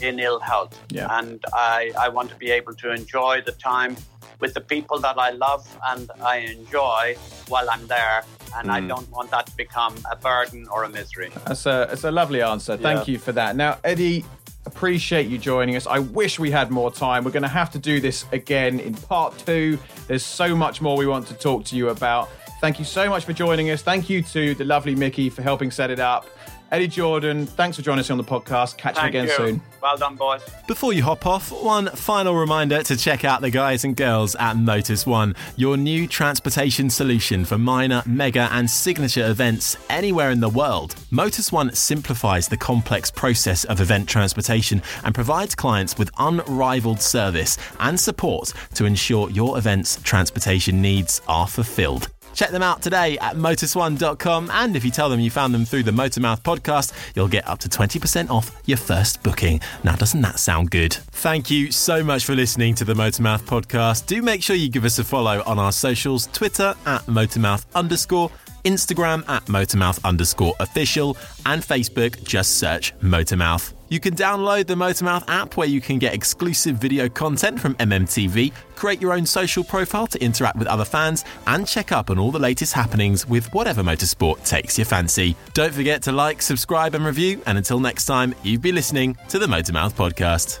in 0.00 0.18
ill 0.18 0.40
health. 0.40 0.74
Yeah. 0.90 1.08
And 1.18 1.44
I, 1.52 1.92
I 1.98 2.08
want 2.08 2.30
to 2.30 2.36
be 2.36 2.50
able 2.50 2.74
to 2.76 2.92
enjoy 2.92 3.42
the 3.44 3.52
time 3.52 3.96
with 4.40 4.54
the 4.54 4.62
people 4.62 4.98
that 5.00 5.18
I 5.18 5.30
love 5.30 5.62
and 5.88 6.10
I 6.22 6.36
enjoy 6.38 7.16
while 7.48 7.68
I'm 7.70 7.86
there. 7.86 8.24
And 8.56 8.68
mm. 8.68 8.72
I 8.72 8.80
don't 8.80 9.08
want 9.10 9.30
that 9.30 9.46
to 9.46 9.56
become 9.56 9.94
a 10.10 10.16
burden 10.16 10.66
or 10.68 10.84
a 10.84 10.88
misery. 10.88 11.30
That's 11.46 11.66
a, 11.66 11.86
that's 11.88 12.04
a 12.04 12.10
lovely 12.10 12.42
answer. 12.42 12.76
Thank 12.76 13.06
yeah. 13.06 13.12
you 13.12 13.18
for 13.18 13.32
that. 13.32 13.56
Now, 13.56 13.78
Eddie, 13.84 14.24
appreciate 14.66 15.28
you 15.28 15.38
joining 15.38 15.76
us. 15.76 15.86
I 15.86 15.98
wish 16.00 16.38
we 16.38 16.50
had 16.50 16.70
more 16.70 16.92
time. 16.92 17.24
We're 17.24 17.30
going 17.30 17.42
to 17.42 17.48
have 17.48 17.70
to 17.72 17.78
do 17.78 18.00
this 18.00 18.26
again 18.32 18.80
in 18.80 18.94
part 18.94 19.38
two. 19.38 19.78
There's 20.06 20.24
so 20.24 20.54
much 20.54 20.80
more 20.80 20.96
we 20.96 21.06
want 21.06 21.26
to 21.28 21.34
talk 21.34 21.64
to 21.66 21.76
you 21.76 21.88
about. 21.88 22.28
Thank 22.60 22.78
you 22.78 22.84
so 22.84 23.08
much 23.08 23.24
for 23.24 23.32
joining 23.32 23.70
us. 23.70 23.80
Thank 23.82 24.10
you 24.10 24.22
to 24.22 24.54
the 24.54 24.64
lovely 24.64 24.94
Mickey 24.94 25.30
for 25.30 25.42
helping 25.42 25.70
set 25.70 25.90
it 25.90 25.98
up. 25.98 26.26
Eddie 26.72 26.86
Jordan, 26.86 27.46
thanks 27.46 27.76
for 27.76 27.82
joining 27.82 27.98
us 27.98 28.10
on 28.10 28.18
the 28.18 28.22
podcast. 28.22 28.76
Catch 28.76 28.94
Thank 28.94 29.14
you 29.14 29.20
again 29.20 29.28
you. 29.28 29.36
soon. 29.36 29.62
Well 29.82 29.96
done, 29.96 30.14
boys. 30.14 30.40
Before 30.68 30.92
you 30.92 31.02
hop 31.02 31.26
off, 31.26 31.50
one 31.50 31.88
final 31.88 32.36
reminder 32.36 32.82
to 32.84 32.96
check 32.96 33.24
out 33.24 33.40
the 33.40 33.50
guys 33.50 33.84
and 33.84 33.96
girls 33.96 34.36
at 34.36 34.56
Motus 34.56 35.04
One, 35.04 35.34
your 35.56 35.76
new 35.76 36.06
transportation 36.06 36.88
solution 36.88 37.44
for 37.44 37.58
minor, 37.58 38.04
mega, 38.06 38.48
and 38.52 38.70
signature 38.70 39.28
events 39.28 39.76
anywhere 39.88 40.30
in 40.30 40.38
the 40.38 40.48
world. 40.48 40.94
Motus 41.10 41.50
One 41.50 41.74
simplifies 41.74 42.46
the 42.46 42.56
complex 42.56 43.10
process 43.10 43.64
of 43.64 43.80
event 43.80 44.08
transportation 44.08 44.80
and 45.02 45.12
provides 45.12 45.56
clients 45.56 45.98
with 45.98 46.10
unrivaled 46.18 47.00
service 47.00 47.58
and 47.80 47.98
support 47.98 48.52
to 48.74 48.84
ensure 48.84 49.28
your 49.30 49.58
event's 49.58 50.00
transportation 50.02 50.80
needs 50.80 51.20
are 51.26 51.48
fulfilled. 51.48 52.10
Check 52.40 52.52
them 52.52 52.62
out 52.62 52.80
today 52.80 53.18
at 53.18 53.36
motus1.com. 53.36 54.50
And 54.50 54.74
if 54.74 54.82
you 54.82 54.90
tell 54.90 55.10
them 55.10 55.20
you 55.20 55.30
found 55.30 55.52
them 55.52 55.66
through 55.66 55.82
the 55.82 55.90
Motormouth 55.90 56.40
podcast, 56.40 56.94
you'll 57.14 57.28
get 57.28 57.46
up 57.46 57.58
to 57.58 57.68
20% 57.68 58.30
off 58.30 58.62
your 58.64 58.78
first 58.78 59.22
booking. 59.22 59.60
Now, 59.84 59.94
doesn't 59.94 60.22
that 60.22 60.38
sound 60.38 60.70
good? 60.70 60.94
Thank 60.94 61.50
you 61.50 61.70
so 61.70 62.02
much 62.02 62.24
for 62.24 62.34
listening 62.34 62.74
to 62.76 62.86
the 62.86 62.94
Motormouth 62.94 63.42
podcast. 63.42 64.06
Do 64.06 64.22
make 64.22 64.42
sure 64.42 64.56
you 64.56 64.70
give 64.70 64.86
us 64.86 64.98
a 64.98 65.04
follow 65.04 65.42
on 65.44 65.58
our 65.58 65.70
socials 65.70 66.28
Twitter 66.28 66.74
at 66.86 67.02
motormouth 67.02 67.66
underscore. 67.74 68.30
Instagram 68.64 69.28
at 69.28 69.44
motormouth 69.44 70.02
underscore 70.02 70.54
official, 70.60 71.18
and 71.44 71.62
Facebook, 71.62 72.24
just 72.24 72.56
search 72.56 72.98
Motormouth. 73.00 73.74
You 73.90 73.98
can 73.98 74.14
download 74.14 74.68
the 74.68 74.76
Motormouth 74.76 75.24
app 75.26 75.56
where 75.56 75.66
you 75.66 75.80
can 75.80 75.98
get 75.98 76.14
exclusive 76.14 76.76
video 76.76 77.08
content 77.08 77.58
from 77.58 77.74
MMTV, 77.74 78.52
create 78.76 79.00
your 79.00 79.12
own 79.12 79.26
social 79.26 79.64
profile 79.64 80.06
to 80.06 80.22
interact 80.22 80.56
with 80.58 80.68
other 80.68 80.84
fans, 80.84 81.24
and 81.48 81.66
check 81.66 81.90
up 81.90 82.08
on 82.08 82.16
all 82.16 82.30
the 82.30 82.38
latest 82.38 82.72
happenings 82.72 83.28
with 83.28 83.52
whatever 83.52 83.82
motorsport 83.82 84.46
takes 84.46 84.78
your 84.78 84.84
fancy. 84.84 85.34
Don't 85.54 85.74
forget 85.74 86.02
to 86.02 86.12
like, 86.12 86.40
subscribe, 86.40 86.94
and 86.94 87.04
review. 87.04 87.42
And 87.46 87.58
until 87.58 87.80
next 87.80 88.06
time, 88.06 88.32
you've 88.44 88.62
been 88.62 88.76
listening 88.76 89.16
to 89.28 89.40
the 89.40 89.46
Motormouth 89.46 89.94
Podcast. 89.94 90.60